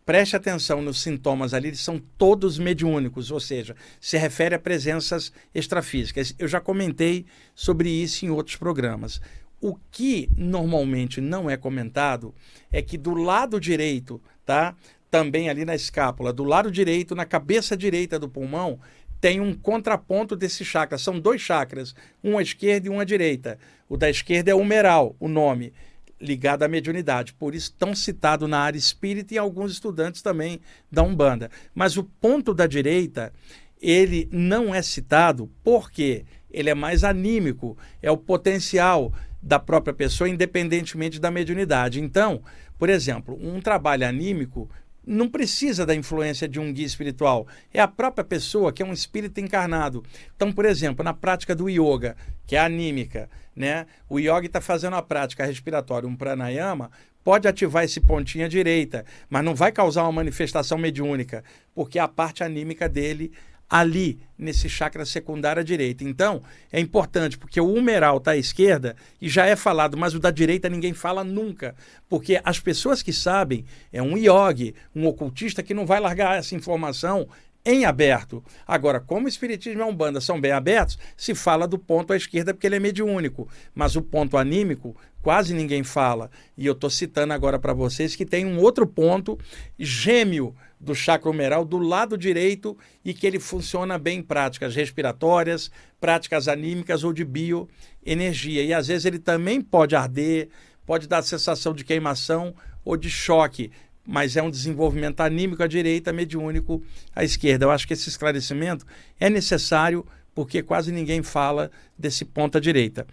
preste 0.06 0.36
atenção 0.36 0.80
nos 0.80 1.02
sintomas 1.02 1.52
ali, 1.52 1.68
eles 1.68 1.80
são 1.80 2.00
todos 2.16 2.60
mediúnicos, 2.60 3.32
ou 3.32 3.40
seja, 3.40 3.74
se 4.00 4.16
refere 4.16 4.54
a 4.54 4.58
presenças 4.58 5.32
extrafísicas. 5.52 6.32
Eu 6.38 6.46
já 6.46 6.60
comentei 6.60 7.26
sobre 7.56 7.90
isso 7.90 8.24
em 8.24 8.30
outros 8.30 8.54
programas. 8.54 9.20
O 9.60 9.74
que 9.90 10.30
normalmente 10.36 11.20
não 11.20 11.50
é 11.50 11.56
comentado 11.56 12.32
é 12.70 12.80
que 12.80 12.96
do 12.96 13.14
lado 13.14 13.58
direito, 13.58 14.22
tá? 14.44 14.76
Também 15.10 15.48
ali 15.48 15.64
na 15.64 15.74
escápula, 15.74 16.32
do 16.32 16.44
lado 16.44 16.70
direito, 16.70 17.16
na 17.16 17.24
cabeça 17.24 17.76
direita 17.76 18.16
do 18.16 18.28
pulmão, 18.28 18.78
tem 19.20 19.40
um 19.40 19.54
contraponto 19.54 20.36
desse 20.36 20.64
chakra. 20.64 20.98
São 20.98 21.18
dois 21.18 21.40
chakras, 21.40 21.96
um 22.22 22.38
à 22.38 22.42
esquerda 22.42 22.86
e 22.86 22.90
um 22.90 23.00
à 23.00 23.04
direita. 23.04 23.58
O 23.88 23.96
da 23.96 24.08
esquerda 24.08 24.52
é 24.52 24.54
humeral, 24.54 25.16
o 25.18 25.26
nome, 25.26 25.72
ligado 26.20 26.62
à 26.62 26.68
mediunidade. 26.68 27.34
Por 27.34 27.54
isso, 27.54 27.74
tão 27.78 27.94
citado 27.94 28.48
na 28.48 28.58
área 28.58 28.78
espírita 28.78 29.34
e 29.34 29.38
alguns 29.38 29.72
estudantes 29.72 30.22
também 30.22 30.60
da 30.90 31.02
Umbanda. 31.02 31.50
Mas 31.74 31.96
o 31.96 32.04
ponto 32.04 32.54
da 32.54 32.66
direita, 32.66 33.32
ele 33.80 34.28
não 34.32 34.74
é 34.74 34.82
citado 34.82 35.50
porque 35.62 36.24
ele 36.50 36.70
é 36.70 36.74
mais 36.74 37.04
anímico, 37.04 37.76
é 38.00 38.10
o 38.10 38.16
potencial 38.16 39.12
da 39.42 39.58
própria 39.58 39.94
pessoa, 39.94 40.28
independentemente 40.28 41.20
da 41.20 41.30
mediunidade. 41.30 42.00
Então, 42.00 42.42
por 42.78 42.88
exemplo, 42.88 43.38
um 43.40 43.60
trabalho 43.60 44.06
anímico 44.06 44.68
não 45.06 45.28
precisa 45.28 45.86
da 45.86 45.94
influência 45.94 46.48
de 46.48 46.58
um 46.58 46.72
guia 46.72 46.84
espiritual. 46.84 47.46
É 47.72 47.80
a 47.80 47.86
própria 47.86 48.24
pessoa 48.24 48.72
que 48.72 48.82
é 48.82 48.86
um 48.86 48.92
espírito 48.92 49.40
encarnado. 49.40 50.02
Então, 50.34 50.52
por 50.52 50.64
exemplo, 50.64 51.04
na 51.04 51.14
prática 51.14 51.54
do 51.54 51.68
yoga, 51.68 52.16
que 52.46 52.56
é 52.56 52.58
anímica, 52.58 53.30
né? 53.54 53.86
O 54.08 54.18
yoga 54.18 54.46
está 54.46 54.60
fazendo 54.60 54.96
a 54.96 55.02
prática 55.02 55.46
respiratória, 55.46 56.08
um 56.08 56.16
pranayama, 56.16 56.90
pode 57.22 57.48
ativar 57.48 57.84
esse 57.84 58.00
pontinho 58.00 58.44
à 58.44 58.48
direita, 58.48 59.04
mas 59.30 59.44
não 59.44 59.54
vai 59.54 59.72
causar 59.72 60.02
uma 60.02 60.12
manifestação 60.12 60.76
mediúnica, 60.78 61.42
porque 61.74 61.98
a 61.98 62.06
parte 62.06 62.44
anímica 62.44 62.88
dele 62.88 63.32
ali 63.68 64.20
nesse 64.38 64.68
chakra 64.68 65.04
secundário 65.04 65.60
à 65.60 65.64
direita. 65.64 66.04
Então, 66.04 66.42
é 66.70 66.78
importante, 66.78 67.38
porque 67.38 67.60
o 67.60 67.72
humeral 67.72 68.18
está 68.18 68.32
à 68.32 68.36
esquerda 68.36 68.94
e 69.20 69.28
já 69.28 69.46
é 69.46 69.56
falado, 69.56 69.96
mas 69.96 70.14
o 70.14 70.20
da 70.20 70.30
direita 70.30 70.68
ninguém 70.68 70.92
fala 70.92 71.24
nunca. 71.24 71.74
Porque 72.08 72.40
as 72.44 72.60
pessoas 72.60 73.02
que 73.02 73.12
sabem, 73.12 73.64
é 73.92 74.02
um 74.02 74.16
yogi, 74.16 74.74
um 74.94 75.06
ocultista 75.06 75.62
que 75.62 75.74
não 75.74 75.86
vai 75.86 76.00
largar 76.00 76.38
essa 76.38 76.54
informação 76.54 77.28
em 77.66 77.84
aberto. 77.84 78.42
Agora, 78.64 79.00
como 79.00 79.26
o 79.26 79.28
Espiritismo 79.28 79.80
e 79.80 79.82
a 79.82 79.86
Umbanda 79.86 80.20
são 80.20 80.40
bem 80.40 80.52
abertos, 80.52 80.96
se 81.16 81.34
fala 81.34 81.66
do 81.66 81.76
ponto 81.76 82.12
à 82.12 82.16
esquerda 82.16 82.54
porque 82.54 82.68
ele 82.68 82.76
é 82.76 82.80
mediúnico. 82.80 83.48
Mas 83.74 83.96
o 83.96 84.02
ponto 84.02 84.38
anímico, 84.38 84.96
quase 85.20 85.52
ninguém 85.52 85.82
fala. 85.82 86.30
E 86.56 86.64
eu 86.64 86.74
estou 86.74 86.88
citando 86.88 87.32
agora 87.32 87.58
para 87.58 87.74
vocês 87.74 88.14
que 88.14 88.24
tem 88.24 88.46
um 88.46 88.60
outro 88.60 88.86
ponto 88.86 89.36
gêmeo 89.76 90.54
do 90.78 90.94
chakra 90.94 91.28
humeral 91.28 91.64
do 91.64 91.78
lado 91.78 92.16
direito 92.16 92.78
e 93.04 93.12
que 93.12 93.26
ele 93.26 93.40
funciona 93.40 93.98
bem 93.98 94.20
em 94.20 94.22
práticas 94.22 94.76
respiratórias, 94.76 95.68
práticas 96.00 96.46
anímicas 96.46 97.02
ou 97.02 97.12
de 97.12 97.24
bioenergia. 97.24 98.62
E 98.62 98.72
às 98.72 98.86
vezes 98.86 99.04
ele 99.06 99.18
também 99.18 99.60
pode 99.60 99.96
arder, 99.96 100.50
pode 100.86 101.08
dar 101.08 101.22
sensação 101.22 101.74
de 101.74 101.84
queimação 101.84 102.54
ou 102.84 102.96
de 102.96 103.10
choque, 103.10 103.72
mas 104.06 104.36
é 104.36 104.42
um 104.42 104.50
desenvolvimento 104.50 105.20
anímico 105.20 105.62
à 105.62 105.66
direita, 105.66 106.12
mediúnico 106.12 106.82
à 107.14 107.24
esquerda. 107.24 107.64
Eu 107.64 107.70
acho 107.70 107.86
que 107.86 107.92
esse 107.92 108.08
esclarecimento 108.08 108.86
é 109.18 109.28
necessário 109.28 110.06
porque 110.34 110.62
quase 110.62 110.92
ninguém 110.92 111.22
fala 111.22 111.70
desse 111.98 112.24
ponto 112.24 112.58
à 112.58 112.60
direita. 112.60 113.06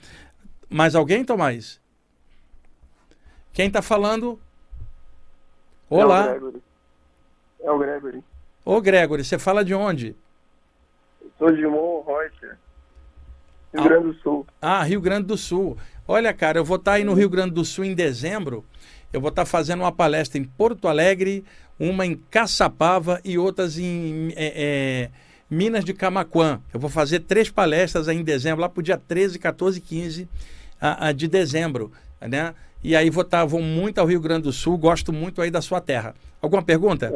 Mais 0.69 0.93
alguém, 0.93 1.23
Tomás? 1.25 1.81
Quem 3.51 3.67
está 3.67 3.81
falando? 3.81 4.39
Olá. 5.89 6.25
É 6.25 6.31
o 6.31 6.33
Gregory. 6.33 6.63
É 7.61 7.71
o 7.71 7.79
Gregory. 7.79 8.23
Ô, 8.65 8.81
Gregory, 8.81 9.23
você 9.23 9.37
fala 9.39 9.63
de 9.63 9.73
onde? 9.73 10.15
Sou 11.37 11.51
de 11.51 11.65
Monreuter, 11.67 12.57
Rio 13.73 13.81
Ah. 13.81 13.83
Grande 13.83 14.07
do 14.07 14.13
Sul. 14.15 14.47
Ah, 14.61 14.83
Rio 14.83 15.01
Grande 15.01 15.27
do 15.27 15.37
Sul. 15.37 15.77
Olha, 16.07 16.33
cara, 16.33 16.59
eu 16.59 16.65
vou 16.65 16.77
estar 16.77 16.93
aí 16.93 17.03
no 17.03 17.13
Rio 17.13 17.29
Grande 17.29 17.53
do 17.53 17.63
Sul 17.65 17.85
em 17.85 17.93
dezembro. 17.95 18.65
Eu 19.14 19.22
vou 19.22 19.30
estar 19.30 19.45
fazendo 19.45 19.82
uma 19.82 19.91
palestra 19.91 20.39
em 20.39 20.43
Porto 20.43 20.88
Alegre, 20.88 21.45
uma 21.80 22.03
em 22.03 22.16
Caçapava 22.16 23.22
e 23.24 23.38
outras 23.38 23.78
em 23.78 24.34
é, 24.36 24.53
é, 24.55 25.09
Minas 25.47 25.86
de 25.86 25.93
Camaquã. 25.93 26.59
Eu 26.74 26.80
vou 26.80 26.89
fazer 26.89 27.20
três 27.20 27.47
palestras 27.51 28.07
aí 28.07 28.18
em 28.18 28.24
dezembro, 28.24 28.61
lá 28.61 28.68
para 28.68 28.80
o 28.80 28.84
dia 28.84 28.97
13, 28.97 29.38
14 29.38 29.78
e 29.78 29.82
15, 29.82 30.28
a, 30.82 31.09
a 31.09 31.11
de 31.11 31.28
dezembro, 31.28 31.91
né? 32.20 32.55
E 32.84 32.95
aí 32.95 33.11
vou, 33.11 33.24
tá, 33.24 33.45
vou 33.45 33.61
muito 33.61 33.99
ao 33.99 34.07
Rio 34.07 34.20
Grande 34.20 34.43
do 34.43 34.51
Sul, 34.51 34.78
gosto 34.80 35.14
muito 35.14 35.43
aí 35.43 35.51
da 35.51 35.61
sua 35.61 35.80
terra. 35.80 36.16
Alguma 36.41 36.64
pergunta? 36.64 37.14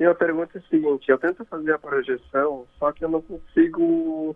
E 0.00 0.04
a 0.04 0.14
pergunta 0.14 0.56
é 0.56 0.58
a 0.58 0.68
seguinte, 0.70 1.08
eu 1.10 1.18
tento 1.18 1.44
fazer 1.44 1.72
a 1.72 1.78
projeção, 1.78 2.66
só 2.78 2.90
que 2.90 3.04
eu 3.04 3.10
não 3.10 3.20
consigo 3.20 4.34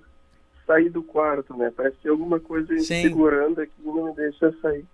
sair 0.66 0.91
do 0.91 1.03
quarto, 1.03 1.57
né? 1.57 1.72
Parece 1.74 1.97
ter 2.03 2.11
alguma 2.11 2.39
coisa 2.39 2.72
me 2.72 2.80
Sim. 2.80 3.03
segurando 3.03 3.61
aqui 3.61 3.72
e 3.82 3.87
não 3.87 4.05
me 4.05 4.14
deixa 4.14 4.55
sair. 4.61 4.84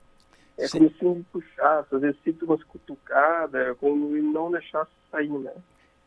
É 0.58 0.68
Sim. 0.68 0.78
como 0.78 0.90
se 0.98 1.04
me 1.04 1.24
puxasse, 1.32 1.94
às 1.94 2.00
vezes 2.00 2.16
sinto 2.24 2.44
umas 2.44 2.62
cutucadas, 2.64 3.76
como 3.78 4.16
e 4.16 4.20
não 4.22 4.50
deixasse 4.50 4.90
sair, 5.10 5.28
né? 5.30 5.50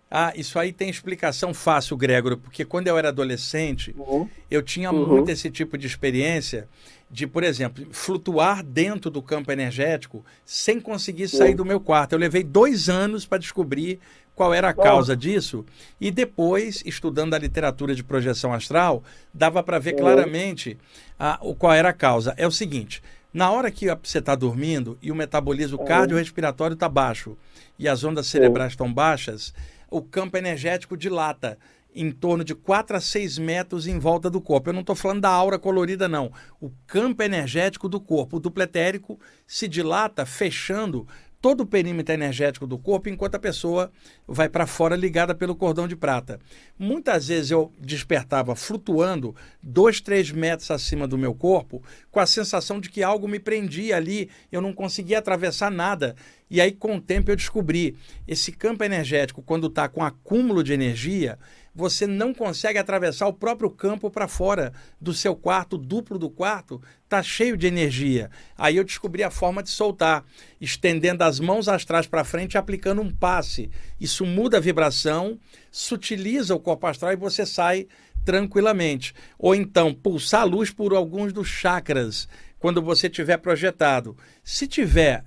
Ah, 0.09 0.31
isso 0.35 0.59
aí 0.59 0.71
tem 0.71 0.87
explicação 0.89 1.53
fácil, 1.53 1.97
Gregor, 1.97 2.37
porque 2.37 2.63
quando 2.63 2.87
eu 2.87 2.97
era 2.97 3.09
adolescente, 3.09 3.93
Uhum. 3.97 4.29
eu 4.49 4.61
tinha 4.61 4.91
Uhum. 4.91 5.07
muito 5.07 5.29
esse 5.29 5.49
tipo 5.49 5.77
de 5.77 5.87
experiência 5.87 6.69
de, 7.09 7.25
por 7.25 7.43
exemplo, 7.43 7.85
flutuar 7.91 8.63
dentro 8.63 9.09
do 9.09 9.21
campo 9.21 9.51
energético 9.51 10.23
sem 10.45 10.79
conseguir 10.79 11.27
sair 11.27 11.49
Sim. 11.51 11.55
do 11.55 11.65
meu 11.65 11.79
quarto. 11.79 12.13
Eu 12.13 12.19
levei 12.19 12.43
dois 12.43 12.87
anos 12.87 13.25
para 13.25 13.39
descobrir 13.39 13.99
qual 14.35 14.53
era 14.53 14.69
a 14.69 14.73
causa 14.73 15.15
disso 15.15 15.65
e 15.99 16.11
depois, 16.11 16.83
estudando 16.85 17.33
a 17.33 17.39
literatura 17.39 17.95
de 17.95 18.03
projeção 18.03 18.53
astral, 18.53 19.03
dava 19.33 19.63
para 19.63 19.79
ver 19.79 19.91
Uhum. 19.93 19.97
claramente 19.99 20.77
a, 21.17 21.39
o, 21.41 21.55
qual 21.55 21.73
era 21.73 21.89
a 21.89 21.93
causa. 21.93 22.33
É 22.37 22.45
o 22.45 22.51
seguinte, 22.51 23.01
na 23.35 23.51
hora 23.51 23.69
que 23.69 23.85
você 24.01 24.19
está 24.19 24.33
dormindo 24.33 24.97
e 25.01 25.11
o 25.11 25.15
metabolismo 25.15 25.77
Uhum. 25.77 25.83
cardiorrespiratório 25.85 26.73
está 26.73 26.87
baixo 26.87 27.37
e 27.77 27.85
as 27.85 28.01
ondas 28.01 28.27
cerebrais 28.27 28.71
estão 28.71 28.91
baixas, 28.91 29.53
o 29.91 30.01
campo 30.01 30.37
energético 30.37 30.95
dilata 30.95 31.57
em 31.93 32.11
torno 32.11 32.45
de 32.45 32.55
4 32.55 32.95
a 32.95 33.01
6 33.01 33.37
metros 33.37 33.87
em 33.87 33.99
volta 33.99 34.29
do 34.29 34.39
corpo. 34.39 34.69
Eu 34.69 34.73
não 34.73 34.79
estou 34.79 34.95
falando 34.95 35.19
da 35.21 35.29
aura 35.29 35.59
colorida, 35.59 36.07
não. 36.07 36.31
O 36.61 36.71
campo 36.87 37.21
energético 37.23 37.89
do 37.89 37.99
corpo, 37.99 38.37
o 38.37 38.39
duplo 38.39 38.63
etérico, 38.63 39.19
se 39.45 39.67
dilata, 39.67 40.25
fechando 40.25 41.05
todo 41.45 41.61
o 41.61 41.67
perímetro 41.67 42.11
energético 42.11 42.65
do 42.65 42.75
corpo, 42.75 43.07
enquanto 43.07 43.35
a 43.35 43.39
pessoa 43.39 43.91
vai 44.27 44.49
para 44.49 44.65
fora 44.65 44.95
ligada 44.95 45.35
pelo 45.35 45.55
cordão 45.55 45.87
de 45.87 45.95
prata. 45.95 46.39
Muitas 46.75 47.27
vezes 47.27 47.51
eu 47.51 47.71
despertava 47.79 48.55
flutuando 48.55 49.35
dois, 49.61 50.01
três 50.01 50.31
metros 50.31 50.71
acima 50.71 51.07
do 51.07 51.19
meu 51.19 51.35
corpo, 51.35 51.83
com 52.09 52.19
a 52.19 52.25
sensação 52.25 52.79
de 52.79 52.89
que 52.89 53.03
algo 53.03 53.27
me 53.27 53.37
prendia 53.37 53.95
ali, 53.95 54.27
eu 54.51 54.59
não 54.59 54.73
conseguia 54.73 55.19
atravessar 55.19 55.69
nada. 55.69 56.15
E 56.49 56.61
aí, 56.61 56.71
com 56.71 56.97
o 56.97 57.01
tempo, 57.01 57.31
eu 57.31 57.35
descobri 57.35 57.95
esse 58.27 58.51
campo 58.51 58.83
energético, 58.83 59.41
quando 59.41 59.67
está 59.67 59.87
com 59.87 60.03
acúmulo 60.03 60.63
de 60.63 60.73
energia, 60.73 61.39
você 61.75 62.07
não 62.07 62.33
consegue 62.33 62.79
atravessar 62.79 63.27
o 63.27 63.33
próprio 63.33 63.69
campo 63.69 64.09
para 64.09 64.29
fora 64.29 64.71
do 65.01 65.13
seu 65.13 65.35
quarto, 65.35 65.77
duplo 65.77 66.17
do 66.17 66.29
quarto 66.29 66.81
está 67.03 67.21
cheio 67.21 67.57
de 67.57 67.67
energia. 67.67 68.31
Aí 68.57 68.77
eu 68.77 68.83
descobri 68.83 69.23
a 69.23 69.29
forma 69.29 69.61
de 69.61 69.69
soltar, 69.69 70.23
estendendo 70.61 71.23
as 71.23 71.39
mãos 71.39 71.67
astrais 71.67 72.07
para 72.07 72.23
frente 72.23 72.53
e 72.53 72.57
aplicando 72.57 73.01
um 73.01 73.11
passe. 73.11 73.69
Isso 73.99 74.25
muda 74.25 74.55
a 74.55 74.61
vibração, 74.61 75.37
sutiliza 75.69 76.55
o 76.55 76.59
corpo 76.59 76.87
astral 76.87 77.11
e 77.11 77.17
você 77.17 77.45
sai 77.45 77.87
tranquilamente. 78.23 79.13
Ou 79.37 79.53
então 79.53 79.93
pulsar 79.93 80.41
a 80.41 80.45
luz 80.45 80.71
por 80.71 80.93
alguns 80.93 81.33
dos 81.33 81.47
chakras 81.47 82.27
quando 82.57 82.81
você 82.81 83.09
tiver 83.09 83.37
projetado. 83.37 84.17
Se 84.43 84.65
tiver 84.65 85.25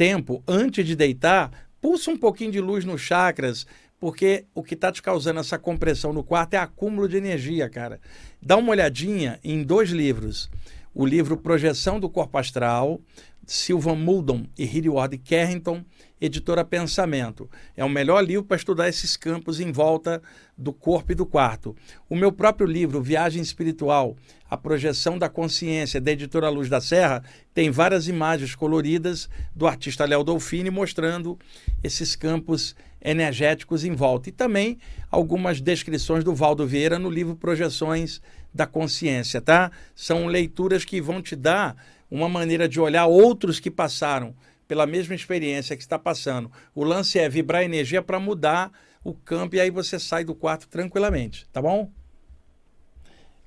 tempo 0.00 0.42
antes 0.48 0.86
de 0.86 0.96
deitar, 0.96 1.68
pulsa 1.78 2.10
um 2.10 2.16
pouquinho 2.16 2.50
de 2.50 2.58
luz 2.58 2.86
nos 2.86 3.02
chakras, 3.02 3.66
porque 3.98 4.46
o 4.54 4.62
que 4.62 4.72
está 4.72 4.90
te 4.90 5.02
causando 5.02 5.40
essa 5.40 5.58
compressão 5.58 6.10
no 6.10 6.24
quarto 6.24 6.54
é 6.54 6.56
acúmulo 6.56 7.06
de 7.06 7.18
energia, 7.18 7.68
cara. 7.68 8.00
Dá 8.40 8.56
uma 8.56 8.70
olhadinha 8.70 9.38
em 9.44 9.62
dois 9.62 9.90
livros. 9.90 10.48
O 10.94 11.04
livro 11.04 11.36
Projeção 11.36 12.00
do 12.00 12.08
Corpo 12.08 12.38
Astral, 12.38 12.98
Sylvan 13.44 13.96
Muldon 13.96 14.46
e 14.56 14.64
Hilliard 14.64 15.18
Carrington, 15.18 15.84
editora 16.20 16.64
Pensamento. 16.64 17.48
É 17.76 17.84
o 17.84 17.88
melhor 17.88 18.22
livro 18.22 18.44
para 18.44 18.56
estudar 18.56 18.88
esses 18.88 19.16
campos 19.16 19.58
em 19.58 19.72
volta 19.72 20.22
do 20.56 20.72
corpo 20.72 21.12
e 21.12 21.14
do 21.14 21.24
quarto. 21.24 21.74
O 22.08 22.14
meu 22.14 22.30
próprio 22.30 22.66
livro, 22.66 23.00
Viagem 23.00 23.40
Espiritual, 23.40 24.16
A 24.48 24.56
Projeção 24.56 25.18
da 25.18 25.28
Consciência, 25.28 26.00
da 26.00 26.12
editora 26.12 26.50
Luz 26.50 26.68
da 26.68 26.80
Serra, 26.80 27.22
tem 27.54 27.70
várias 27.70 28.08
imagens 28.08 28.54
coloridas 28.54 29.28
do 29.54 29.66
artista 29.66 30.04
Léo 30.04 30.22
Dolfini 30.22 30.70
mostrando 30.70 31.38
esses 31.82 32.14
campos 32.14 32.76
energéticos 33.02 33.84
em 33.84 33.94
volta. 33.94 34.28
E 34.28 34.32
também 34.32 34.78
algumas 35.10 35.60
descrições 35.60 36.22
do 36.22 36.34
Valdo 36.34 36.66
Vieira 36.66 36.98
no 36.98 37.08
livro 37.08 37.34
Projeções 37.34 38.20
da 38.52 38.66
Consciência, 38.66 39.40
tá? 39.40 39.70
São 39.94 40.26
leituras 40.26 40.84
que 40.84 41.00
vão 41.00 41.22
te 41.22 41.34
dar 41.34 41.76
uma 42.10 42.28
maneira 42.28 42.68
de 42.68 42.80
olhar 42.80 43.06
outros 43.06 43.60
que 43.60 43.70
passaram 43.70 44.34
pela 44.70 44.86
mesma 44.86 45.16
experiência 45.16 45.74
que 45.74 45.82
está 45.82 45.98
passando. 45.98 46.48
O 46.72 46.84
lance 46.84 47.18
é 47.18 47.28
vibrar 47.28 47.64
energia 47.64 48.00
para 48.00 48.20
mudar 48.20 48.70
o 49.02 49.12
campo 49.12 49.56
e 49.56 49.60
aí 49.60 49.68
você 49.68 49.98
sai 49.98 50.22
do 50.22 50.32
quarto 50.32 50.68
tranquilamente, 50.68 51.48
tá 51.48 51.60
bom? 51.60 51.90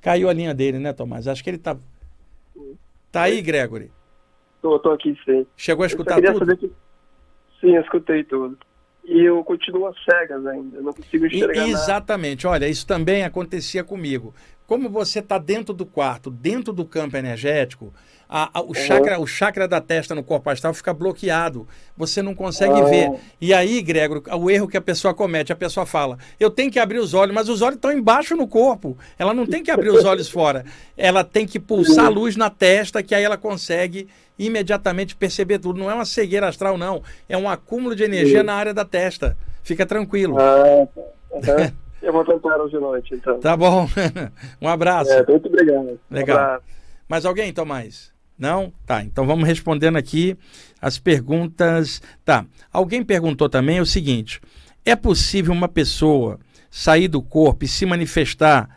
Caiu 0.01 0.28
a 0.28 0.34
linha 0.34 0.53
dele, 0.53 0.80
né, 0.80 0.91
Tomás? 0.91 1.26
Acho 1.26 1.41
que 1.41 1.49
ele 1.49 1.57
tá. 1.57 1.78
Tá 3.09 3.21
aí, 3.21 3.41
Gregory? 3.41 3.89
Tô, 4.61 4.78
tô 4.80 4.91
aqui 4.91 5.17
sim. 5.24 5.47
Chegou 5.55 5.86
a 5.86 5.88
escutar 5.88 6.15
queria 6.15 6.34
tudo? 6.34 6.57
que... 6.57 6.67
Sim, 7.61 7.74
eu 7.74 7.82
escutei 7.82 8.26
tudo. 8.26 8.57
E 9.06 9.22
eu 9.28 9.43
continuo 9.43 9.88
às 9.88 9.95
cegas 10.04 10.45
ainda, 10.45 10.78
eu 10.78 10.84
não 10.84 10.93
consigo 10.93 11.26
E- 11.26 11.28
enxergar 11.28 11.62
nada. 11.62 11.70
exatamente. 11.72 12.47
Olha, 12.47 12.68
isso 12.68 12.88
também 12.88 13.24
acontecia 13.24 13.84
comigo. 13.84 14.34
Como 14.66 14.89
você 14.89 15.20
está 15.20 15.38
dentro 15.38 15.74
do 15.74 15.86
quarto, 15.86 16.32
dentro 16.32 16.72
do 16.72 16.86
campo 16.86 17.18
energético, 17.18 17.93
a- 18.30 18.49
a- 18.54 18.62
o, 18.64 18.74
chakra, 18.74 19.20
o 19.20 19.28
chakra 19.28 19.68
da 19.68 19.82
testa 19.82 20.16
no 20.16 20.24
corpo 20.24 20.49
astral 20.49 20.74
fica 20.74 20.93
bloqueado. 20.93 21.68
Você 21.97 22.22
não 22.22 22.34
consegue 22.34 22.80
Ah. 22.80 22.86
ver. 22.86 23.12
E 23.41 23.54
aí, 23.54 23.82
Gregor, 23.82 24.24
o 24.39 24.49
erro 24.49 24.70
que 24.70 24.78
a 24.78 24.82
pessoa 24.82 25.14
comete, 25.14 25.51
a 25.51 25.56
pessoa 25.56 25.86
fala: 25.86 26.18
eu 26.39 26.49
tenho 26.49 26.72
que 26.72 26.80
abrir 26.80 26.99
os 26.99 27.14
olhos, 27.14 27.36
mas 27.36 27.49
os 27.49 27.62
olhos 27.62 27.76
estão 27.76 27.91
embaixo 27.91 28.38
no 28.38 28.47
corpo. 28.47 28.97
Ela 29.20 29.34
não 29.34 29.45
tem 29.45 29.62
que 29.62 29.70
abrir 29.70 29.89
os 29.89 30.06
olhos 30.06 30.30
fora. 30.30 30.64
Ela 30.95 31.26
tem 31.26 31.45
que 31.45 31.60
pulsar 31.60 32.06
a 32.06 32.10
luz 32.10 32.38
na 32.38 32.49
testa, 32.49 33.04
que 33.04 33.14
aí 33.14 33.24
ela 33.24 33.38
consegue 33.38 34.08
imediatamente 34.45 35.15
perceber 35.15 35.59
tudo. 35.59 35.79
Não 35.79 35.89
é 35.89 35.93
uma 35.93 36.05
cegueira 36.05 36.47
astral, 36.47 36.77
não. 36.77 37.01
É 37.27 37.37
um 37.37 37.49
acúmulo 37.49 37.95
de 37.95 38.03
energia 38.03 38.39
Sim. 38.39 38.45
na 38.45 38.53
área 38.53 38.73
da 38.73 38.85
testa. 38.85 39.37
Fica 39.63 39.85
tranquilo. 39.85 40.37
Ah. 40.39 40.87
Aham. 41.33 41.73
eu 42.01 42.11
vou 42.11 42.25
tentar 42.25 42.57
hoje 42.57 42.75
à 42.75 42.79
noite, 42.79 43.15
então. 43.15 43.39
Tá 43.39 43.55
bom. 43.55 43.87
um 44.61 44.67
abraço. 44.67 45.11
É, 45.11 45.25
muito 45.25 45.47
obrigado. 45.47 45.99
Legal. 46.09 46.37
Um 46.37 46.41
abraço. 46.41 46.65
Mais 47.07 47.25
alguém, 47.25 47.53
Tomás? 47.53 48.11
Não? 48.37 48.73
Tá, 48.85 49.03
então 49.03 49.25
vamos 49.25 49.47
respondendo 49.47 49.97
aqui 49.97 50.37
as 50.81 50.97
perguntas. 50.97 52.01
Tá. 52.25 52.45
Alguém 52.71 53.03
perguntou 53.03 53.47
também 53.47 53.79
o 53.79 53.85
seguinte: 53.85 54.41
é 54.83 54.95
possível 54.95 55.53
uma 55.53 55.67
pessoa 55.67 56.39
sair 56.69 57.07
do 57.07 57.21
corpo 57.21 57.65
e 57.65 57.67
se 57.67 57.85
manifestar 57.85 58.67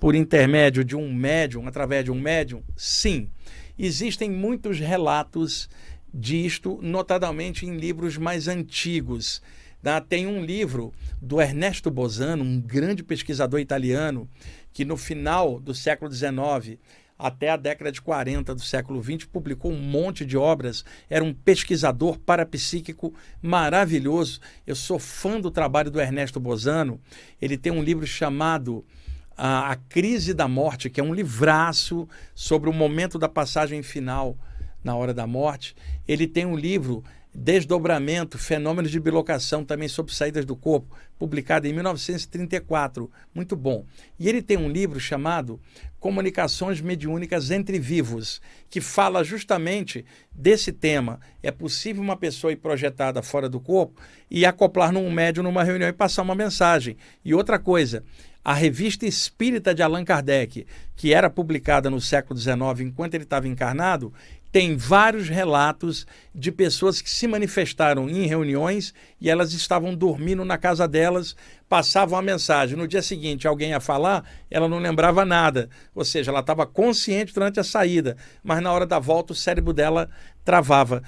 por 0.00 0.14
intermédio 0.14 0.84
de 0.84 0.96
um 0.96 1.12
médium, 1.12 1.68
através 1.68 2.04
de 2.04 2.10
um 2.10 2.20
médium? 2.20 2.62
Sim. 2.76 3.28
Existem 3.84 4.30
muitos 4.30 4.78
relatos 4.78 5.68
disto, 6.14 6.78
notadamente 6.80 7.66
em 7.66 7.76
livros 7.76 8.16
mais 8.16 8.46
antigos. 8.46 9.42
Tem 10.08 10.24
um 10.24 10.44
livro 10.44 10.92
do 11.20 11.40
Ernesto 11.40 11.90
Bosano, 11.90 12.44
um 12.44 12.60
grande 12.60 13.02
pesquisador 13.02 13.58
italiano, 13.58 14.28
que 14.72 14.84
no 14.84 14.96
final 14.96 15.58
do 15.58 15.74
século 15.74 16.12
XIX 16.12 16.78
até 17.18 17.50
a 17.50 17.56
década 17.56 17.90
de 17.90 18.00
40 18.00 18.54
do 18.54 18.60
século 18.60 19.02
XX, 19.02 19.24
publicou 19.24 19.72
um 19.72 19.80
monte 19.80 20.24
de 20.24 20.36
obras. 20.36 20.84
Era 21.10 21.24
um 21.24 21.34
pesquisador 21.34 22.20
parapsíquico 22.20 23.12
maravilhoso. 23.42 24.40
Eu 24.64 24.76
sou 24.76 25.00
fã 25.00 25.40
do 25.40 25.50
trabalho 25.50 25.90
do 25.90 26.00
Ernesto 26.00 26.38
Bosano. 26.38 27.00
Ele 27.40 27.58
tem 27.58 27.72
um 27.72 27.82
livro 27.82 28.06
chamado 28.06 28.84
a, 29.36 29.72
a 29.72 29.76
Crise 29.76 30.34
da 30.34 30.48
Morte, 30.48 30.90
que 30.90 31.00
é 31.00 31.04
um 31.04 31.14
livraço 31.14 32.08
sobre 32.34 32.68
o 32.68 32.72
momento 32.72 33.18
da 33.18 33.28
passagem 33.28 33.82
final 33.82 34.36
na 34.82 34.96
hora 34.96 35.14
da 35.14 35.26
morte. 35.26 35.74
Ele 36.06 36.26
tem 36.26 36.44
um 36.44 36.56
livro 36.56 37.02
Desdobramento, 37.34 38.36
Fenômenos 38.36 38.90
de 38.90 39.00
Bilocação, 39.00 39.64
também 39.64 39.88
sobre 39.88 40.14
saídas 40.14 40.44
do 40.44 40.54
corpo, 40.54 40.94
publicado 41.18 41.66
em 41.66 41.72
1934. 41.72 43.10
Muito 43.34 43.56
bom. 43.56 43.86
E 44.18 44.28
ele 44.28 44.42
tem 44.42 44.58
um 44.58 44.68
livro 44.68 45.00
chamado 45.00 45.58
Comunicações 45.98 46.82
Mediúnicas 46.82 47.50
entre 47.50 47.78
Vivos, 47.78 48.42
que 48.68 48.82
fala 48.82 49.24
justamente 49.24 50.04
desse 50.30 50.72
tema. 50.72 51.20
É 51.42 51.50
possível 51.50 52.02
uma 52.02 52.18
pessoa 52.18 52.52
ir 52.52 52.56
projetada 52.56 53.22
fora 53.22 53.48
do 53.48 53.60
corpo 53.60 53.98
e 54.30 54.44
acoplar 54.44 54.92
num 54.92 55.10
médium 55.10 55.44
numa 55.44 55.64
reunião 55.64 55.88
e 55.88 55.92
passar 55.92 56.20
uma 56.22 56.34
mensagem. 56.34 56.98
E 57.24 57.32
outra 57.32 57.58
coisa, 57.58 58.04
a 58.44 58.52
revista 58.52 59.06
espírita 59.06 59.74
de 59.74 59.82
Allan 59.82 60.04
Kardec, 60.04 60.66
que 60.96 61.14
era 61.14 61.30
publicada 61.30 61.88
no 61.88 62.00
século 62.00 62.38
XIX 62.38 62.80
enquanto 62.80 63.14
ele 63.14 63.24
estava 63.24 63.46
encarnado, 63.46 64.12
tem 64.52 64.76
vários 64.76 65.30
relatos 65.30 66.06
de 66.34 66.52
pessoas 66.52 67.00
que 67.00 67.08
se 67.08 67.26
manifestaram 67.26 68.08
em 68.08 68.26
reuniões 68.26 68.92
e 69.18 69.30
elas 69.30 69.54
estavam 69.54 69.94
dormindo 69.94 70.44
na 70.44 70.58
casa 70.58 70.86
delas, 70.86 71.34
passavam 71.66 72.18
a 72.18 72.22
mensagem. 72.22 72.76
No 72.76 72.86
dia 72.86 73.00
seguinte, 73.00 73.48
alguém 73.48 73.70
ia 73.70 73.80
falar, 73.80 74.28
ela 74.50 74.68
não 74.68 74.78
lembrava 74.78 75.24
nada. 75.24 75.70
Ou 75.94 76.04
seja, 76.04 76.30
ela 76.30 76.40
estava 76.40 76.66
consciente 76.66 77.32
durante 77.32 77.60
a 77.60 77.64
saída, 77.64 78.14
mas 78.44 78.62
na 78.62 78.70
hora 78.70 78.84
da 78.84 78.98
volta 78.98 79.32
o 79.32 79.36
cérebro 79.36 79.72
dela 79.72 80.10
travava. 80.44 81.02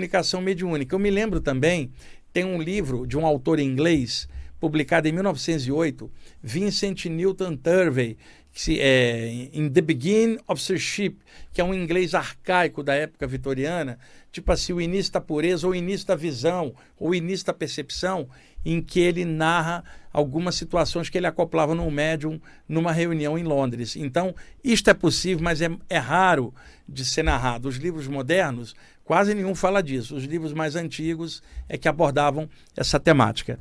Comunicação 0.00 0.40
mediúnica. 0.40 0.94
Eu 0.94 0.98
me 0.98 1.10
lembro 1.10 1.40
também, 1.40 1.92
tem 2.38 2.44
um 2.44 2.62
livro 2.62 3.04
de 3.04 3.18
um 3.18 3.26
autor 3.26 3.58
inglês, 3.58 4.28
publicado 4.60 5.08
em 5.08 5.12
1908, 5.12 6.08
Vincent 6.40 7.06
Newton 7.06 7.56
Turvey, 7.56 8.16
que 8.60 8.80
é 8.80 9.48
In 9.52 9.68
the 9.70 9.80
Beginning 9.80 10.40
of 10.48 10.60
Ship, 10.80 11.16
que 11.52 11.60
é 11.60 11.64
um 11.64 11.72
inglês 11.72 12.12
arcaico 12.12 12.82
da 12.82 12.92
época 12.92 13.24
vitoriana, 13.24 14.00
tipo 14.32 14.50
assim, 14.50 14.72
o 14.72 14.80
início 14.80 15.12
da 15.12 15.20
pureza, 15.20 15.64
ou 15.64 15.72
o 15.72 15.76
início 15.76 16.04
da 16.08 16.16
visão, 16.16 16.74
ou 16.98 17.10
o 17.10 17.14
início 17.14 17.46
da 17.46 17.52
percepção, 17.52 18.28
em 18.64 18.82
que 18.82 18.98
ele 18.98 19.24
narra 19.24 19.84
algumas 20.12 20.56
situações 20.56 21.08
que 21.08 21.16
ele 21.16 21.28
acoplava 21.28 21.72
no 21.72 21.88
médium 21.88 22.40
numa 22.68 22.90
reunião 22.90 23.38
em 23.38 23.44
Londres. 23.44 23.94
Então, 23.94 24.34
isto 24.64 24.90
é 24.90 24.94
possível, 24.94 25.44
mas 25.44 25.62
é, 25.62 25.70
é 25.88 25.98
raro 25.98 26.52
de 26.88 27.04
ser 27.04 27.22
narrado. 27.22 27.68
Os 27.68 27.76
livros 27.76 28.08
modernos, 28.08 28.74
quase 29.04 29.36
nenhum 29.36 29.54
fala 29.54 29.80
disso. 29.80 30.16
Os 30.16 30.24
livros 30.24 30.52
mais 30.52 30.74
antigos 30.74 31.44
é 31.68 31.78
que 31.78 31.86
abordavam 31.86 32.50
essa 32.76 32.98
temática. 32.98 33.56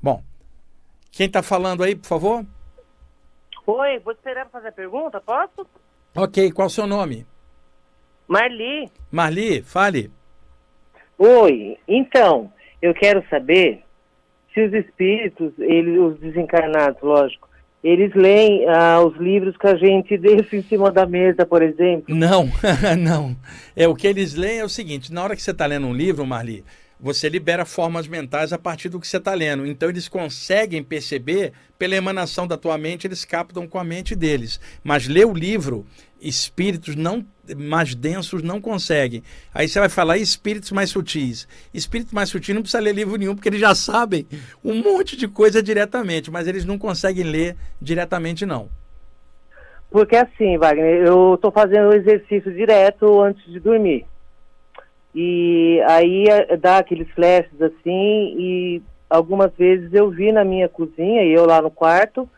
Bom, 0.00 0.22
quem 1.10 1.26
está 1.26 1.42
falando 1.42 1.82
aí, 1.82 1.96
por 1.96 2.06
favor? 2.06 2.46
Oi, 3.66 3.98
vou 3.98 4.12
esperar 4.12 4.46
para 4.46 4.60
fazer 4.60 4.68
a 4.68 4.72
pergunta, 4.72 5.20
posso? 5.20 5.66
Ok, 6.14 6.52
qual 6.52 6.68
o 6.68 6.70
seu 6.70 6.86
nome? 6.86 7.26
Marli. 8.28 8.88
Marli, 9.10 9.62
fale. 9.62 10.10
Oi, 11.18 11.76
então, 11.88 12.52
eu 12.80 12.94
quero 12.94 13.24
saber 13.28 13.82
se 14.54 14.62
os 14.64 14.72
espíritos, 14.72 15.52
eles, 15.58 15.98
os 15.98 16.18
desencarnados, 16.20 17.02
lógico, 17.02 17.48
eles 17.82 18.14
leem 18.14 18.66
ah, 18.68 19.00
os 19.00 19.16
livros 19.16 19.56
que 19.56 19.66
a 19.66 19.74
gente 19.76 20.16
deixa 20.18 20.56
em 20.56 20.62
cima 20.62 20.90
da 20.90 21.04
mesa, 21.04 21.44
por 21.44 21.62
exemplo? 21.62 22.14
Não, 22.14 22.48
não. 22.98 23.36
É, 23.74 23.88
o 23.88 23.94
que 23.94 24.06
eles 24.06 24.34
leem 24.34 24.60
é 24.60 24.64
o 24.64 24.68
seguinte, 24.68 25.12
na 25.12 25.24
hora 25.24 25.34
que 25.34 25.42
você 25.42 25.50
está 25.50 25.66
lendo 25.66 25.86
um 25.86 25.94
livro, 25.94 26.24
Marli, 26.24 26.64
você 26.98 27.28
libera 27.28 27.64
formas 27.64 28.08
mentais 28.08 28.52
a 28.52 28.58
partir 28.58 28.88
do 28.88 28.98
que 28.98 29.06
você 29.06 29.18
está 29.18 29.34
lendo. 29.34 29.66
Então 29.66 29.88
eles 29.88 30.08
conseguem 30.08 30.82
perceber, 30.82 31.52
pela 31.78 31.94
emanação 31.94 32.46
da 32.46 32.56
tua 32.56 32.78
mente, 32.78 33.06
eles 33.06 33.24
captam 33.24 33.66
com 33.66 33.78
a 33.78 33.84
mente 33.84 34.14
deles. 34.14 34.58
Mas 34.82 35.06
ler 35.06 35.26
o 35.26 35.34
livro, 35.34 35.84
espíritos 36.20 36.96
não 36.96 37.24
mais 37.56 37.94
densos 37.94 38.42
não 38.42 38.60
conseguem. 38.60 39.22
Aí 39.54 39.68
você 39.68 39.78
vai 39.78 39.88
falar 39.88 40.16
espíritos 40.16 40.72
mais 40.72 40.90
sutis. 40.90 41.46
Espíritos 41.72 42.12
mais 42.12 42.28
sutis 42.28 42.54
não 42.54 42.62
precisa 42.62 42.82
ler 42.82 42.94
livro 42.94 43.16
nenhum, 43.16 43.34
porque 43.34 43.48
eles 43.48 43.60
já 43.60 43.74
sabem 43.74 44.26
um 44.64 44.74
monte 44.82 45.16
de 45.16 45.28
coisa 45.28 45.62
diretamente, 45.62 46.30
mas 46.30 46.48
eles 46.48 46.64
não 46.64 46.78
conseguem 46.78 47.24
ler 47.24 47.56
diretamente, 47.80 48.44
não. 48.44 48.68
Porque 49.90 50.16
assim, 50.16 50.58
Wagner, 50.58 51.06
eu 51.06 51.34
estou 51.34 51.52
fazendo 51.52 51.90
o 51.90 51.94
exercício 51.94 52.52
direto 52.52 53.20
antes 53.20 53.44
de 53.44 53.60
dormir. 53.60 54.04
E 55.18 55.80
aí 55.88 56.26
dá 56.60 56.76
aqueles 56.76 57.08
flashes 57.12 57.62
assim, 57.62 58.34
e 58.38 58.82
algumas 59.08 59.50
vezes 59.56 59.90
eu 59.94 60.10
vi 60.10 60.30
na 60.30 60.44
minha 60.44 60.68
cozinha, 60.68 61.22
e 61.22 61.32
eu 61.32 61.46
lá 61.46 61.62
no 61.62 61.70
quarto, 61.70 62.28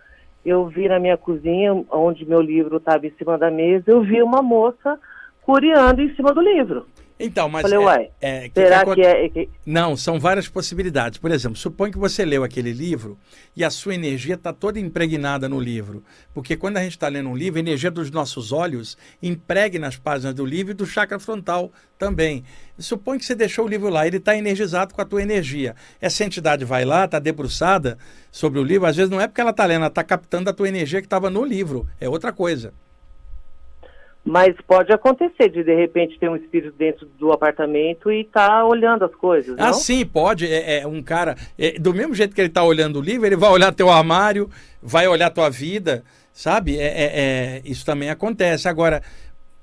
eu 0.47 0.65
vi 0.69 0.87
na 0.87 1.01
minha 1.01 1.17
cozinha, 1.17 1.85
onde 1.91 2.25
meu 2.25 2.41
livro 2.41 2.77
estava 2.77 3.05
em 3.05 3.13
cima 3.19 3.37
da 3.37 3.51
mesa, 3.51 3.83
eu 3.89 4.01
vi 4.03 4.23
uma 4.23 4.41
moça 4.41 4.97
curiando 5.43 6.01
em 6.01 6.15
cima 6.15 6.33
do 6.33 6.41
livro. 6.41 6.87
Então, 7.19 7.49
mas. 7.49 7.63
Falei, 7.63 7.79
é, 7.79 7.81
uai, 7.81 8.11
é, 8.21 8.49
que 8.49 8.61
será 8.61 8.85
que, 8.85 8.95
que 8.95 9.01
é... 9.01 9.29
Que... 9.29 9.49
Não, 9.67 9.97
são 9.97 10.21
várias 10.21 10.49
possibilidades. 10.49 11.19
Por 11.19 11.31
exemplo, 11.31 11.59
suponha 11.59 11.91
que 11.91 11.99
você 11.99 12.25
leu 12.25 12.45
aquele 12.45 12.73
livro 12.73 13.19
e 13.57 13.65
a 13.65 13.71
sua 13.71 13.95
energia 13.95 14.37
está 14.37 14.53
toda 14.53 14.79
impregnada 14.79 15.49
no 15.49 15.59
livro. 15.59 16.05
Porque 16.33 16.57
quando 16.57 16.77
a 16.77 16.83
gente 16.83 16.93
está 16.93 17.09
lendo 17.09 17.29
um 17.29 17.37
livro, 17.37 17.59
a 17.59 17.61
energia 17.61 17.91
dos 17.91 18.11
nossos 18.11 18.53
olhos 18.53 18.97
impregna 19.21 19.89
as 19.89 19.97
páginas 19.97 20.35
do 20.35 20.47
livro 20.47 20.73
e 20.73 20.75
do 20.75 20.87
chakra 20.87 21.19
frontal 21.19 21.73
também. 21.99 22.45
Suponha 22.79 23.19
que 23.19 23.25
você 23.25 23.35
deixou 23.35 23.65
o 23.65 23.69
livro 23.69 23.89
lá, 23.89 24.07
ele 24.07 24.19
está 24.19 24.37
energizado 24.37 24.95
com 24.95 25.03
a 25.03 25.05
tua 25.05 25.21
energia. 25.21 25.75
Essa 26.01 26.25
entidade 26.25 26.65
vai 26.65 26.85
lá, 26.85 27.07
está 27.07 27.19
debruçada 27.19 27.99
sobre 28.31 28.61
o 28.61 28.63
livro, 28.63 28.87
às 28.87 28.95
vezes 28.95 29.11
não 29.11 29.21
é 29.21 29.27
porque 29.27 29.41
ela 29.41 29.51
está 29.51 29.65
lendo, 29.65 29.79
ela 29.79 29.89
está 29.89 30.05
captando 30.05 30.49
a 30.49 30.53
tua 30.53 30.69
energia 30.69 31.01
que 31.01 31.07
estava 31.07 31.29
no 31.29 31.45
livro. 31.45 31.89
É 32.01 32.09
outra 32.09 32.33
coisa. 32.33 32.73
Mas 34.29 34.55
pode 34.67 34.93
acontecer 34.93 35.49
de 35.49 35.65
de 35.65 35.75
repente 35.75 36.19
ter 36.19 36.29
um 36.29 36.37
espírito 36.37 36.75
dentro 36.77 37.07
do 37.19 37.33
apartamento 37.33 38.13
e 38.13 38.25
tá 38.25 38.65
olhando 38.65 39.05
as 39.05 39.15
coisas. 39.15 39.55
Ah, 39.59 39.67
não? 39.67 39.73
sim, 39.73 40.05
pode. 40.05 40.47
É, 40.47 40.81
é 40.81 40.87
um 40.87 41.03
cara. 41.03 41.35
é, 41.59 41.79
do 41.79 41.95
mesmo 41.95 42.15
jeito 42.15 42.35
que 42.35 42.41
ele 42.41 42.49
está 42.49 42.63
olhando 42.63 42.99
o 42.99 43.03
livro, 43.03 43.27
ele 43.27 43.37
vai 43.37 43.51
olhar 43.51 43.73
teu 43.73 43.91
armário, 43.91 44.51
vai 44.83 45.09
olhar 45.09 45.31
tua 45.31 45.49
vida, 45.49 46.05
sabe? 46.33 46.79
É, 46.79 46.85
é- 46.85 47.13
é- 47.15 47.63
isso 47.65 47.85
também 47.87 48.11
acontece. 48.11 48.69
Agora, 48.69 49.03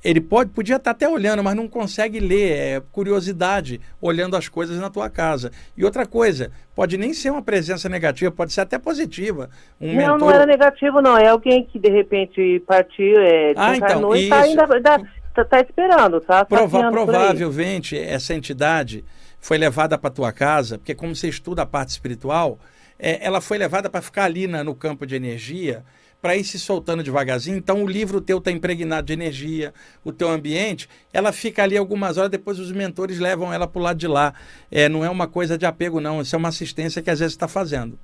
ele 0.07 0.21
pode, 0.21 0.51
podia 0.51 0.75
estar 0.75 0.91
até 0.91 1.09
olhando, 1.09 1.43
mas 1.43 1.55
não 1.55 1.67
consegue 1.67 2.19
ler. 2.19 2.51
É 2.51 2.81
curiosidade, 2.91 3.81
olhando 3.99 4.37
as 4.37 4.47
coisas 4.47 4.79
na 4.79 4.89
tua 4.89 5.09
casa. 5.09 5.51
E 5.75 5.83
outra 5.83 6.05
coisa, 6.05 6.51
pode 6.75 6.97
nem 6.97 7.13
ser 7.13 7.31
uma 7.31 7.41
presença 7.41 7.89
negativa, 7.89 8.31
pode 8.31 8.53
ser 8.53 8.61
até 8.61 8.77
positiva. 8.77 9.49
Um 9.81 9.87
Não, 9.87 9.95
mentor. 9.95 10.19
não 10.19 10.31
era 10.31 10.45
negativo, 10.45 11.01
não. 11.01 11.17
É 11.17 11.27
alguém 11.29 11.63
que 11.65 11.79
de 11.79 11.89
repente 11.89 12.61
partiu, 12.67 13.19
é, 13.19 13.53
Ah, 13.57 13.75
então, 13.75 14.15
e 14.15 14.29
tá 14.29 14.47
isso. 14.47 14.49
ainda 14.61 14.81
tá, 14.81 14.99
tá, 15.33 15.45
tá 15.45 15.59
esperando, 15.61 16.21
tá? 16.21 16.45
Prova- 16.45 16.91
provavelmente 16.91 17.97
essa 17.97 18.33
entidade 18.33 19.03
foi 19.39 19.57
levada 19.57 19.97
para 19.97 20.09
tua 20.09 20.31
casa, 20.31 20.77
porque 20.77 20.93
como 20.95 21.15
você 21.15 21.27
estuda 21.29 21.63
a 21.63 21.65
parte 21.65 21.89
espiritual, 21.89 22.59
é, 22.97 23.25
ela 23.25 23.41
foi 23.41 23.57
levada 23.57 23.89
para 23.89 24.01
ficar 24.01 24.25
ali 24.25 24.47
na- 24.47 24.63
no 24.63 24.73
campo 24.75 25.05
de 25.05 25.15
energia, 25.15 25.83
para 26.25 26.35
ir 26.35 26.43
se 26.43 26.57
soltando 26.57 27.03
devagarzinho. 27.03 27.55
Então 27.55 27.83
o 27.83 27.87
livro 27.87 28.19
teu 28.19 28.39
está 28.39 28.49
impregnado 28.49 29.05
de 29.05 29.13
energia, 29.13 29.71
o 30.03 30.11
teu 30.11 30.27
ambiente, 30.27 30.89
ela 31.13 31.31
fica 31.31 31.61
ali 31.61 31.77
algumas 31.77 32.17
horas, 32.17 32.31
depois 32.31 32.59
os 32.59 32.71
mentores 32.71 33.19
levam 33.19 33.53
ela 33.53 33.67
para 33.67 33.79
o 33.79 33.83
lado 33.83 33.97
de 33.97 34.07
lá. 34.07 34.33
É, 34.71 34.89
não 34.89 35.05
é 35.05 35.09
uma 35.09 35.27
coisa 35.27 35.55
de 35.55 35.67
apego, 35.67 36.01
não. 36.01 36.21
Isso 36.21 36.35
é 36.35 36.39
uma 36.39 36.49
assistência 36.49 36.99
que 36.99 37.11
às 37.11 37.19
vezes 37.19 37.35
está 37.35 37.47
fazendo. 37.47 37.99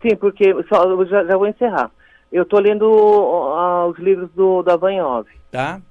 Sim, 0.00 0.16
porque 0.16 0.54
só, 0.72 0.84
eu 0.84 1.04
já, 1.04 1.22
já 1.22 1.36
vou 1.36 1.46
encerrar. 1.46 1.90
Eu 2.32 2.46
tô 2.46 2.58
lendo 2.58 2.86
ah, 2.86 3.88
os 3.88 3.98
livros 3.98 4.30
do, 4.34 4.62
do 4.62 4.70
Avanhov. 4.70 5.28
Tá? 5.50 5.82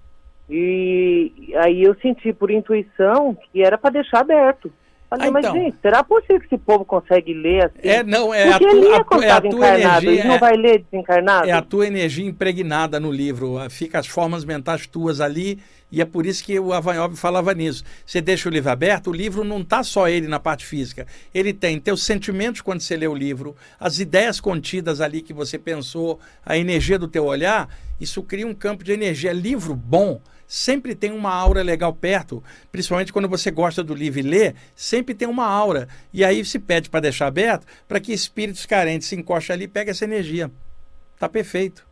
E 0.50 1.54
aí 1.56 1.84
eu 1.84 1.94
senti 2.02 2.34
por 2.34 2.50
intuição 2.50 3.38
que 3.52 3.62
era 3.62 3.78
para 3.78 3.92
deixar 3.92 4.22
aberto. 4.22 4.72
Ah, 5.12 5.32
mas 5.32 5.44
então. 5.46 5.56
gente, 5.56 5.76
será 5.82 6.04
possível 6.04 6.40
que 6.40 6.46
esse 6.46 6.58
povo 6.58 6.86
consegue 6.86 7.34
ler 7.34 7.66
assim? 7.66 7.80
É, 7.88 8.04
não, 8.04 8.32
é 8.34 8.50
a, 8.50 8.60
Porque 8.60 8.68
tu- 8.68 8.78
ele 8.78 8.88
a 8.88 8.96
é 8.98 9.04
tu- 9.04 9.24
é 9.24 9.32
a 9.32 9.42
tua 9.42 9.68
energia. 9.80 10.12
ele 10.12 10.24
não 10.28 10.36
é- 10.36 10.40
vai 10.40 10.56
ler 10.56 10.86
desencarnado? 10.92 11.48
É 11.50 11.52
a 11.52 11.62
tua 11.62 11.88
energia 11.88 12.26
impregnada 12.28 13.00
no 13.00 13.12
livro, 13.12 13.58
fica 13.70 13.98
as 14.00 14.06
formas 14.08 14.46
mentais 14.46 14.86
tuas 14.86 15.20
ali, 15.20 15.58
e 15.92 16.00
é 16.00 16.06
por 16.06 16.28
isso 16.28 16.44
que 16.44 16.60
o 16.60 16.72
Avanhob 16.72 17.16
falava 17.16 17.52
nisso. 17.56 17.84
Você 18.06 18.22
deixa 18.22 18.48
o 18.48 18.52
livro 18.52 18.70
aberto, 18.70 19.10
o 19.10 19.14
livro 19.14 19.44
não 19.44 19.62
está 19.62 19.82
só 19.82 20.08
ele 20.08 20.28
na 20.28 20.40
parte 20.40 20.64
física, 20.64 21.08
ele 21.34 21.54
tem 21.54 21.80
teus 21.80 22.04
sentimentos 22.04 22.62
quando 22.62 22.82
você 22.82 22.96
lê 22.96 23.08
o 23.08 23.16
livro, 23.16 23.56
as 23.80 23.98
ideias 24.00 24.40
contidas 24.40 25.02
ali 25.02 25.24
que 25.24 25.34
você 25.34 25.58
pensou, 25.58 26.20
a 26.46 26.56
energia 26.56 27.00
do 27.00 27.08
teu 27.08 27.26
olhar, 27.26 27.68
isso 28.00 28.22
cria 28.22 28.46
um 28.46 28.54
campo 28.54 28.84
de 28.84 28.92
energia. 28.92 29.34
Livro 29.34 29.74
bom 29.76 30.22
sempre 30.50 30.96
tem 30.96 31.12
uma 31.12 31.32
aura 31.32 31.62
legal 31.62 31.94
perto, 31.94 32.44
principalmente 32.72 33.14
quando 33.14 33.30
você 33.30 33.52
gosta 33.52 33.84
do 33.84 33.94
livro 33.94 34.20
e 34.20 34.24
lê, 34.24 34.56
sempre 34.76 35.14
tem 35.14 35.28
uma 35.28 35.46
aura. 35.46 35.88
E 36.12 36.26
aí 36.26 36.44
se 36.44 36.58
pede 36.58 36.90
para 36.90 37.02
deixar 37.02 37.28
aberto 37.28 37.68
para 37.88 38.00
que 38.00 38.12
espíritos 38.12 38.66
carentes 38.66 39.08
se 39.08 39.16
encostem 39.16 39.54
ali 39.54 39.66
e 39.66 39.68
peguem 39.68 39.92
essa 39.92 40.06
energia. 40.06 40.50
Tá 41.20 41.30
perfeito. 41.30 41.88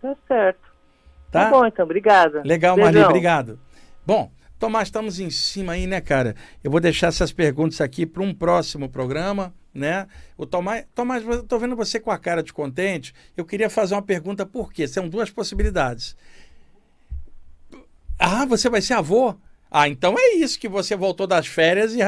Tá 0.00 0.14
certo. 0.28 0.60
Tá? 1.28 1.46
Tá 1.46 1.50
bom, 1.50 1.66
então, 1.66 1.84
obrigada. 1.84 2.42
Legal, 2.44 2.76
Beijão. 2.76 2.92
Marli, 2.92 3.04
obrigado. 3.04 3.58
Bom, 4.06 4.30
Tomás, 4.60 4.86
estamos 4.86 5.18
em 5.18 5.28
cima 5.28 5.72
aí, 5.72 5.88
né, 5.88 6.00
cara? 6.00 6.36
Eu 6.62 6.70
vou 6.70 6.78
deixar 6.78 7.08
essas 7.08 7.32
perguntas 7.32 7.80
aqui 7.80 8.06
para 8.06 8.22
um 8.22 8.32
próximo 8.32 8.88
programa, 8.88 9.52
né? 9.74 10.06
O 10.36 10.46
Tomás, 10.46 10.84
Tomás, 10.94 11.26
eu 11.26 11.42
tô 11.42 11.58
vendo 11.58 11.74
você 11.74 11.98
com 11.98 12.12
a 12.12 12.18
cara 12.18 12.44
de 12.44 12.52
contente. 12.52 13.12
Eu 13.36 13.44
queria 13.44 13.68
fazer 13.68 13.96
uma 13.96 14.02
pergunta, 14.02 14.46
por 14.46 14.72
quê? 14.72 14.86
São 14.86 15.08
duas 15.08 15.30
possibilidades. 15.30 16.16
Ah, 18.24 18.46
você 18.46 18.70
vai 18.70 18.80
ser 18.80 18.94
avô? 18.94 19.34
Ah, 19.68 19.88
então 19.88 20.14
é 20.16 20.34
isso 20.34 20.60
que 20.60 20.68
você 20.68 20.94
voltou 20.94 21.26
das 21.26 21.48
férias 21.48 21.92
e. 21.92 21.98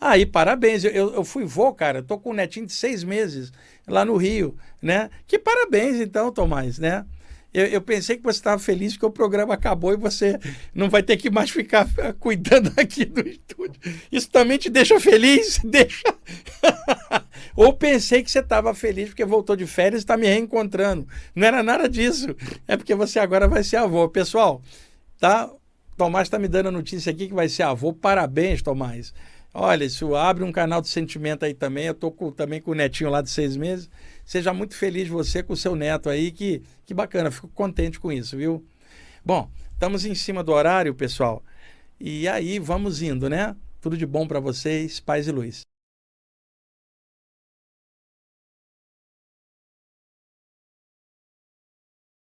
Aí, 0.00 0.24
parabéns. 0.24 0.84
Eu, 0.84 0.92
eu, 0.92 1.14
eu 1.14 1.24
fui 1.24 1.44
vô, 1.44 1.72
cara. 1.72 2.00
Tô 2.00 2.16
com 2.16 2.30
um 2.30 2.34
netinho 2.34 2.64
de 2.64 2.72
seis 2.72 3.02
meses 3.02 3.50
lá 3.88 4.04
no 4.04 4.16
Rio, 4.16 4.56
né? 4.80 5.10
Que 5.26 5.36
parabéns, 5.36 5.96
então, 5.96 6.30
Tomás, 6.30 6.78
né? 6.78 7.04
Eu, 7.52 7.66
eu 7.66 7.80
pensei 7.80 8.16
que 8.16 8.22
você 8.22 8.38
estava 8.38 8.58
feliz 8.60 8.92
porque 8.92 9.06
o 9.06 9.10
programa 9.10 9.54
acabou 9.54 9.92
e 9.92 9.96
você 9.96 10.38
não 10.72 10.88
vai 10.88 11.02
ter 11.02 11.16
que 11.16 11.28
mais 11.28 11.50
ficar 11.50 11.88
cuidando 12.20 12.72
aqui 12.76 13.04
do 13.04 13.26
estúdio. 13.26 13.80
Isso 14.12 14.30
também 14.30 14.58
te 14.58 14.70
deixa 14.70 15.00
feliz? 15.00 15.58
Deixa. 15.64 16.14
Ou 17.56 17.72
pensei 17.72 18.22
que 18.22 18.30
você 18.30 18.40
estava 18.40 18.74
feliz 18.74 19.08
porque 19.08 19.24
voltou 19.24 19.56
de 19.56 19.66
férias 19.66 20.02
e 20.02 20.04
está 20.04 20.16
me 20.16 20.26
reencontrando. 20.26 21.08
Não 21.34 21.46
era 21.46 21.64
nada 21.64 21.88
disso. 21.88 22.36
É 22.68 22.76
porque 22.76 22.94
você 22.94 23.18
agora 23.18 23.48
vai 23.48 23.64
ser 23.64 23.76
avô. 23.76 24.08
Pessoal, 24.08 24.62
tá? 25.18 25.50
Tomás 25.96 26.26
está 26.26 26.38
me 26.38 26.48
dando 26.48 26.68
a 26.68 26.72
notícia 26.72 27.10
aqui 27.10 27.28
que 27.28 27.34
vai 27.34 27.48
ser 27.48 27.62
avô. 27.62 27.92
Parabéns, 27.92 28.62
Tomás. 28.62 29.14
Olha, 29.52 29.84
isso 29.84 30.16
abre 30.16 30.42
um 30.42 30.50
canal 30.50 30.80
de 30.80 30.88
sentimento 30.88 31.44
aí 31.44 31.54
também. 31.54 31.86
Eu 31.86 31.92
estou 31.92 32.10
também 32.32 32.60
com 32.60 32.72
o 32.72 32.74
netinho 32.74 33.10
lá 33.10 33.22
de 33.22 33.30
seis 33.30 33.56
meses. 33.56 33.88
Seja 34.24 34.52
muito 34.52 34.74
feliz 34.74 35.08
você 35.08 35.42
com 35.42 35.52
o 35.52 35.56
seu 35.56 35.76
neto 35.76 36.08
aí, 36.08 36.32
que, 36.32 36.62
que 36.84 36.92
bacana. 36.92 37.30
Fico 37.30 37.48
contente 37.48 38.00
com 38.00 38.10
isso, 38.10 38.36
viu? 38.36 38.64
Bom, 39.24 39.48
estamos 39.72 40.04
em 40.04 40.14
cima 40.14 40.42
do 40.42 40.52
horário, 40.52 40.92
pessoal. 40.94 41.42
E 42.00 42.26
aí, 42.26 42.58
vamos 42.58 43.00
indo, 43.00 43.30
né? 43.30 43.54
Tudo 43.80 43.96
de 43.96 44.04
bom 44.04 44.26
para 44.26 44.40
vocês, 44.40 44.98
paz 44.98 45.28
e 45.28 45.32
luz. 45.32 45.73